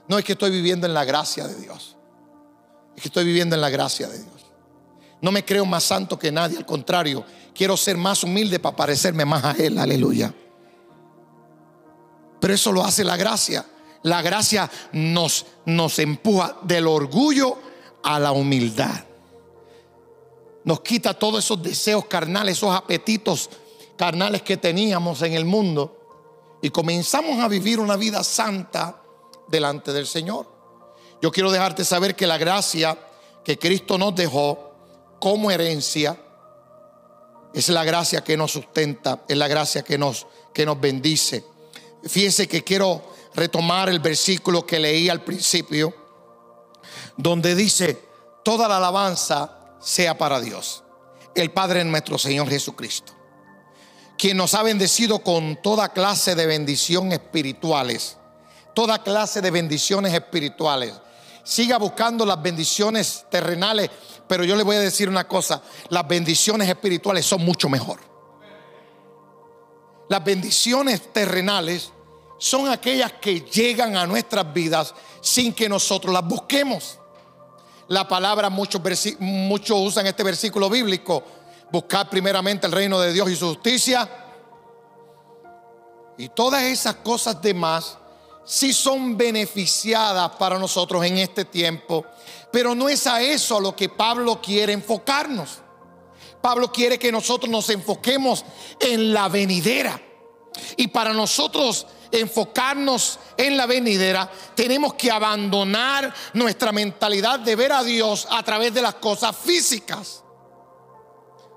No 0.08 0.18
es 0.18 0.26
que 0.26 0.34
estoy 0.34 0.52
viviendo 0.52 0.86
en 0.88 0.94
la 0.94 1.06
gracia 1.06 1.48
de 1.48 1.56
Dios. 1.56 1.98
Es 2.96 3.02
que 3.02 3.08
estoy 3.10 3.26
viviendo 3.26 3.56
en 3.56 3.62
la 3.62 3.70
gracia 3.70 4.08
de 4.08 4.18
Dios. 4.18 4.39
No 5.22 5.32
me 5.32 5.44
creo 5.44 5.66
más 5.66 5.84
santo 5.84 6.18
que 6.18 6.32
nadie, 6.32 6.58
al 6.58 6.66
contrario, 6.66 7.26
quiero 7.54 7.76
ser 7.76 7.98
más 7.98 8.24
humilde 8.24 8.60
para 8.60 8.76
parecerme 8.76 9.26
más 9.26 9.44
a 9.44 9.52
Él, 9.52 9.78
aleluya. 9.78 10.34
Pero 12.40 12.54
eso 12.54 12.72
lo 12.72 12.84
hace 12.84 13.04
la 13.04 13.18
gracia. 13.18 13.66
La 14.04 14.22
gracia 14.22 14.70
nos, 14.94 15.46
nos 15.66 16.00
empuja 16.00 16.58
del 16.62 16.88
orgullo 16.88 17.58
a 18.02 18.20
la 18.20 18.32
humildad. 18.32 19.04
Nos 20.64 20.80
quita 20.82 21.14
todos 21.14 21.44
esos 21.44 21.62
deseos 21.62 22.06
carnales, 22.06 22.58
esos 22.58 22.74
apetitos 22.74 23.50
carnales 23.98 24.42
que 24.42 24.56
teníamos 24.56 25.22
en 25.22 25.34
el 25.34 25.44
mundo 25.44 25.98
y 26.62 26.70
comenzamos 26.70 27.40
a 27.40 27.48
vivir 27.48 27.80
una 27.80 27.98
vida 27.98 28.24
santa 28.24 29.02
delante 29.48 29.92
del 29.92 30.08
Señor. 30.08 30.48
Yo 31.22 31.32
quiero 31.32 31.52
dejarte 31.52 31.84
saber 31.84 32.16
que 32.16 32.28
la 32.28 32.38
gracia 32.38 32.98
que 33.44 33.58
Cristo 33.58 33.98
nos 33.98 34.16
dejó 34.16 34.69
como 35.20 35.52
herencia 35.52 36.18
es 37.54 37.70
la 37.70 37.84
gracia 37.84 38.24
que 38.24 38.38
nos 38.38 38.52
sustenta, 38.52 39.24
es 39.28 39.38
la 39.38 39.48
gracia 39.48 39.84
que 39.84 39.98
nos, 39.98 40.28
que 40.54 40.66
nos 40.66 40.80
bendice. 40.80 41.44
Fíjense 42.04 42.48
que 42.48 42.64
quiero 42.64 43.02
retomar 43.34 43.90
el 43.90 44.00
versículo 44.00 44.66
que 44.66 44.80
leí 44.80 45.10
al 45.10 45.24
principio, 45.24 45.94
donde 47.18 47.56
dice, 47.56 48.02
toda 48.44 48.68
la 48.68 48.78
alabanza 48.78 49.76
sea 49.80 50.18
para 50.18 50.40
Dios, 50.40 50.84
el 51.36 51.52
Padre 51.52 51.84
nuestro 51.84 52.18
Señor 52.18 52.50
Jesucristo, 52.50 53.14
quien 54.18 54.38
nos 54.38 54.54
ha 54.54 54.64
bendecido 54.64 55.20
con 55.20 55.62
toda 55.62 55.90
clase 55.90 56.36
de 56.36 56.46
bendición 56.46 57.12
espirituales, 57.12 58.18
toda 58.74 59.04
clase 59.04 59.42
de 59.42 59.52
bendiciones 59.52 60.14
espirituales. 60.14 60.94
Siga 61.50 61.80
buscando 61.80 62.28
las 62.28 62.40
bendiciones 62.40 63.26
terrenales, 63.32 63.90
pero 64.28 64.44
yo 64.44 64.56
le 64.56 64.62
voy 64.62 64.76
a 64.76 64.82
decir 64.82 65.10
una 65.10 65.28
cosa, 65.28 65.64
las 65.90 66.08
bendiciones 66.08 66.70
espirituales 66.70 67.26
son 67.26 67.44
mucho 67.44 67.68
mejor. 67.68 68.00
Las 70.10 70.24
bendiciones 70.24 71.12
terrenales 71.12 71.92
son 72.38 72.70
aquellas 72.70 73.14
que 73.14 73.42
llegan 73.42 73.98
a 73.98 74.06
nuestras 74.06 74.54
vidas 74.54 74.94
sin 75.22 75.52
que 75.52 75.68
nosotros 75.68 76.14
las 76.14 76.24
busquemos. 76.24 77.00
La 77.88 78.08
palabra, 78.08 78.52
muchos, 78.52 78.80
muchos 79.18 79.80
usan 79.80 80.06
este 80.06 80.22
versículo 80.22 80.70
bíblico, 80.70 81.24
buscar 81.72 82.12
primeramente 82.12 82.68
el 82.68 82.74
reino 82.74 83.00
de 83.00 83.12
Dios 83.12 83.28
y 83.28 83.36
su 83.36 83.48
justicia. 83.48 84.08
Y 86.16 86.30
todas 86.30 86.62
esas 86.62 86.98
cosas 86.98 87.42
demás 87.42 87.98
sí 88.50 88.74
son 88.74 89.16
beneficiadas 89.16 90.32
para 90.38 90.58
nosotros 90.58 91.06
en 91.06 91.20
este 91.20 91.46
tiempo, 91.46 92.04
pero 92.52 92.74
no 92.74 92.90
es 92.90 93.06
a 93.06 93.22
eso 93.22 93.58
a 93.58 93.62
lo 93.62 93.76
que 93.76 93.90
Pablo 93.90 94.42
quiere 94.42 94.74
enfocarnos. 94.74 95.60
Pablo 96.42 96.72
quiere 96.72 96.98
que 96.98 97.12
nosotros 97.12 97.48
nos 97.48 97.70
enfoquemos 97.70 98.44
en 98.80 99.14
la 99.14 99.30
venidera. 99.30 100.02
Y 100.78 100.88
para 100.88 101.14
nosotros 101.14 101.86
enfocarnos 102.12 103.20
en 103.38 103.56
la 103.56 103.68
venidera, 103.68 104.32
tenemos 104.56 104.96
que 104.96 105.12
abandonar 105.12 106.12
nuestra 106.34 106.72
mentalidad 106.72 107.40
de 107.40 107.56
ver 107.56 107.72
a 107.72 107.84
Dios 107.84 108.28
a 108.32 108.42
través 108.42 108.74
de 108.74 108.82
las 108.82 108.96
cosas 108.96 109.36
físicas. 109.38 110.24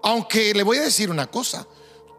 Aunque 0.03 0.53
le 0.53 0.63
voy 0.63 0.77
a 0.77 0.83
decir 0.83 1.11
una 1.11 1.31
cosa, 1.31 1.67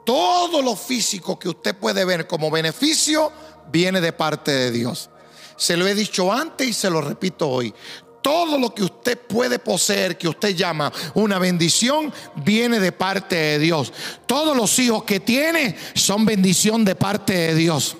todo 0.03 0.63
lo 0.63 0.75
físico 0.75 1.37
que 1.37 1.49
usted 1.49 1.77
puede 1.77 2.03
ver 2.05 2.25
como 2.25 2.49
beneficio 2.49 3.31
viene 3.71 4.01
de 4.01 4.13
parte 4.13 4.51
de 4.51 4.71
Dios. 4.71 5.09
Se 5.55 5.77
lo 5.77 5.87
he 5.87 5.95
dicho 5.95 6.31
antes 6.31 6.67
y 6.67 6.73
se 6.73 6.89
lo 6.89 7.01
repito 7.01 7.49
hoy. 7.49 7.73
Todo 8.21 8.57
lo 8.57 8.73
que 8.73 8.83
usted 8.83 9.19
puede 9.19 9.59
poseer, 9.59 10.17
que 10.17 10.29
usted 10.29 10.55
llama 10.55 10.91
una 11.13 11.39
bendición, 11.39 12.11
viene 12.35 12.79
de 12.79 12.93
parte 12.93 13.35
de 13.35 13.59
Dios. 13.59 13.91
Todos 14.25 14.55
los 14.55 14.79
hijos 14.79 15.03
que 15.03 15.19
tiene 15.19 15.75
son 15.93 16.25
bendición 16.25 16.85
de 16.85 16.95
parte 16.95 17.33
de 17.33 17.55
Dios. 17.55 17.97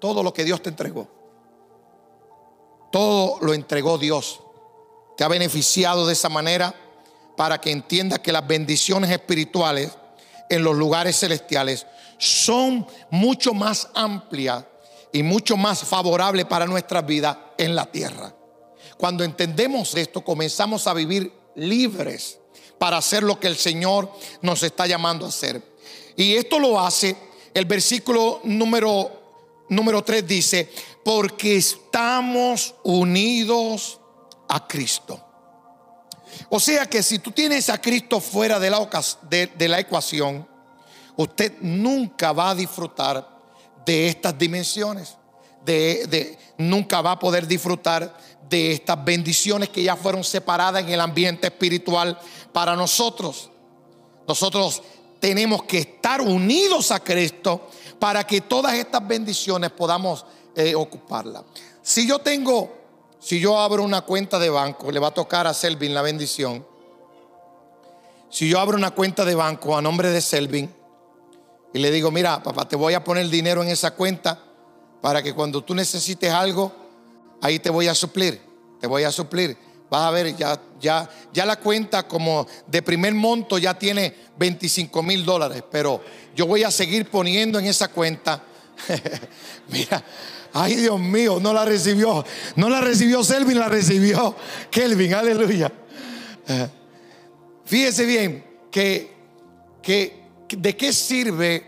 Todo 0.00 0.22
lo 0.22 0.32
que 0.32 0.44
Dios 0.44 0.62
te 0.62 0.70
entregó. 0.70 1.06
Todo 2.90 3.38
lo 3.42 3.52
entregó 3.52 3.98
Dios. 3.98 4.40
Te 5.16 5.24
ha 5.24 5.28
beneficiado 5.28 6.06
de 6.06 6.14
esa 6.14 6.30
manera 6.30 6.74
para 7.36 7.60
que 7.60 7.70
entiendas 7.70 8.20
que 8.20 8.32
las 8.32 8.46
bendiciones 8.46 9.10
espirituales 9.10 9.96
en 10.48 10.62
los 10.62 10.76
lugares 10.76 11.18
celestiales 11.18 11.86
son 12.18 12.86
mucho 13.10 13.54
más 13.54 13.88
amplias 13.94 14.64
y 15.12 15.22
mucho 15.22 15.56
más 15.56 15.82
favorables 15.82 16.44
para 16.46 16.66
nuestra 16.66 17.02
vida 17.02 17.54
en 17.58 17.74
la 17.74 17.86
tierra. 17.86 18.34
Cuando 18.96 19.24
entendemos 19.24 19.94
esto, 19.94 20.22
comenzamos 20.22 20.86
a 20.86 20.94
vivir 20.94 21.32
libres 21.54 22.38
para 22.78 22.98
hacer 22.98 23.22
lo 23.22 23.38
que 23.40 23.46
el 23.46 23.56
Señor 23.56 24.10
nos 24.42 24.62
está 24.62 24.86
llamando 24.86 25.26
a 25.26 25.30
hacer. 25.30 25.62
Y 26.16 26.34
esto 26.34 26.58
lo 26.58 26.80
hace 26.80 27.16
el 27.54 27.64
versículo 27.64 28.40
número 28.44 29.26
número 29.68 30.02
3 30.02 30.26
dice, 30.26 30.70
porque 31.04 31.56
estamos 31.56 32.74
unidos 32.84 34.00
a 34.48 34.66
Cristo. 34.66 35.22
O 36.50 36.60
sea 36.60 36.86
que 36.86 37.02
si 37.02 37.18
tú 37.18 37.30
tienes 37.30 37.70
a 37.70 37.80
Cristo 37.80 38.20
fuera 38.20 38.58
de 38.58 38.70
la, 38.70 38.88
de 39.30 39.68
la 39.68 39.80
ecuación, 39.80 40.46
usted 41.16 41.54
nunca 41.60 42.32
va 42.32 42.50
a 42.50 42.54
disfrutar 42.54 43.36
de 43.84 44.08
estas 44.08 44.36
dimensiones. 44.36 45.16
De, 45.64 46.38
nunca 46.58 47.00
va 47.00 47.12
a 47.12 47.18
poder 47.18 47.46
disfrutar 47.46 48.16
de 48.48 48.72
estas 48.72 49.04
bendiciones 49.04 49.68
que 49.70 49.82
ya 49.82 49.96
fueron 49.96 50.22
separadas 50.22 50.82
en 50.82 50.90
el 50.90 51.00
ambiente 51.00 51.48
espiritual 51.48 52.18
para 52.52 52.76
nosotros. 52.76 53.50
Nosotros 54.28 54.82
tenemos 55.18 55.64
que 55.64 55.78
estar 55.78 56.20
unidos 56.20 56.92
a 56.92 57.00
Cristo 57.00 57.68
para 57.98 58.24
que 58.24 58.42
todas 58.42 58.74
estas 58.74 59.06
bendiciones 59.06 59.70
podamos 59.70 60.24
eh, 60.54 60.74
ocuparlas. 60.74 61.42
Si 61.82 62.06
yo 62.06 62.20
tengo, 62.20 62.72
si 63.18 63.40
yo 63.40 63.58
abro 63.58 63.82
una 63.82 64.02
cuenta 64.02 64.38
de 64.38 64.50
banco, 64.50 64.92
le 64.92 65.00
va 65.00 65.08
a 65.08 65.14
tocar 65.14 65.46
a 65.46 65.54
Selvin 65.54 65.94
la 65.94 66.02
bendición. 66.02 66.64
Si 68.30 68.48
yo 68.48 68.60
abro 68.60 68.76
una 68.76 68.90
cuenta 68.92 69.24
de 69.24 69.34
banco 69.34 69.76
a 69.76 69.82
nombre 69.82 70.10
de 70.10 70.20
Selvin 70.20 70.75
y 71.76 71.78
le 71.78 71.90
digo, 71.90 72.10
mira, 72.10 72.42
papá, 72.42 72.66
te 72.66 72.74
voy 72.74 72.94
a 72.94 73.04
poner 73.04 73.28
dinero 73.28 73.62
en 73.62 73.68
esa 73.68 73.90
cuenta 73.90 74.42
para 75.02 75.22
que 75.22 75.34
cuando 75.34 75.62
tú 75.62 75.74
necesites 75.74 76.32
algo, 76.32 76.72
ahí 77.42 77.58
te 77.58 77.68
voy 77.68 77.86
a 77.86 77.94
suplir, 77.94 78.40
te 78.80 78.86
voy 78.86 79.02
a 79.02 79.12
suplir. 79.12 79.58
Vas 79.90 80.00
a 80.04 80.10
ver, 80.10 80.34
ya, 80.34 80.58
ya, 80.80 81.06
ya 81.34 81.44
la 81.44 81.56
cuenta 81.56 82.08
como 82.08 82.46
de 82.66 82.80
primer 82.80 83.12
monto 83.12 83.58
ya 83.58 83.78
tiene 83.78 84.16
25 84.38 85.02
mil 85.02 85.22
dólares, 85.26 85.62
pero 85.70 86.00
yo 86.34 86.46
voy 86.46 86.62
a 86.62 86.70
seguir 86.70 87.10
poniendo 87.10 87.58
en 87.58 87.66
esa 87.66 87.88
cuenta. 87.88 88.42
Mira, 89.68 90.02
ay 90.54 90.76
Dios 90.76 90.98
mío, 90.98 91.38
no 91.42 91.52
la 91.52 91.66
recibió, 91.66 92.24
no 92.54 92.70
la 92.70 92.80
recibió 92.80 93.22
Selvin, 93.22 93.58
la 93.58 93.68
recibió 93.68 94.34
Kelvin, 94.70 95.12
aleluya. 95.12 95.70
Fíjese 97.66 98.06
bien 98.06 98.46
que, 98.70 99.14
que 99.82 100.25
de 100.48 100.76
qué 100.76 100.92
sirve 100.92 101.66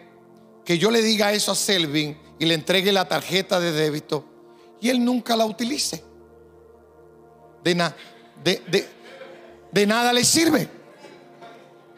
que 0.65 0.79
yo 0.79 0.91
le 0.91 1.03
diga 1.03 1.33
eso 1.33 1.53
a 1.53 1.55
Selvin 1.55 2.17
y 2.39 2.47
le 2.47 2.55
entregue 2.55 2.93
la 2.93 3.09
tarjeta 3.09 3.59
de 3.59 3.73
débito 3.73 4.25
y 4.81 4.91
él 4.91 5.05
nunca 5.05 5.35
la 5.37 5.47
utilice 5.47 6.05
de, 7.63 8.87
de, 9.73 9.87
nada 9.87 10.13
le 10.13 10.25
sirve. 10.25 10.69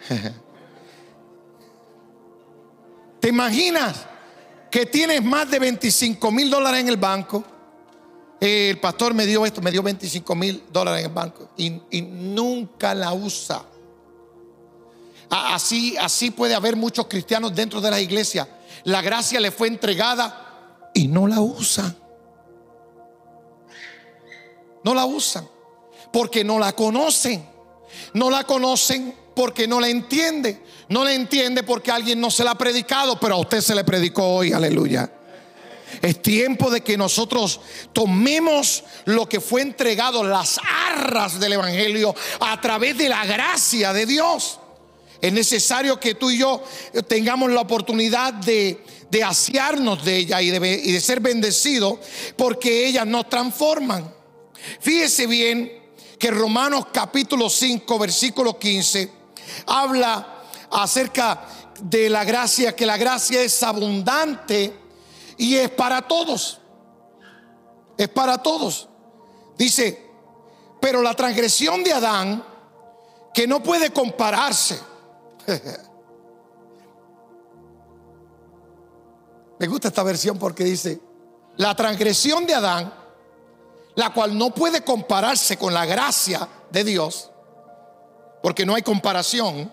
¿Te 3.21 3.29
imaginas 3.29 4.07
que 4.71 4.87
tienes 4.87 5.23
más 5.23 5.51
de 5.51 5.59
25 5.59 6.31
mil 6.31 6.49
dólares 6.51 6.81
en 6.81 6.89
el 6.89 6.97
banco? 6.97 7.45
El 8.41 8.79
pastor 8.79 9.13
me 9.13 9.27
dio 9.27 9.45
esto, 9.45 9.61
me 9.61 9.71
dio 9.71 9.83
25 9.83 10.35
mil 10.35 10.65
dólares 10.73 11.01
en 11.01 11.07
el 11.07 11.13
banco 11.15 11.51
y, 11.57 11.71
nunca 12.01 12.95
la 12.95 13.13
usa. 13.13 13.63
Así, 15.31 15.97
así 15.97 16.33
puede 16.33 16.55
haber 16.55 16.77
muchos 16.77 17.07
cristianos 17.07 17.55
dentro 17.55 17.81
de 17.81 17.91
la 17.91 18.01
iglesia. 18.01 18.49
La 18.85 19.01
gracia 19.01 19.39
le 19.39 19.53
fue 19.53 19.69
entregada 19.69 20.91
y 20.93 21.07
no 21.07 21.27
la 21.27 21.41
usan. 21.41 21.97
No 24.83 24.95
la 24.95 25.05
usan 25.05 25.49
porque 26.13 26.43
no 26.45 26.59
la 26.59 26.73
conocen. 26.73 27.49
No 28.15 28.31
la 28.31 28.45
conocen 28.45 29.15
porque 29.35 29.69
no 29.69 29.81
la 29.81 29.89
entiende. 29.89 30.65
No 30.89 31.05
la 31.05 31.13
entiende 31.13 31.63
porque 31.63 31.91
alguien 31.91 32.21
no 32.21 32.31
se 32.31 32.45
la 32.45 32.53
ha 32.53 32.59
predicado, 32.59 33.19
pero 33.21 33.37
a 33.37 33.39
usted 33.39 33.61
se 33.61 33.75
le 33.75 33.85
predicó 33.85 34.25
hoy, 34.25 34.53
aleluya. 34.53 35.13
Es 36.01 36.23
tiempo 36.23 36.71
de 36.71 36.83
que 36.83 36.97
nosotros 36.97 37.61
tomemos 37.93 38.85
lo 39.05 39.29
que 39.29 39.41
fue 39.41 39.63
entregado, 39.63 40.23
las 40.25 40.59
arras 40.89 41.39
del 41.39 41.55
Evangelio, 41.55 42.15
a 42.41 42.61
través 42.61 42.97
de 42.97 43.09
la 43.09 43.25
gracia 43.27 43.93
de 43.93 44.07
Dios. 44.07 44.60
Es 45.21 45.33
necesario 45.33 46.01
que 46.01 46.15
tú 46.15 46.31
y 46.31 46.39
yo 46.39 46.63
tengamos 47.09 47.51
la 47.51 47.61
oportunidad 47.61 48.33
de, 48.35 48.83
de 49.11 49.25
asearnos 49.25 50.05
de 50.05 50.17
ella 50.17 50.41
y 50.41 50.51
de, 50.51 50.81
y 50.85 50.93
de 50.93 51.01
ser 51.01 51.21
bendecidos 51.21 51.99
porque 52.37 52.87
ellas 52.87 53.07
nos 53.07 53.29
transforman. 53.29 54.15
Fíjese 54.81 55.27
bien 55.27 55.81
que 56.19 56.31
Romanos 56.31 56.87
capítulo 56.93 57.49
5, 57.49 57.99
versículo 57.99 58.59
15, 58.59 59.11
habla 59.67 60.45
acerca 60.71 61.47
de 61.83 62.11
la 62.11 62.25
gracia, 62.25 62.77
que 62.77 62.87
la 62.87 62.97
gracia 62.97 63.43
es 63.43 63.63
abundante 63.63 64.73
y 65.39 65.57
es 65.57 65.71
para 65.71 66.03
todos. 66.03 66.61
Es 67.97 68.09
para 68.09 68.39
todos. 68.39 68.89
Dice, 69.57 70.07
pero 70.81 71.03
la 71.03 71.15
transgresión 71.15 71.83
de 71.83 71.93
Adán, 71.93 72.45
que 73.35 73.47
no 73.47 73.63
puede 73.63 73.91
compararse, 73.91 74.79
Me 79.59 79.67
gusta 79.67 79.89
esta 79.89 80.03
versión 80.03 80.39
porque 80.39 80.65
dice, 80.65 81.01
la 81.59 81.77
transgresión 81.77 82.47
de 82.47 82.55
Adán, 82.55 82.95
la 83.95 84.11
cual 84.15 84.39
no 84.39 84.55
puede 84.55 84.83
compararse 84.83 85.59
con 85.59 85.75
la 85.75 85.85
gracia 85.85 86.49
de 86.71 86.83
Dios, 86.83 87.31
porque 88.43 88.65
no 88.65 88.75
hay 88.75 88.81
comparación, 88.81 89.71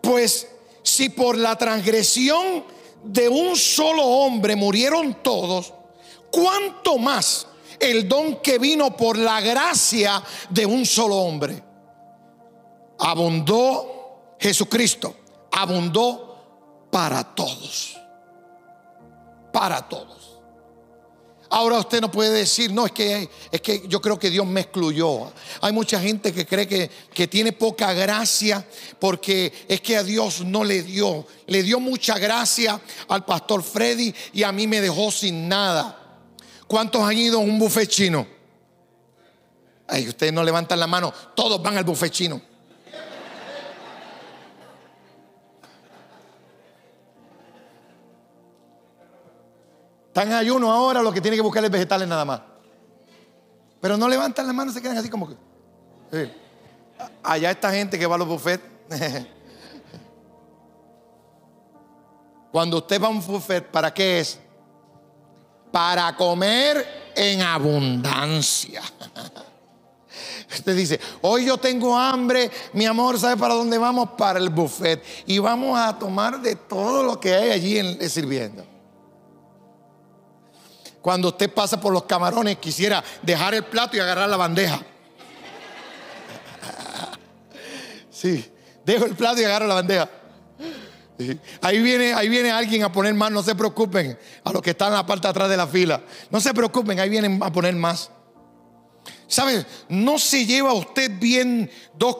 pues 0.00 0.48
si 0.82 1.10
por 1.10 1.36
la 1.36 1.56
transgresión 1.58 2.64
de 3.02 3.28
un 3.28 3.54
solo 3.56 4.02
hombre 4.02 4.56
murieron 4.56 5.22
todos, 5.22 5.74
¿cuánto 6.30 6.96
más 6.96 7.46
el 7.78 8.08
don 8.08 8.36
que 8.36 8.58
vino 8.58 8.96
por 8.96 9.18
la 9.18 9.42
gracia 9.42 10.22
de 10.48 10.64
un 10.64 10.86
solo 10.86 11.16
hombre? 11.16 11.62
Abundó 12.98 13.93
Jesucristo, 14.44 15.16
abundó 15.52 16.86
para 16.90 17.34
todos, 17.34 17.96
para 19.50 19.88
todos. 19.88 20.38
Ahora 21.48 21.78
usted 21.78 22.02
no 22.02 22.10
puede 22.10 22.30
decir, 22.30 22.70
no, 22.70 22.84
es 22.84 22.92
que, 22.92 23.30
es 23.50 23.60
que 23.62 23.84
yo 23.88 24.02
creo 24.02 24.18
que 24.18 24.28
Dios 24.28 24.46
me 24.46 24.60
excluyó. 24.60 25.32
Hay 25.62 25.72
mucha 25.72 25.98
gente 25.98 26.30
que 26.30 26.44
cree 26.44 26.68
que, 26.68 26.90
que 27.14 27.26
tiene 27.26 27.52
poca 27.52 27.94
gracia 27.94 28.62
porque 28.98 29.50
es 29.66 29.80
que 29.80 29.96
a 29.96 30.02
Dios 30.02 30.44
no 30.44 30.62
le 30.62 30.82
dio. 30.82 31.26
Le 31.46 31.62
dio 31.62 31.80
mucha 31.80 32.18
gracia 32.18 32.78
al 33.08 33.24
pastor 33.24 33.62
Freddy 33.62 34.14
y 34.34 34.42
a 34.42 34.52
mí 34.52 34.66
me 34.66 34.82
dejó 34.82 35.10
sin 35.10 35.48
nada. 35.48 36.20
¿Cuántos 36.66 37.00
han 37.00 37.16
ido 37.16 37.38
a 37.38 37.42
un 37.42 37.58
buffet 37.58 37.88
chino? 37.88 38.26
Ay, 39.88 40.06
ustedes 40.06 40.34
no 40.34 40.44
levantan 40.44 40.78
la 40.78 40.86
mano, 40.86 41.14
todos 41.34 41.62
van 41.62 41.78
al 41.78 41.84
buffet 41.84 42.12
chino. 42.12 42.53
Están 50.14 50.28
en 50.28 50.34
ayuno 50.34 50.70
ahora, 50.70 51.02
lo 51.02 51.12
que 51.12 51.20
tiene 51.20 51.36
que 51.36 51.42
buscar 51.42 51.64
es 51.64 51.70
vegetales 51.72 52.06
nada 52.06 52.24
más. 52.24 52.40
Pero 53.80 53.96
no 53.96 54.08
levantan 54.08 54.46
la 54.46 54.52
mano, 54.52 54.70
se 54.70 54.80
quedan 54.80 54.96
así 54.96 55.08
como 55.10 55.28
que. 55.28 55.34
Sí. 56.12 56.30
Allá 57.20 57.50
esta 57.50 57.72
gente 57.72 57.98
que 57.98 58.06
va 58.06 58.14
a 58.14 58.18
los 58.18 58.28
buffets. 58.28 58.62
Cuando 62.52 62.76
usted 62.76 63.02
va 63.02 63.08
a 63.08 63.10
un 63.10 63.26
buffet, 63.26 63.66
¿para 63.66 63.92
qué 63.92 64.20
es? 64.20 64.38
Para 65.72 66.14
comer 66.14 67.10
en 67.16 67.42
abundancia. 67.42 68.82
Usted 70.48 70.76
dice, 70.76 71.00
hoy 71.22 71.46
yo 71.46 71.58
tengo 71.58 71.98
hambre, 71.98 72.52
mi 72.72 72.86
amor, 72.86 73.18
¿sabe 73.18 73.36
para 73.36 73.54
dónde 73.54 73.78
vamos? 73.78 74.10
Para 74.16 74.38
el 74.38 74.50
buffet. 74.50 75.02
Y 75.26 75.40
vamos 75.40 75.76
a 75.76 75.98
tomar 75.98 76.40
de 76.40 76.54
todo 76.54 77.02
lo 77.02 77.18
que 77.18 77.34
hay 77.34 77.50
allí 77.50 77.78
en, 77.80 78.08
sirviendo. 78.08 78.73
Cuando 81.04 81.28
usted 81.28 81.52
pasa 81.52 81.78
por 81.78 81.92
los 81.92 82.04
camarones, 82.04 82.56
quisiera 82.56 83.04
dejar 83.20 83.52
el 83.52 83.62
plato 83.64 83.94
y 83.94 84.00
agarrar 84.00 84.26
la 84.26 84.38
bandeja. 84.38 84.80
Sí, 88.10 88.50
dejo 88.86 89.04
el 89.04 89.14
plato 89.14 89.38
y 89.38 89.44
agarro 89.44 89.66
la 89.66 89.74
bandeja. 89.74 90.08
Ahí 91.60 91.82
viene, 91.82 92.14
ahí 92.14 92.30
viene 92.30 92.50
alguien 92.50 92.84
a 92.84 92.90
poner 92.90 93.12
más, 93.12 93.30
no 93.30 93.42
se 93.42 93.54
preocupen, 93.54 94.18
a 94.44 94.50
los 94.50 94.62
que 94.62 94.70
están 94.70 94.88
en 94.88 94.94
la 94.94 95.04
parte 95.04 95.26
de 95.26 95.30
atrás 95.32 95.50
de 95.50 95.58
la 95.58 95.66
fila. 95.66 96.00
No 96.30 96.40
se 96.40 96.54
preocupen, 96.54 96.98
ahí 96.98 97.10
vienen 97.10 97.38
a 97.42 97.52
poner 97.52 97.74
más. 97.74 98.08
¿Sabe? 99.26 99.66
No 99.90 100.18
se 100.18 100.46
lleva 100.46 100.72
usted 100.72 101.10
bien 101.20 101.70
dos, 101.92 102.16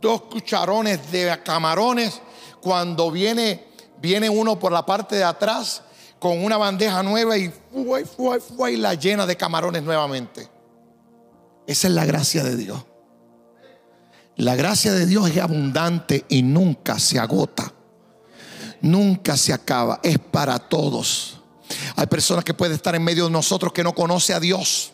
dos 0.00 0.22
cucharones 0.22 1.12
de 1.12 1.40
camarones 1.44 2.20
cuando 2.60 3.12
viene, 3.12 3.64
viene 3.98 4.28
uno 4.28 4.58
por 4.58 4.72
la 4.72 4.84
parte 4.84 5.14
de 5.14 5.22
atrás 5.22 5.82
con 6.18 6.42
una 6.44 6.56
bandeja 6.56 7.02
nueva 7.02 7.36
y 7.36 7.52
fue, 7.72 8.04
fue, 8.04 8.40
fue 8.40 8.72
y 8.72 8.76
la 8.76 8.94
llena 8.94 9.26
de 9.26 9.36
camarones 9.36 9.82
nuevamente. 9.82 10.48
Esa 11.66 11.88
es 11.88 11.94
la 11.94 12.04
gracia 12.04 12.44
de 12.44 12.56
Dios. 12.56 12.84
La 14.36 14.54
gracia 14.54 14.92
de 14.92 15.06
Dios 15.06 15.30
es 15.30 15.38
abundante 15.38 16.24
y 16.28 16.42
nunca 16.42 16.98
se 16.98 17.18
agota. 17.18 17.72
Nunca 18.82 19.36
se 19.36 19.52
acaba. 19.52 19.98
Es 20.02 20.18
para 20.18 20.58
todos. 20.58 21.40
Hay 21.96 22.06
personas 22.06 22.44
que 22.44 22.54
pueden 22.54 22.74
estar 22.74 22.94
en 22.94 23.02
medio 23.02 23.24
de 23.24 23.30
nosotros 23.30 23.72
que 23.72 23.82
no 23.82 23.94
conoce 23.94 24.34
a 24.34 24.40
Dios. 24.40 24.92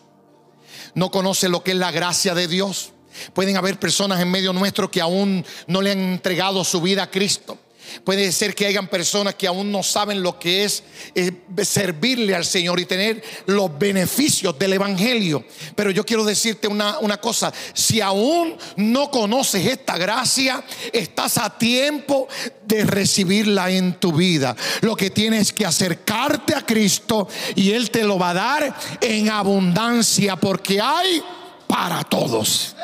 No 0.95 1.11
conoce 1.11 1.49
lo 1.49 1.63
que 1.65 1.73
es 1.73 1.77
la 1.77 1.91
gracia 1.91 2.35
de 2.35 2.47
Dios. 2.47 2.93
Pueden 3.35 3.57
haber 3.57 3.79
personas 3.79 4.21
en 4.21 4.31
medio 4.31 4.53
nuestro 4.53 4.91
que 4.91 5.01
aún 5.01 5.45
no 5.67 5.83
le 5.83 5.93
han 5.93 5.99
entregado 5.99 6.65
su 6.65 6.81
vida 6.81 7.05
a 7.05 7.11
Cristo. 7.11 7.59
Puede 8.05 8.33
ser 8.33 8.55
que 8.55 8.67
hayan 8.67 8.89
personas 8.89 9.35
que 9.35 9.47
aún 9.47 9.71
no 9.71 9.83
saben 9.83 10.23
lo 10.23 10.39
que 10.39 10.65
es 10.65 10.83
eh, 11.15 11.33
servirle 11.63 12.35
al 12.35 12.45
Señor 12.45 12.81
y 12.81 12.87
tener 12.87 13.23
los 13.47 13.79
beneficios 13.79 14.59
del 14.59 14.75
Evangelio. 14.75 15.45
Pero 15.75 15.91
yo 15.91 16.05
quiero 16.05 16.25
decirte 16.25 16.69
una, 16.69 16.99
una 16.99 17.19
cosa, 17.19 17.53
si 17.75 18.01
aún 18.01 18.57
no 18.77 19.11
conoces 19.11 19.67
esta 19.67 19.99
gracia, 19.99 20.65
estás 20.93 21.39
a 21.39 21.57
tiempo 21.59 22.29
de 22.67 22.85
recibirla 22.85 23.71
en 23.71 23.95
tu 23.95 24.13
vida. 24.13 24.57
Lo 24.81 24.97
que 24.97 25.11
tienes 25.11 25.53
que 25.53 25.67
acercarte 25.67 26.55
a 26.55 26.65
Cristo 26.65 27.29
y 27.55 27.73
Él 27.73 27.91
te 27.91 28.05
lo 28.05 28.19
va 28.19 28.31
a 28.31 28.35
dar 28.35 28.77
en 29.01 29.31
abundancia 29.31 30.37
porque 30.37 30.81
hay 30.81 31.23
para 31.67 32.03
todos. 32.05 32.75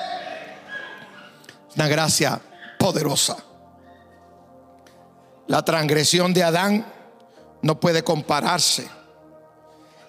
Una 1.75 1.89
gracia 1.89 2.41
poderosa. 2.79 3.48
La 5.49 5.65
transgresión 5.65 6.33
de 6.35 6.45
Adán 6.45 6.87
no 7.63 7.81
puede 7.81 8.05
compararse. 8.05 8.87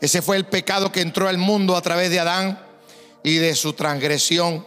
Ese 0.02 0.22
fue 0.22 0.36
el 0.36 0.46
pecado 0.46 0.92
que 0.92 1.02
entró 1.02 1.28
al 1.28 1.38
mundo 1.38 1.76
a 1.76 1.82
través 1.82 2.10
de 2.10 2.20
Adán 2.20 2.62
y 3.24 3.36
de 3.36 3.56
su 3.56 3.74
transgresión. 3.74 4.66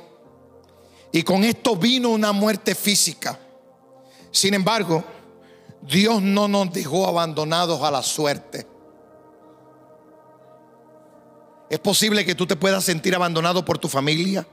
Y 1.12 1.22
con 1.22 1.44
esto 1.44 1.76
vino 1.76 2.08
una 2.08 2.32
muerte 2.32 2.74
física. 2.74 3.38
Sin 4.30 4.54
embargo, 4.54 5.04
Dios 5.82 6.22
no 6.22 6.48
nos 6.48 6.72
dejó 6.72 7.06
abandonados 7.06 7.82
a 7.82 7.90
la 7.90 8.02
suerte. 8.02 8.66
Es 11.68 11.78
posible 11.78 12.24
que 12.24 12.34
tú 12.34 12.46
te 12.46 12.56
puedas 12.56 12.82
sentir 12.82 13.14
abandonado 13.14 13.62
por 13.64 13.78
tu 13.78 13.88
familia 13.88 14.46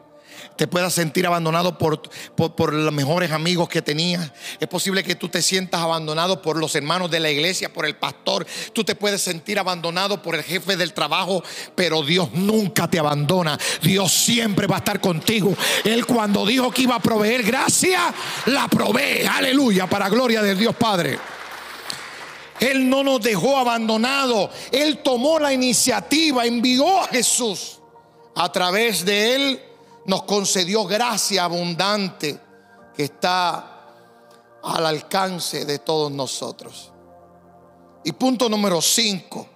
te 0.56 0.68
puedas 0.68 0.94
sentir 0.94 1.26
abandonado 1.26 1.78
por, 1.78 2.02
por, 2.36 2.74
los 2.74 2.94
mejores 2.94 3.32
amigos 3.32 3.70
que 3.70 3.82
tenías. 3.82 4.32
Es 4.60 4.68
posible 4.68 5.04
que 5.04 5.16
tú 5.16 5.30
te 5.30 5.42
sientas 5.42 5.82
abandonado 5.82 6.42
por 6.42 6.58
los 6.58 6.76
hermanos 6.76 7.10
de 7.10 7.20
la 7.20 7.30
iglesia, 7.30 7.72
por 7.72 7.86
el 7.86 7.96
pastor. 7.96 8.46
Tú 8.74 8.84
te 8.84 8.96
puedes 8.96 9.22
sentir 9.22 9.58
abandonado 9.58 10.22
por 10.22 10.36
el 10.36 10.44
jefe 10.44 10.76
del 10.76 10.94
trabajo, 10.94 11.44
pero 11.76 12.04
Dios 12.04 12.30
nunca 12.34 12.90
te 12.90 13.00
abandona. 13.00 13.58
Dios 13.82 14.12
siempre 14.12 14.68
va 14.68 14.76
a 14.76 14.80
estar 14.80 15.00
contigo. 15.00 15.56
Él 15.84 16.06
cuando 16.06 16.46
dijo 16.46 16.72
que 16.72 16.82
iba 16.82 16.96
a 16.96 17.02
proveer 17.02 17.44
gracia, 17.44 18.14
la 18.48 18.68
provee. 18.68 19.26
Aleluya, 19.26 19.88
para 19.88 20.10
gloria 20.10 20.42
del 20.42 20.58
Dios 20.58 20.76
Padre. 20.76 21.18
Él 22.60 22.90
no 22.90 23.04
nos 23.04 23.22
dejó 23.22 23.58
abandonado. 23.58 24.50
Él 24.72 25.00
tomó 25.00 25.40
la 25.40 25.54
iniciativa, 25.54 26.46
envió 26.46 27.02
a 27.02 27.08
Jesús. 27.08 27.80
A 28.36 28.52
través 28.52 29.04
de 29.06 29.36
él 29.36 29.69
nos 30.10 30.24
concedió 30.24 30.86
gracia 30.86 31.44
abundante 31.44 32.40
que 32.96 33.04
está 33.04 33.86
al 34.64 34.86
alcance 34.88 35.66
de 35.66 35.78
todos 35.78 36.12
nosotros. 36.12 36.92
Y 38.04 38.12
punto 38.14 38.50
número 38.50 38.82
cinco, 38.82 39.48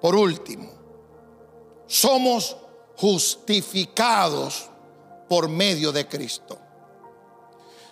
por 0.00 0.16
último, 0.16 0.70
somos 1.86 2.56
justificados 2.96 4.70
por 5.28 5.50
medio 5.50 5.92
de 5.92 6.08
Cristo. 6.08 6.58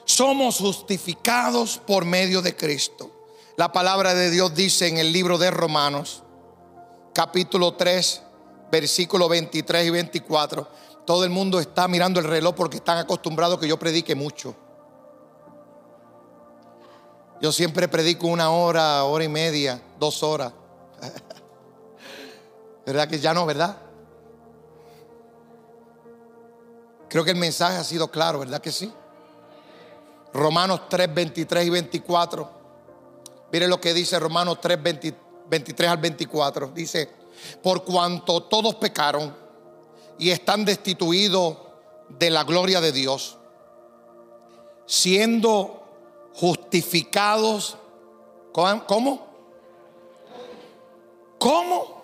Somos 0.07 0.57
justificados 0.57 1.77
por 1.87 2.07
medio 2.07 2.41
de 2.41 2.57
Cristo. 2.57 3.11
La 3.59 3.70
palabra 3.70 4.14
de 4.14 4.31
Dios 4.31 4.55
dice 4.55 4.89
en 4.89 4.97
el 4.97 5.12
libro 5.12 5.37
de 5.37 5.51
Romanos, 5.51 6.22
capítulo 7.12 7.74
3, 7.74 8.22
versículo 8.72 9.29
23 9.29 9.87
y 9.87 9.91
24 9.91 10.86
todo 11.07 11.24
el 11.24 11.30
mundo 11.30 11.61
está 11.61 11.86
mirando 11.88 12.18
el 12.20 12.26
reloj 12.26 12.54
porque 12.54 12.78
están 12.78 12.98
acostumbrados 12.98 13.59
que 13.59 13.68
yo 13.68 13.78
predique 13.78 14.14
mucho. 14.14 14.54
Yo 17.40 17.52
siempre 17.52 17.86
predico 17.86 18.26
una 18.26 18.50
hora, 18.50 19.04
hora 19.04 19.24
y 19.24 19.28
media, 19.28 19.80
dos 20.00 20.22
horas. 20.22 20.52
¿Verdad 22.86 23.09
que 23.09 23.20
ya 23.20 23.32
no, 23.32 23.46
verdad? 23.46 23.76
Creo 27.09 27.24
que 27.24 27.30
el 27.30 27.36
mensaje 27.36 27.76
ha 27.76 27.84
sido 27.84 28.11
claro, 28.11 28.40
¿verdad 28.40 28.61
que 28.61 28.72
sí? 28.72 28.92
Romanos 30.32 30.88
3, 30.88 31.14
23 31.14 31.66
y 31.66 31.70
24. 31.70 32.50
Mire 33.52 33.68
lo 33.68 33.80
que 33.80 33.94
dice 33.94 34.18
Romanos 34.18 34.59
3, 34.61 34.78
23 35.48 35.90
al 35.90 35.98
24. 35.98 36.68
Dice, 36.68 37.09
por 37.62 37.84
cuanto 37.84 38.42
todos 38.42 38.74
pecaron 38.74 39.45
y 40.19 40.31
están 40.31 40.64
destituidos 40.64 41.59
de 42.09 42.31
la 42.31 42.45
gloria 42.45 42.81
de 42.81 42.93
Dios, 42.93 43.37
siendo 44.87 45.83
justificados, 46.35 47.77
¿cómo? 48.53 49.27
¿Cómo? 51.39 52.03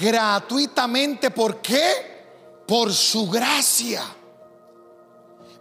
Gratuitamente. 0.00 1.30
¿Por 1.30 1.60
qué? 1.60 2.62
Por 2.66 2.92
su 2.92 3.28
gracia. 3.28 4.02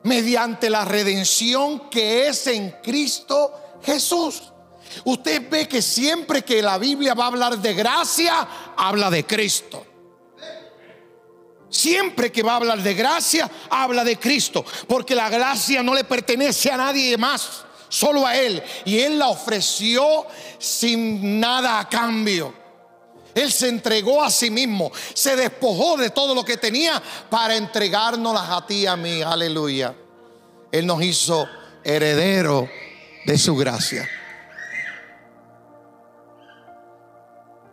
Mediante 0.04 0.70
la 0.70 0.86
redención 0.86 1.89
que 1.89 2.28
es 2.28 2.47
en 2.47 2.72
Cristo 2.82 3.54
Jesús. 3.84 4.54
Usted 5.06 5.50
ve 5.50 5.68
que 5.68 5.82
siempre 5.82 6.43
que 6.43 6.62
la 6.62 6.78
Biblia 6.78 7.14
va 7.14 7.26
a 7.26 7.28
hablar 7.28 7.58
de 7.58 7.74
gracia, 7.74 8.47
habla 8.76 9.10
de 9.10 9.26
Cristo. 9.26 9.86
Siempre 11.70 12.32
que 12.32 12.43
va 12.43 12.53
a 12.53 12.57
hablar 12.57 12.82
de 12.82 12.93
gracia, 12.93 13.49
habla 13.70 14.03
de 14.03 14.17
Cristo. 14.17 14.65
Porque 14.88 15.15
la 15.15 15.30
gracia 15.30 15.84
no 15.84 15.93
le 15.93 16.03
pertenece 16.03 16.72
a 16.72 16.78
nadie 16.78 17.17
más, 17.17 17.63
solo 17.88 18.26
a 18.26 18.36
Él. 18.36 18.61
Y 18.86 18.99
Él 18.99 19.20
la 19.20 19.28
ofreció 19.28 20.26
sin 20.57 21.39
nada 21.39 21.80
a 21.80 21.88
cambio. 21.88 22.53
Él 23.36 23.51
se 23.51 23.70
entregó 23.70 24.24
a 24.24 24.32
sí 24.32 24.49
mismo, 24.49 24.91
se 25.13 25.36
despojó 25.36 25.95
de 25.97 26.09
todo 26.09 26.34
lo 26.34 26.43
que 26.43 26.57
tenía 26.57 27.01
para 27.30 27.55
entregárnoslas 27.55 28.49
a 28.49 28.65
ti 28.65 28.86
a 28.86 28.95
mí. 28.95 29.22
Aleluya. 29.22 29.95
Él 30.72 30.86
nos 30.86 31.01
hizo 31.03 31.47
heredero 31.84 32.70
de 33.26 33.38
su 33.38 33.55
gracia. 33.55 34.09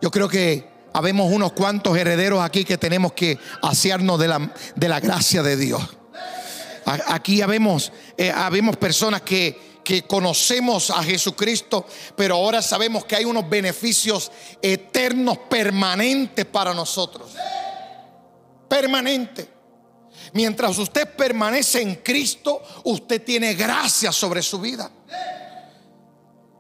Yo 0.01 0.11
creo 0.11 0.29
que 0.29 0.76
habemos 0.97 1.31
unos 1.31 1.53
cuantos 1.53 1.95
herederos 1.99 2.43
aquí 2.43 2.65
que 2.65 2.79
tenemos 2.79 3.13
que 3.13 3.39
asearnos 3.61 4.19
de 4.19 4.29
la, 4.29 4.51
de 4.75 4.89
la 4.89 4.99
gracia 4.99 5.43
de 5.43 5.55
Dios. 5.55 5.83
Aquí 6.87 7.43
habemos, 7.43 7.93
eh, 8.17 8.31
habemos 8.31 8.79
personas 8.79 9.21
que, 9.21 9.83
que 9.85 10.05
conocemos 10.05 10.89
a 10.89 11.03
Jesucristo, 11.03 11.87
pero 12.17 12.37
ahora 12.37 12.63
sabemos 12.63 13.05
que 13.05 13.15
hay 13.15 13.27
unos 13.27 13.47
beneficios 13.47 14.33
eternos, 14.63 15.37
permanentes 15.51 16.47
para 16.47 16.73
nosotros. 16.73 17.31
Permanente. 18.67 19.51
Mientras 20.33 20.79
usted 20.79 21.15
permanece 21.15 21.83
en 21.83 21.97
Cristo, 21.97 22.63
usted 22.85 23.23
tiene 23.23 23.53
gracia 23.53 24.13
sobre 24.13 24.43
su 24.43 24.61
vida. 24.61 24.91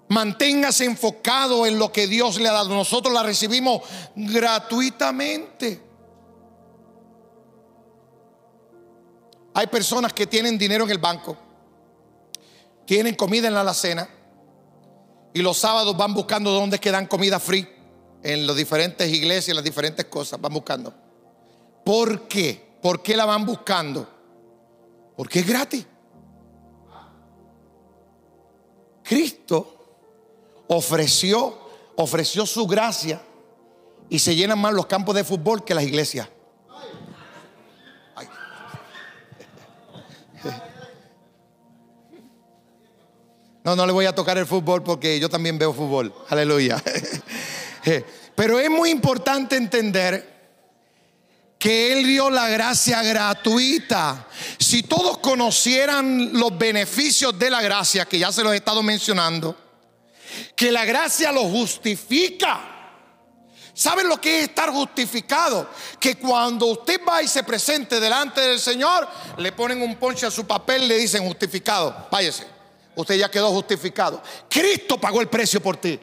Manténgase 0.08 0.84
enfocado 0.84 1.66
en 1.66 1.78
lo 1.78 1.90
que 1.90 2.06
Dios 2.06 2.40
le 2.40 2.48
ha 2.48 2.52
dado. 2.52 2.68
Nosotros 2.74 3.12
la 3.12 3.22
recibimos 3.22 3.82
gratuitamente. 4.14 5.82
Hay 9.54 9.66
personas 9.68 10.12
que 10.12 10.26
tienen 10.26 10.58
dinero 10.58 10.84
en 10.84 10.90
el 10.90 10.98
banco, 10.98 11.36
tienen 12.84 13.14
comida 13.14 13.48
en 13.48 13.54
la 13.54 13.62
alacena 13.62 14.06
y 15.32 15.40
los 15.40 15.56
sábados 15.56 15.96
van 15.96 16.12
buscando 16.12 16.50
dónde 16.50 16.78
quedan 16.78 17.06
comida 17.06 17.40
free 17.40 17.66
en 18.22 18.46
las 18.46 18.54
diferentes 18.54 19.10
iglesias, 19.10 19.54
las 19.54 19.64
diferentes 19.64 20.04
cosas, 20.06 20.40
van 20.40 20.52
buscando. 20.52 20.92
¿Por 21.84 22.28
qué? 22.28 22.78
¿Por 22.82 23.02
qué 23.02 23.16
la 23.16 23.24
van 23.24 23.46
buscando? 23.46 24.06
Porque 25.16 25.40
es 25.40 25.46
gratis. 25.46 25.86
Cristo 29.02 29.75
ofreció, 30.68 31.58
ofreció 31.96 32.46
su 32.46 32.66
gracia 32.66 33.20
y 34.08 34.18
se 34.18 34.34
llenan 34.34 34.58
más 34.58 34.72
los 34.72 34.86
campos 34.86 35.14
de 35.14 35.24
fútbol 35.24 35.64
que 35.64 35.74
las 35.74 35.84
iglesias. 35.84 36.28
No, 43.64 43.74
no 43.74 43.84
le 43.84 43.92
voy 43.92 44.06
a 44.06 44.14
tocar 44.14 44.38
el 44.38 44.46
fútbol 44.46 44.84
porque 44.84 45.18
yo 45.18 45.28
también 45.28 45.58
veo 45.58 45.72
fútbol. 45.72 46.14
Aleluya. 46.28 46.80
Pero 48.36 48.60
es 48.60 48.70
muy 48.70 48.90
importante 48.90 49.56
entender 49.56 50.36
que 51.58 51.92
Él 51.92 52.06
dio 52.06 52.30
la 52.30 52.48
gracia 52.48 53.02
gratuita. 53.02 54.28
Si 54.56 54.84
todos 54.84 55.18
conocieran 55.18 56.32
los 56.32 56.56
beneficios 56.56 57.36
de 57.36 57.50
la 57.50 57.60
gracia, 57.60 58.04
que 58.04 58.20
ya 58.20 58.30
se 58.30 58.44
los 58.44 58.52
he 58.52 58.56
estado 58.56 58.84
mencionando, 58.84 59.65
que 60.54 60.72
la 60.72 60.84
gracia 60.84 61.32
lo 61.32 61.42
justifica. 61.44 62.76
¿Saben 63.76 64.08
lo 64.08 64.18
que 64.18 64.38
es 64.38 64.48
estar 64.48 64.70
justificado? 64.70 65.68
Que 66.00 66.16
cuando 66.16 66.64
usted 66.64 66.98
va 67.06 67.22
y 67.22 67.28
se 67.28 67.42
presente 67.42 68.00
delante 68.00 68.40
del 68.40 68.58
Señor, 68.58 69.06
le 69.36 69.52
ponen 69.52 69.82
un 69.82 69.96
ponche 69.96 70.24
a 70.24 70.30
su 70.30 70.46
papel 70.46 70.88
le 70.88 70.96
dicen 70.96 71.26
justificado, 71.26 72.08
váyase. 72.10 72.46
Usted 72.94 73.16
ya 73.16 73.30
quedó 73.30 73.50
justificado. 73.50 74.22
Cristo 74.48 74.98
pagó 74.98 75.20
el 75.20 75.28
precio 75.28 75.62
por 75.62 75.76
ti. 75.76 76.00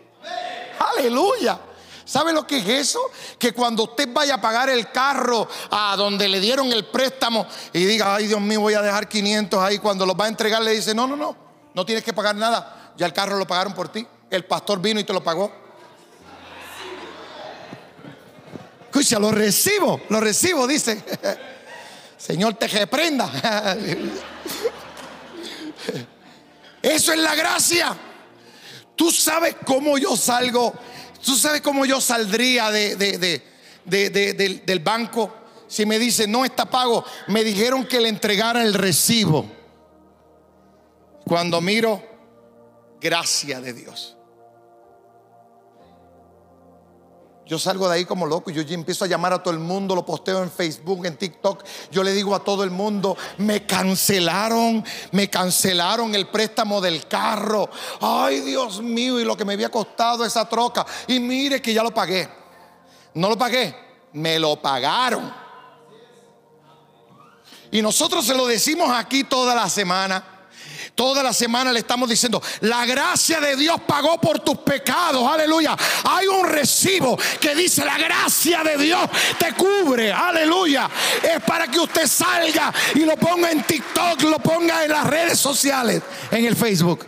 Aleluya. 0.96 1.60
¿Sabe 2.06 2.32
lo 2.32 2.46
que 2.46 2.58
es 2.58 2.68
eso? 2.68 3.00
Que 3.40 3.54
cuando 3.54 3.86
usted 3.86 4.08
vaya 4.14 4.36
a 4.36 4.42
pagar 4.42 4.70
el 4.70 4.92
carro 4.92 5.48
a 5.72 5.96
donde 5.98 6.28
le 6.28 6.40
dieron 6.40 6.72
el 6.72 6.86
préstamo 6.86 7.48
y 7.72 7.86
diga, 7.86 8.14
ay 8.14 8.28
Dios 8.28 8.40
mío, 8.40 8.62
voy 8.62 8.76
a 8.76 8.84
dejar 8.84 9.10
500 9.10 9.60
ahí, 9.60 9.80
cuando 9.80 10.06
los 10.06 10.16
va 10.16 10.26
a 10.26 10.28
entregar 10.28 10.62
le 10.62 10.74
dice, 10.74 10.94
no, 10.94 11.08
no, 11.08 11.16
no, 11.16 11.36
no 11.74 11.86
tienes 11.88 12.04
que 12.04 12.14
pagar 12.14 12.36
nada, 12.36 12.94
ya 12.98 13.08
el 13.08 13.14
carro 13.14 13.38
lo 13.38 13.48
pagaron 13.48 13.74
por 13.74 13.90
ti 13.90 14.06
el 14.36 14.46
pastor 14.46 14.82
vino 14.82 15.00
y 15.00 15.04
te 15.04 15.14
lo 15.14 15.24
pagó. 15.24 15.52
Escucha, 18.86 19.18
lo 19.20 19.32
recibo, 19.32 20.02
lo 20.10 20.20
recibo, 20.20 20.68
dice. 20.68 21.04
Señor, 22.18 22.54
te 22.56 22.68
reprenda. 22.68 23.32
Eso 26.82 27.14
es 27.14 27.20
la 27.20 27.36
gracia. 27.36 27.98
Tú 28.96 29.12
sabes 29.12 29.56
cómo 29.66 29.98
yo 29.98 30.16
salgo, 30.16 30.74
tú 31.26 31.36
sabes 31.36 31.62
cómo 31.62 31.86
yo 31.86 32.00
saldría 32.00 32.70
de, 32.70 33.42
del, 33.86 34.66
del 34.66 34.80
banco 34.80 35.44
si 35.74 35.88
me 35.88 35.98
dice 35.98 36.28
no 36.28 36.46
está 36.46 36.70
pago. 36.70 37.04
Me 37.28 37.44
dijeron 37.44 37.88
que 37.88 38.00
le 38.00 38.10
entregara 38.10 38.62
el 38.62 38.76
recibo. 38.76 39.46
Cuando 41.26 41.62
miro, 41.62 42.04
gracia 43.02 43.60
de 43.60 43.74
Dios. 43.74 44.16
Yo 47.54 47.60
salgo 47.60 47.88
de 47.88 47.98
ahí 47.98 48.06
como 48.06 48.26
loco. 48.26 48.50
Yo 48.50 48.64
ya 48.64 48.74
empiezo 48.74 49.06
a 49.06 49.08
llamar 49.08 49.32
a 49.32 49.44
todo 49.44 49.54
el 49.54 49.60
mundo, 49.60 49.94
lo 49.94 50.04
posteo 50.04 50.42
en 50.42 50.50
Facebook, 50.50 51.06
en 51.06 51.16
TikTok. 51.16 51.64
Yo 51.92 52.02
le 52.02 52.12
digo 52.12 52.34
a 52.34 52.44
todo 52.44 52.64
el 52.64 52.72
mundo, 52.72 53.16
me 53.38 53.68
cancelaron, 53.68 54.84
me 55.12 55.30
cancelaron 55.30 56.16
el 56.16 56.30
préstamo 56.30 56.82
del 56.82 57.08
carro. 57.08 57.70
Ay, 58.02 58.40
Dios 58.40 58.82
mío, 58.82 59.20
y 59.20 59.24
lo 59.24 59.38
que 59.38 59.46
me 59.46 59.54
había 59.54 59.70
costado 59.70 60.26
esa 60.26 60.50
troca. 60.50 60.84
Y 61.06 61.20
mire 61.20 61.62
que 61.62 61.76
ya 61.76 61.84
lo 61.84 61.94
pagué. 61.94 62.28
No 63.14 63.30
lo 63.30 63.38
pagué, 63.38 63.76
me 64.14 64.40
lo 64.40 64.60
pagaron. 64.60 65.32
Y 67.70 67.84
nosotros 67.84 68.26
se 68.26 68.34
lo 68.34 68.48
decimos 68.48 68.90
aquí 68.90 69.26
toda 69.26 69.54
la 69.54 69.70
semana. 69.70 70.33
Toda 70.96 71.24
la 71.24 71.34
semana 71.34 71.72
le 71.72 71.80
estamos 71.80 72.08
diciendo, 72.08 72.42
la 72.62 72.86
gracia 72.86 73.40
de 73.40 73.56
Dios 73.56 73.82
pagó 73.88 74.22
por 74.22 74.40
tus 74.42 74.60
pecados, 74.60 75.28
aleluya. 75.28 75.76
Hay 76.04 76.28
un 76.28 76.48
recibo 76.48 77.18
que 77.40 77.56
dice, 77.56 77.84
la 77.84 77.98
gracia 77.98 78.64
de 78.64 78.78
Dios 78.78 79.10
te 79.40 79.54
cubre, 79.54 80.14
aleluya. 80.14 80.88
Es 81.24 81.42
para 81.44 81.68
que 81.68 81.80
usted 81.80 82.06
salga 82.06 82.72
y 82.94 83.00
lo 83.00 83.18
ponga 83.18 83.50
en 83.50 83.64
TikTok, 83.64 84.22
lo 84.24 84.38
ponga 84.38 84.84
en 84.86 84.92
las 84.92 85.08
redes 85.08 85.40
sociales, 85.40 86.04
en 86.30 86.46
el 86.46 86.56
Facebook. 86.56 87.08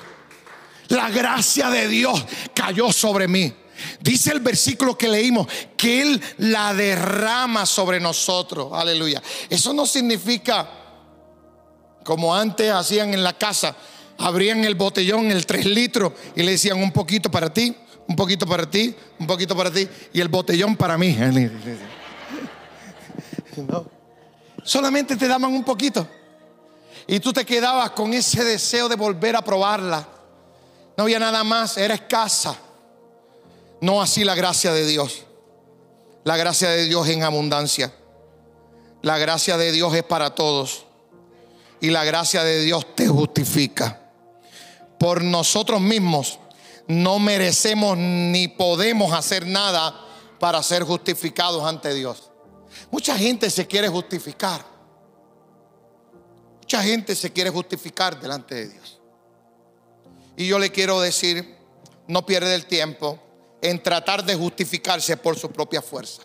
La 0.87 1.09
gracia 1.11 1.69
de 1.69 1.87
Dios 1.87 2.25
cayó 2.55 2.91
sobre 2.91 3.27
mí. 3.27 3.53
Dice 3.99 4.31
el 4.31 4.39
versículo 4.39 4.97
que 4.97 5.07
leímos 5.07 5.47
que 5.77 6.01
Él 6.01 6.21
la 6.37 6.73
derrama 6.73 7.67
sobre 7.67 7.99
nosotros. 7.99 8.69
Aleluya. 8.73 9.21
Eso 9.47 9.73
no 9.73 9.85
significa 9.85 10.84
como 12.05 12.33
antes 12.33 12.71
hacían 12.71 13.13
en 13.13 13.23
la 13.23 13.33
casa, 13.33 13.75
abrían 14.19 14.63
el 14.63 14.75
botellón, 14.75 15.31
el 15.31 15.45
3 15.45 15.65
litros, 15.65 16.13
y 16.35 16.43
le 16.43 16.51
decían 16.51 16.77
un 16.77 16.91
poquito 16.91 17.29
para 17.31 17.51
ti, 17.51 17.75
un 18.07 18.15
poquito 18.15 18.45
para 18.45 18.69
ti, 18.69 18.95
un 19.19 19.25
poquito 19.27 19.57
para 19.57 19.71
ti, 19.71 19.89
y 20.13 20.21
el 20.21 20.29
botellón 20.29 20.77
para 20.77 20.97
mí. 20.99 21.17
Solamente 24.63 25.17
te 25.17 25.27
daban 25.27 25.51
un 25.51 25.63
poquito. 25.63 26.07
Y 27.07 27.19
tú 27.19 27.33
te 27.33 27.43
quedabas 27.43 27.89
con 27.91 28.13
ese 28.13 28.43
deseo 28.43 28.87
de 28.87 28.95
volver 28.95 29.35
a 29.35 29.41
probarla. 29.41 30.07
No 30.97 31.05
había 31.05 31.17
nada 31.19 31.43
más, 31.43 31.77
era 31.77 31.95
escasa. 31.95 32.55
No 33.81 33.99
así 34.01 34.23
la 34.23 34.35
gracia 34.35 34.71
de 34.73 34.85
Dios. 34.85 35.23
La 36.23 36.37
gracia 36.37 36.69
de 36.69 36.85
Dios 36.85 37.07
en 37.09 37.23
abundancia. 37.23 37.91
La 39.01 39.17
gracia 39.17 39.57
de 39.57 39.71
Dios 39.71 39.93
es 39.95 40.03
para 40.03 40.35
todos 40.35 40.84
y 41.85 41.91
la 41.91 42.03
gracia 42.03 42.43
de 42.43 42.61
Dios 42.61 42.95
te 42.95 43.07
justifica. 43.07 44.01
Por 44.97 45.23
nosotros 45.23 45.79
mismos 45.79 46.39
no 46.87 47.19
merecemos 47.19 47.95
ni 47.95 48.47
podemos 48.47 49.13
hacer 49.13 49.45
nada 49.45 49.93
para 50.39 50.63
ser 50.63 50.81
justificados 50.81 51.63
ante 51.63 51.93
Dios. 51.93 52.31
Mucha 52.89 53.15
gente 53.15 53.51
se 53.51 53.67
quiere 53.67 53.87
justificar. 53.87 54.65
Mucha 56.57 56.81
gente 56.81 57.15
se 57.15 57.31
quiere 57.31 57.51
justificar 57.51 58.19
delante 58.19 58.55
de 58.55 58.67
Dios. 58.69 58.99
Y 60.37 60.47
yo 60.47 60.57
le 60.57 60.71
quiero 60.71 60.99
decir, 60.99 61.55
no 62.07 62.25
pierde 62.25 62.55
el 62.55 62.65
tiempo, 62.65 63.19
en 63.61 63.81
tratar 63.83 64.25
de 64.25 64.33
justificarse 64.33 65.17
por 65.17 65.37
su 65.37 65.51
propia 65.51 65.83
fuerza, 65.83 66.23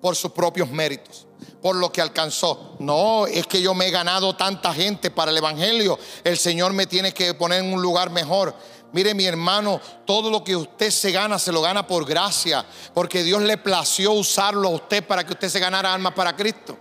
por 0.00 0.16
sus 0.16 0.32
propios 0.32 0.70
méritos, 0.70 1.26
por 1.60 1.76
lo 1.76 1.90
que 1.90 2.00
alcanzó. 2.00 2.76
No, 2.78 3.26
es 3.26 3.46
que 3.46 3.60
yo 3.60 3.74
me 3.74 3.88
he 3.88 3.90
ganado 3.90 4.36
tanta 4.36 4.72
gente 4.72 5.10
para 5.10 5.30
el 5.30 5.38
Evangelio. 5.38 5.98
El 6.24 6.38
Señor 6.38 6.72
me 6.72 6.86
tiene 6.86 7.12
que 7.12 7.34
poner 7.34 7.64
en 7.64 7.72
un 7.72 7.82
lugar 7.82 8.10
mejor. 8.10 8.54
Mire 8.92 9.14
mi 9.14 9.26
hermano, 9.26 9.80
todo 10.06 10.30
lo 10.30 10.44
que 10.44 10.56
usted 10.56 10.90
se 10.90 11.12
gana, 11.12 11.38
se 11.38 11.52
lo 11.52 11.60
gana 11.60 11.86
por 11.86 12.06
gracia, 12.06 12.64
porque 12.94 13.22
Dios 13.22 13.42
le 13.42 13.58
plació 13.58 14.12
usarlo 14.12 14.68
a 14.68 14.72
usted 14.72 15.04
para 15.06 15.24
que 15.24 15.32
usted 15.32 15.48
se 15.48 15.60
ganara 15.60 15.92
almas 15.92 16.14
para 16.14 16.36
Cristo. 16.36 16.78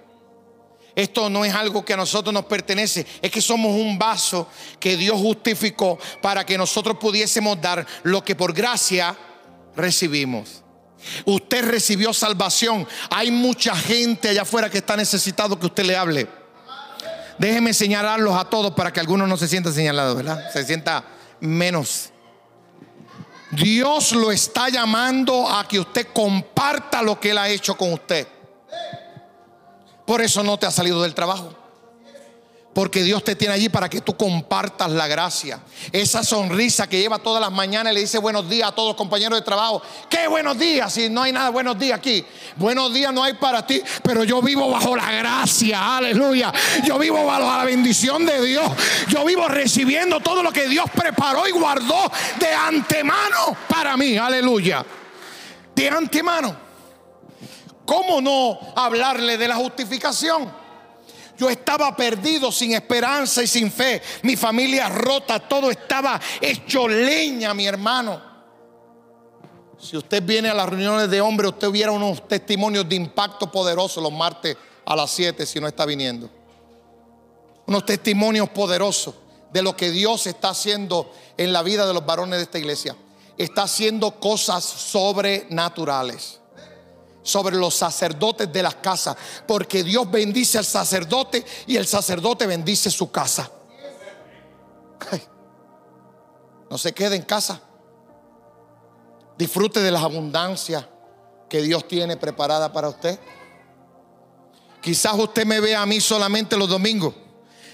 Esto 0.96 1.30
no 1.30 1.44
es 1.44 1.54
algo 1.54 1.84
que 1.84 1.94
a 1.94 1.98
nosotros 1.98 2.34
nos 2.34 2.46
pertenece, 2.46 3.06
es 3.22 3.30
que 3.30 3.42
somos 3.42 3.72
un 3.74 4.00
vaso 4.00 4.48
que 4.80 4.96
Dios 4.96 5.20
justificó 5.20 6.00
para 6.22 6.46
que 6.46 6.58
nosotros 6.58 6.98
pudiésemos 6.98 7.60
dar 7.60 7.86
lo 8.04 8.24
que 8.24 8.36
por 8.36 8.54
gracia 8.54 9.18
recibimos. 9.76 10.65
Usted 11.26 11.66
recibió 11.66 12.14
salvación. 12.14 12.88
Hay 13.10 13.32
mucha 13.32 13.76
gente 13.76 14.30
allá 14.30 14.44
afuera 14.44 14.70
que 14.70 14.80
está 14.80 14.96
necesitado 14.96 15.60
que 15.60 15.66
usted 15.66 15.86
le 15.86 15.96
hable. 15.96 16.28
Déjeme 17.38 17.74
señalarlos 17.74 18.36
a 18.36 18.46
todos 18.46 18.74
para 18.74 18.94
que 18.94 19.00
algunos 19.00 19.28
no 19.28 19.38
se 19.38 19.48
sientan 19.48 19.74
señalados, 19.74 20.16
¿verdad? 20.16 20.52
Se 20.52 20.64
sienta 20.64 21.04
menos. 21.40 22.12
Dios 23.52 24.14
lo 24.14 24.32
está 24.32 24.70
llamando 24.70 25.48
a 25.50 25.68
que 25.68 25.80
usted 25.80 26.08
comparta 26.14 27.02
lo 27.02 27.20
que 27.20 27.32
Él 27.32 27.38
ha 27.38 27.50
hecho 27.50 27.78
con 27.78 27.94
usted. 27.94 28.28
Por 30.06 30.22
eso 30.22 30.44
no 30.44 30.58
te 30.58 30.66
ha 30.66 30.72
salido 30.72 31.02
del 31.02 31.14
trabajo. 31.14 31.65
Porque 32.76 33.04
Dios 33.04 33.24
te 33.24 33.38
tiene 33.38 33.54
allí 33.54 33.70
para 33.70 33.88
que 33.88 34.02
tú 34.02 34.18
compartas 34.18 34.92
la 34.92 35.08
gracia. 35.08 35.62
Esa 35.94 36.26
sonrisa 36.26 36.90
que 36.90 37.00
lleva 37.00 37.20
todas 37.20 37.40
las 37.40 37.50
mañanas 37.50 37.94
y 37.94 37.96
le 37.96 38.02
dice 38.02 38.18
buenos 38.18 38.50
días 38.50 38.68
a 38.68 38.72
todos 38.74 38.90
los 38.90 38.98
compañeros 38.98 39.40
de 39.40 39.46
trabajo. 39.46 39.82
¿Qué 40.10 40.28
buenos 40.28 40.60
días? 40.60 40.92
Si 40.92 41.08
no 41.10 41.24
hay 41.24 41.32
nada 41.32 41.52
buenos 41.52 41.80
días 41.80 41.98
aquí. 41.98 42.26
Buenos 42.58 42.94
días 42.94 43.14
no 43.14 43.24
hay 43.24 43.36
para 43.36 43.66
ti, 43.66 43.82
pero 44.04 44.26
yo 44.26 44.42
vivo 44.42 44.70
bajo 44.70 44.94
la 44.94 45.10
gracia. 45.10 45.96
Aleluya. 45.96 46.52
Yo 46.84 47.00
vivo 47.00 47.26
bajo 47.26 47.44
la 47.44 47.64
bendición 47.64 48.26
de 48.26 48.44
Dios. 48.46 48.70
Yo 49.08 49.24
vivo 49.24 49.48
recibiendo 49.48 50.20
todo 50.20 50.44
lo 50.44 50.52
que 50.52 50.68
Dios 50.68 50.88
preparó 50.94 51.48
y 51.48 51.52
guardó 51.52 52.12
de 52.42 52.54
antemano 52.54 53.56
para 53.70 53.96
mí. 53.96 54.18
Aleluya. 54.18 54.86
De 55.74 55.90
antemano. 55.90 56.54
¿Cómo 57.86 58.20
no 58.20 58.60
hablarle 58.76 59.38
de 59.38 59.48
la 59.48 59.56
justificación? 59.56 60.65
Yo 61.38 61.50
estaba 61.50 61.96
perdido, 61.96 62.52
sin 62.52 62.74
esperanza 62.74 63.44
y 63.44 63.48
sin 63.48 63.72
fe. 63.72 64.02
Mi 64.24 64.36
familia 64.36 64.90
rota, 64.90 65.40
todo 65.40 65.70
estaba 65.70 66.20
hecho 66.40 66.88
leña, 66.88 67.54
mi 67.54 67.66
hermano. 67.66 68.22
Si 69.78 69.98
usted 69.98 70.24
viene 70.24 70.50
a 70.50 70.54
las 70.54 70.70
reuniones 70.70 71.10
de 71.10 71.22
hombres, 71.22 71.52
usted 71.52 71.68
hubiera 71.68 71.92
unos 71.92 72.28
testimonios 72.28 72.88
de 72.88 72.96
impacto 72.96 73.52
poderoso 73.52 74.00
los 74.00 74.12
martes 74.12 74.56
a 74.86 74.96
las 74.96 75.12
7 75.12 75.46
si 75.46 75.60
no 75.60 75.68
está 75.68 75.86
viniendo. 75.86 76.30
Unos 77.68 77.86
testimonios 77.86 78.50
poderosos 78.50 79.16
de 79.52 79.62
lo 79.62 79.76
que 79.76 79.92
Dios 79.92 80.28
está 80.28 80.50
haciendo 80.50 81.12
en 81.38 81.52
la 81.52 81.64
vida 81.64 81.86
de 81.86 81.94
los 81.94 82.06
varones 82.06 82.38
de 82.38 82.44
esta 82.44 82.60
iglesia. 82.60 82.96
Está 83.38 83.64
haciendo 83.64 84.20
cosas 84.20 84.64
sobrenaturales 84.64 86.40
sobre 87.26 87.58
los 87.58 87.74
sacerdotes 87.74 88.54
de 88.54 88.62
las 88.62 88.76
casas, 88.76 89.18
porque 89.48 89.84
Dios 89.84 90.10
bendice 90.10 90.60
al 90.60 90.66
sacerdote 90.66 91.44
y 91.66 91.76
el 91.76 91.88
sacerdote 91.88 92.46
bendice 92.46 92.92
su 92.92 93.12
casa. 93.12 93.52
no 96.70 96.78
se 96.78 96.94
quede 96.94 97.16
en 97.16 97.24
casa. 97.24 97.60
Disfrute 99.38 99.82
de 99.82 99.92
las 99.92 100.04
abundancias 100.04 100.86
que 101.50 101.64
Dios 101.64 101.88
tiene 101.88 102.16
preparada 102.16 102.72
para 102.72 102.90
usted. 102.90 103.20
Quizás 104.80 105.16
usted 105.16 105.48
me 105.48 105.60
vea 105.60 105.82
a 105.82 105.86
mí 105.88 106.00
solamente 106.00 106.56
los 106.56 106.70
domingos, 106.70 107.16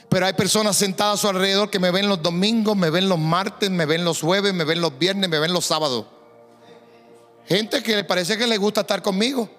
pero 0.08 0.26
hay 0.26 0.34
personas 0.34 0.78
sentadas 0.78 1.20
a 1.20 1.22
su 1.22 1.28
alrededor 1.28 1.70
que 1.70 1.78
me 1.78 1.92
ven 1.92 2.08
los 2.08 2.22
domingos, 2.22 2.78
me 2.78 2.90
ven 2.90 3.10
los 3.10 3.20
martes, 3.20 3.70
me 3.70 3.86
ven 3.86 4.06
los 4.06 4.22
jueves, 4.22 4.54
me 4.54 4.64
ven 4.64 4.80
los 4.80 4.98
viernes, 4.98 5.30
me 5.30 5.40
ven 5.40 5.52
los 5.52 5.66
sábados. 5.66 6.06
Gente 7.48 7.82
que 7.84 7.96
le 7.96 8.04
parece 8.04 8.38
que 8.38 8.48
le 8.48 8.58
gusta 8.58 8.82
estar 8.82 9.02
conmigo. 9.02 9.50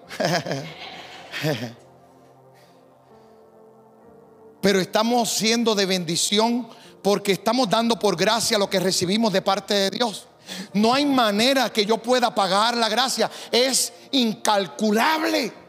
Pero 4.61 4.79
estamos 4.79 5.29
siendo 5.29 5.75
de 5.75 5.85
bendición 5.85 6.67
porque 7.01 7.33
estamos 7.33 7.69
dando 7.69 7.99
por 7.99 8.15
gracia 8.15 8.57
lo 8.57 8.69
que 8.69 8.79
recibimos 8.79 9.33
de 9.33 9.41
parte 9.41 9.73
de 9.73 9.89
Dios. 9.91 10.27
No 10.73 10.93
hay 10.93 11.05
manera 11.05 11.71
que 11.71 11.85
yo 11.85 11.97
pueda 11.97 12.33
pagar 12.33 12.77
la 12.77 12.89
gracia. 12.89 13.29
Es 13.51 13.91
incalculable 14.11 15.62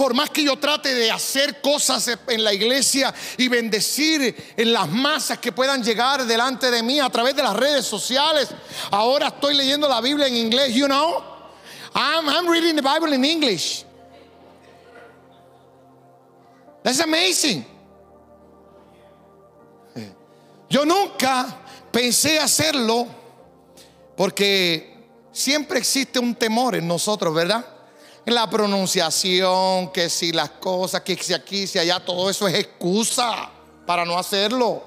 por 0.00 0.14
más 0.14 0.30
que 0.30 0.42
yo 0.42 0.58
trate 0.58 0.94
de 0.94 1.10
hacer 1.10 1.60
cosas 1.60 2.08
en 2.26 2.42
la 2.42 2.54
iglesia 2.54 3.12
y 3.36 3.48
bendecir 3.48 4.54
en 4.56 4.72
las 4.72 4.88
masas 4.88 5.36
que 5.36 5.52
puedan 5.52 5.84
llegar 5.84 6.24
delante 6.24 6.70
de 6.70 6.82
mí 6.82 6.98
a 6.98 7.10
través 7.10 7.36
de 7.36 7.42
las 7.42 7.54
redes 7.54 7.84
sociales, 7.84 8.48
ahora 8.90 9.26
estoy 9.26 9.52
leyendo 9.52 9.86
la 9.86 10.00
Biblia 10.00 10.26
en 10.26 10.36
inglés, 10.36 10.74
you 10.74 10.86
know? 10.86 11.22
I'm, 11.94 12.26
I'm 12.30 12.48
reading 12.50 12.76
the 12.76 12.80
Bible 12.80 13.14
in 13.14 13.22
English. 13.26 13.84
That's 16.82 17.00
amazing. 17.00 17.66
Yo 20.70 20.86
nunca 20.86 21.58
pensé 21.92 22.38
hacerlo 22.38 23.06
porque 24.16 24.96
siempre 25.30 25.78
existe 25.78 26.18
un 26.18 26.34
temor 26.34 26.74
en 26.74 26.88
nosotros, 26.88 27.34
¿verdad? 27.34 27.79
La 28.30 28.48
pronunciación, 28.48 29.92
que 29.92 30.08
si 30.08 30.32
las 30.32 30.50
cosas, 30.50 31.02
que 31.02 31.16
si 31.16 31.34
aquí, 31.34 31.66
si 31.66 31.78
allá, 31.78 32.00
todo 32.00 32.30
eso 32.30 32.48
es 32.48 32.54
excusa 32.54 33.50
para 33.86 34.04
no 34.04 34.18
hacerlo. 34.18 34.82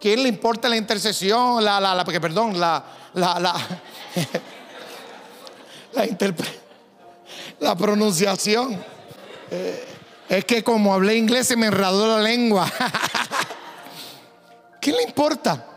¿Quién 0.00 0.22
le 0.22 0.28
importa 0.28 0.68
la 0.68 0.76
intercesión? 0.76 1.64
La, 1.64 1.80
la, 1.80 1.94
la, 1.94 2.04
perdón, 2.04 2.58
la, 2.58 2.84
la, 3.14 3.38
la, 3.40 3.54
la, 5.92 6.34
la 7.60 7.76
pronunciación. 7.76 8.84
Eh, 9.50 9.84
es 10.28 10.44
que 10.44 10.62
como 10.62 10.92
hablé 10.92 11.16
inglés 11.16 11.48
se 11.48 11.56
me 11.56 11.66
enredó 11.66 12.06
la 12.06 12.22
lengua. 12.22 12.70
¿Qué 14.80 14.92
le 14.92 15.02
importa? 15.02 15.67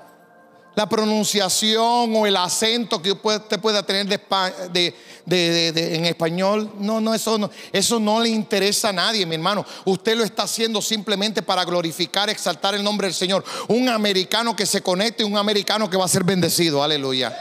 La 0.74 0.88
pronunciación 0.88 2.16
o 2.16 2.26
el 2.26 2.38
acento 2.38 3.02
que 3.02 3.12
usted 3.12 3.60
pueda 3.60 3.84
tener 3.84 4.08
de, 4.08 4.94
en 5.26 6.06
español. 6.06 6.72
No, 6.80 7.02
no 7.02 7.14
eso, 7.14 7.38
no, 7.38 7.50
eso 7.74 8.00
no 8.00 8.22
le 8.22 8.30
interesa 8.30 8.90
a 8.90 8.94
nadie, 8.94 9.26
mi 9.26 9.36
hermano. 9.36 9.66
Usted 9.84 10.16
lo 10.16 10.24
está 10.24 10.44
haciendo 10.44 10.82
simplemente 10.82 11.42
para 11.42 11.66
glorificar, 11.66 12.30
exaltar 12.30 12.74
el 12.74 12.84
nombre 12.84 13.08
del 13.08 13.14
Señor. 13.14 13.44
Un 13.68 13.90
americano 13.90 14.56
que 14.56 14.66
se 14.66 14.82
conecte, 14.82 15.26
un 15.26 15.38
americano 15.38 15.90
que 15.90 15.98
va 15.98 16.06
a 16.06 16.10
ser 16.10 16.24
bendecido. 16.24 16.82
Aleluya. 16.82 17.38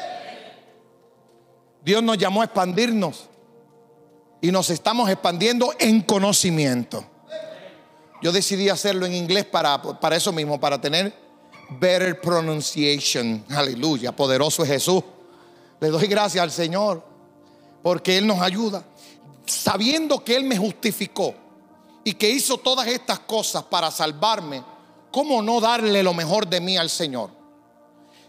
Dios 1.82 2.02
nos 2.02 2.18
llamó 2.18 2.42
a 2.42 2.46
expandirnos 2.46 3.28
y 4.40 4.50
nos 4.50 4.70
estamos 4.70 5.08
expandiendo 5.08 5.72
en 5.78 6.00
conocimiento. 6.00 7.04
Yo 8.22 8.32
decidí 8.32 8.68
hacerlo 8.68 9.06
en 9.06 9.14
inglés 9.14 9.46
para, 9.46 9.80
para 9.80 10.16
eso 10.16 10.32
mismo, 10.32 10.60
para 10.60 10.80
tener 10.80 11.14
better 11.78 12.20
pronunciation. 12.20 13.44
Aleluya, 13.50 14.12
poderoso 14.12 14.62
es 14.62 14.68
Jesús. 14.68 15.02
Le 15.80 15.88
doy 15.88 16.06
gracias 16.06 16.42
al 16.42 16.50
Señor 16.50 17.02
porque 17.82 18.18
Él 18.18 18.26
nos 18.26 18.40
ayuda. 18.40 18.84
Sabiendo 19.46 20.22
que 20.22 20.36
Él 20.36 20.44
me 20.44 20.56
justificó 20.56 21.34
y 22.04 22.14
que 22.14 22.30
hizo 22.30 22.58
todas 22.58 22.86
estas 22.86 23.20
cosas 23.20 23.64
para 23.64 23.90
salvarme, 23.90 24.62
¿cómo 25.10 25.42
no 25.42 25.60
darle 25.60 26.02
lo 26.02 26.14
mejor 26.14 26.46
de 26.46 26.60
mí 26.60 26.76
al 26.76 26.90
Señor? 26.90 27.30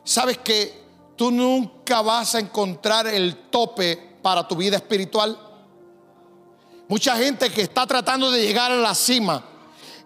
¿Sabes 0.03 0.37
que 0.39 0.81
tú 1.15 1.31
nunca 1.31 2.01
vas 2.01 2.35
a 2.35 2.39
encontrar 2.39 3.07
el 3.07 3.35
tope 3.49 4.17
para 4.21 4.47
tu 4.47 4.55
vida 4.55 4.77
espiritual? 4.77 5.37
Mucha 6.87 7.15
gente 7.17 7.49
que 7.49 7.61
está 7.61 7.85
tratando 7.85 8.31
de 8.31 8.45
llegar 8.45 8.71
a 8.71 8.75
la 8.75 8.95
cima 8.95 9.50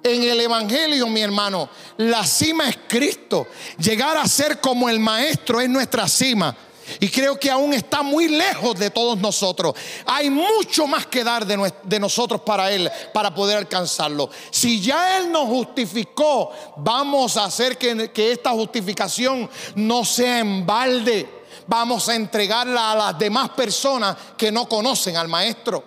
en 0.06 0.22
el 0.24 0.40
Evangelio, 0.40 1.08
mi 1.08 1.22
hermano, 1.22 1.68
la 1.98 2.24
cima 2.26 2.70
es 2.70 2.78
Cristo. 2.88 3.48
Llegar 3.80 4.18
a 4.18 4.28
ser 4.28 4.62
como 4.62 4.88
el 4.88 5.00
Maestro 5.00 5.60
es 5.60 5.68
nuestra 5.68 6.08
cima. 6.08 6.56
Y 7.00 7.10
creo 7.10 7.40
que 7.40 7.50
aún 7.50 7.74
está 7.74 8.04
muy 8.04 8.28
lejos 8.28 8.78
de 8.78 8.92
todos 8.92 9.18
nosotros. 9.18 9.74
Hay 10.06 10.30
mucho 10.30 10.86
más 10.86 11.08
que 11.08 11.24
dar 11.24 11.44
de, 11.44 12.00
nosotros 12.00 12.42
para 12.42 12.72
Él, 12.72 12.92
para 13.16 13.34
poder 13.34 13.58
alcanzarlo. 13.58 14.30
Si 14.52 14.80
ya 14.80 15.18
Él 15.18 15.32
nos 15.32 15.48
justificó, 15.48 16.52
vamos 16.78 17.36
a 17.38 17.46
hacer 17.46 17.76
que, 17.76 18.12
que 18.12 18.32
esta 18.32 18.52
justificación 18.52 19.50
no 19.74 20.06
sea 20.06 20.38
en 20.38 20.68
balde. 20.68 21.44
Vamos 21.66 22.08
a 22.10 22.16
entregarla 22.16 22.92
a 22.92 22.96
las 22.96 23.18
demás 23.18 23.50
personas 23.50 24.16
que 24.38 24.52
no 24.52 24.70
conocen 24.70 25.18
al 25.18 25.28
Maestro. 25.28 25.84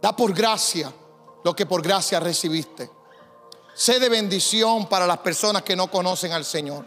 Da 0.00 0.16
por 0.16 0.32
gracia 0.32 0.90
lo 1.44 1.54
que 1.54 1.66
por 1.66 1.82
gracia 1.82 2.20
recibiste. 2.20 2.90
Sé 3.74 3.98
de 3.98 4.08
bendición 4.08 4.88
para 4.88 5.06
las 5.06 5.18
personas 5.18 5.62
que 5.62 5.76
no 5.76 5.90
conocen 5.90 6.32
al 6.32 6.44
Señor. 6.44 6.86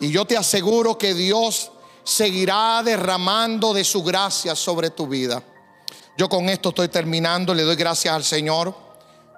Y 0.00 0.10
yo 0.10 0.24
te 0.24 0.36
aseguro 0.36 0.96
que 0.96 1.14
Dios 1.14 1.70
seguirá 2.04 2.82
derramando 2.84 3.72
de 3.72 3.84
su 3.84 4.02
gracia 4.02 4.54
sobre 4.54 4.90
tu 4.90 5.06
vida. 5.06 5.42
Yo 6.16 6.28
con 6.28 6.48
esto 6.48 6.68
estoy 6.68 6.88
terminando. 6.88 7.54
Le 7.54 7.62
doy 7.62 7.76
gracias 7.76 8.14
al 8.14 8.24
Señor 8.24 8.74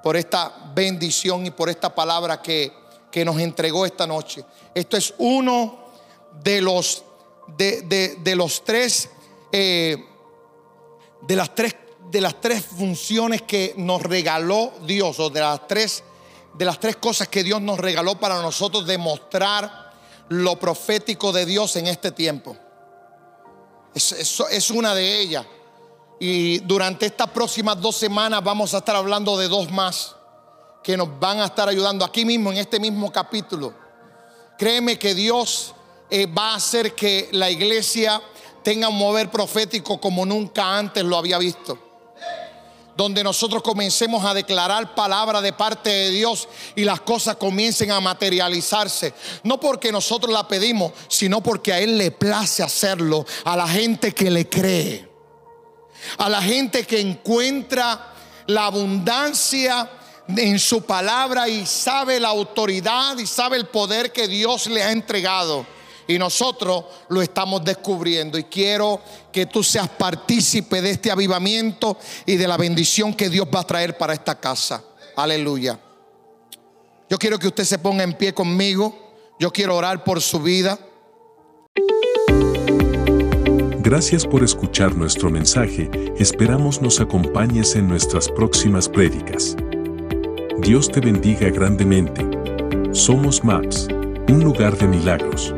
por 0.03 0.17
esta 0.17 0.73
bendición 0.75 1.47
y 1.47 1.51
por 1.51 1.69
esta 1.69 1.95
palabra 1.95 2.43
que, 2.43 2.73
que 3.11 3.25
nos 3.25 3.39
entregó 3.39 3.87
esta 3.87 4.07
noche. 4.07 4.45
Esto 4.75 4.97
es 4.97 5.15
uno 5.19 5.87
de 6.43 6.61
los, 6.61 7.03
de, 7.57 7.83
de, 8.23 8.37
los 8.37 8.63
tres, 8.65 9.09
eh, 9.53 10.05
de 11.23 11.37
las 11.37 11.55
tres, 11.55 11.75
de 12.11 12.21
las 12.21 12.41
tres 12.41 12.65
funciones 12.65 13.43
que 13.43 13.75
nos 13.77 14.03
regaló 14.03 14.73
Dios, 14.87 15.19
o 15.19 15.31
de 15.31 15.41
las 15.41 15.67
tres, 15.67 16.05
de 16.55 16.65
las 16.65 16.79
tres 16.79 16.97
cosas 16.97 17.29
que 17.29 17.43
Dios 17.43 17.61
nos 17.61 17.79
regaló 17.79 18.19
para 18.19 18.41
nosotros 18.41 18.87
demostrar 18.87 19.93
lo 20.29 20.57
profético 20.59 21.33
de 21.33 21.47
Dios 21.47 21.77
en 21.77 21.87
este 21.87 22.13
tiempo. 22.13 22.57
Es, 23.95 24.13
es, 24.13 24.71
una 24.71 24.95
de 24.95 25.21
ellas. 25.21 25.47
Y 26.21 26.59
durante 26.61 27.07
estas 27.07 27.31
próximas 27.31 27.81
dos 27.81 27.97
semanas 27.97 28.43
vamos 28.43 28.75
a 28.75 28.79
estar 28.79 28.97
hablando 28.97 29.37
de 29.37 29.49
dos 29.49 29.71
más 29.71 30.15
que 30.83 30.97
nos 30.97 31.19
van 31.19 31.41
a 31.41 31.47
estar 31.47 31.69
ayudando 31.69 32.05
aquí 32.05 32.25
mismo, 32.25 32.53
en 32.53 32.59
este 32.59 32.79
mismo 32.79 33.11
capítulo. 33.11 33.75
Créeme 34.57 34.99
que 34.99 35.15
Dios 35.15 35.75
eh, 36.09 36.27
va 36.27 36.53
a 36.53 36.57
hacer 36.57 36.95
que 36.95 37.29
la 37.33 37.51
iglesia 37.51 38.23
tenga 38.63 38.89
un 38.89 38.97
mover 38.97 39.31
profético 39.31 40.01
como 40.01 40.25
nunca 40.25 40.79
antes 40.79 41.03
lo 41.05 41.17
había 41.17 41.39
visto 41.39 41.86
donde 42.97 43.23
nosotros 43.23 43.63
comencemos 43.63 44.25
a 44.25 44.33
declarar 44.33 44.95
palabra 44.95 45.41
de 45.41 45.53
parte 45.53 45.91
de 45.91 46.11
Dios 46.11 46.49
y 46.75 46.85
las 46.85 47.01
cosas 47.01 47.37
comiencen 47.37 47.91
a 47.91 48.01
materializarse. 48.01 49.13
No 49.43 49.61
porque 49.61 49.93
nosotros 49.93 50.33
la 50.33 50.49
pedimos, 50.49 50.93
sino 51.09 51.43
porque 51.43 51.73
a 51.73 51.81
Él 51.81 51.99
le 51.99 52.11
place 52.11 52.63
hacerlo, 52.63 53.27
a 53.45 53.57
la 53.57 53.69
gente 53.69 54.13
que 54.13 54.31
le 54.31 54.49
cree, 54.49 55.09
a 56.19 56.29
la 56.29 56.41
gente 56.41 56.87
que 56.87 57.01
encuentra 57.01 58.15
la 58.47 58.67
abundancia 58.67 59.91
en 60.29 60.59
su 60.59 60.83
palabra 60.83 61.49
y 61.49 61.67
sabe 61.67 62.19
la 62.19 62.29
autoridad 62.29 63.19
y 63.19 63.27
sabe 63.27 63.59
el 63.59 63.67
poder 63.67 64.11
que 64.11 64.27
Dios 64.27 64.67
le 64.67 64.83
ha 64.83 64.91
entregado 64.91 65.67
y 66.07 66.19
nosotros 66.19 66.85
lo 67.09 67.23
estamos 67.23 67.65
descubriendo. 67.65 68.39
Y 68.39 68.45
quiero 68.45 69.01
que 69.33 69.47
tú 69.47 69.63
seas 69.63 69.89
partícipe 69.89 70.81
de 70.83 70.91
este 70.91 71.11
avivamiento 71.11 71.99
y 72.25 72.37
de 72.37 72.49
la 72.49 72.57
bendición 72.57 73.15
que 73.15 73.29
Dios 73.29 73.47
va 73.55 73.61
a 73.61 73.67
traer 73.67 73.97
para 73.97 74.13
esta 74.13 74.35
casa. 74.39 74.83
Aleluya. 75.17 75.79
Yo 77.09 77.19
quiero 77.19 77.39
que 77.39 77.49
usted 77.49 77.65
se 77.65 77.79
ponga 77.79 78.05
en 78.05 78.15
pie 78.15 78.35
conmigo. 78.35 78.95
Yo 79.39 79.53
quiero 79.53 79.77
orar 79.77 80.03
por 80.05 80.21
su 80.21 80.41
vida. 80.41 80.79
Gracias 83.87 84.27
por 84.27 84.43
escuchar 84.43 84.97
nuestro 84.97 85.31
mensaje. 85.31 85.89
Esperamos 86.19 86.83
nos 86.83 87.01
acompañes 87.01 87.77
en 87.77 87.87
nuestras 87.87 88.29
próximas 88.29 88.89
prédicas. 88.89 89.57
Dios 90.59 90.91
te 90.91 90.99
bendiga 90.99 91.49
grandemente. 91.51 92.27
Somos 92.93 93.45
Maps, 93.45 93.87
un 94.29 94.43
lugar 94.43 94.77
de 94.77 94.89
milagros. 94.89 95.55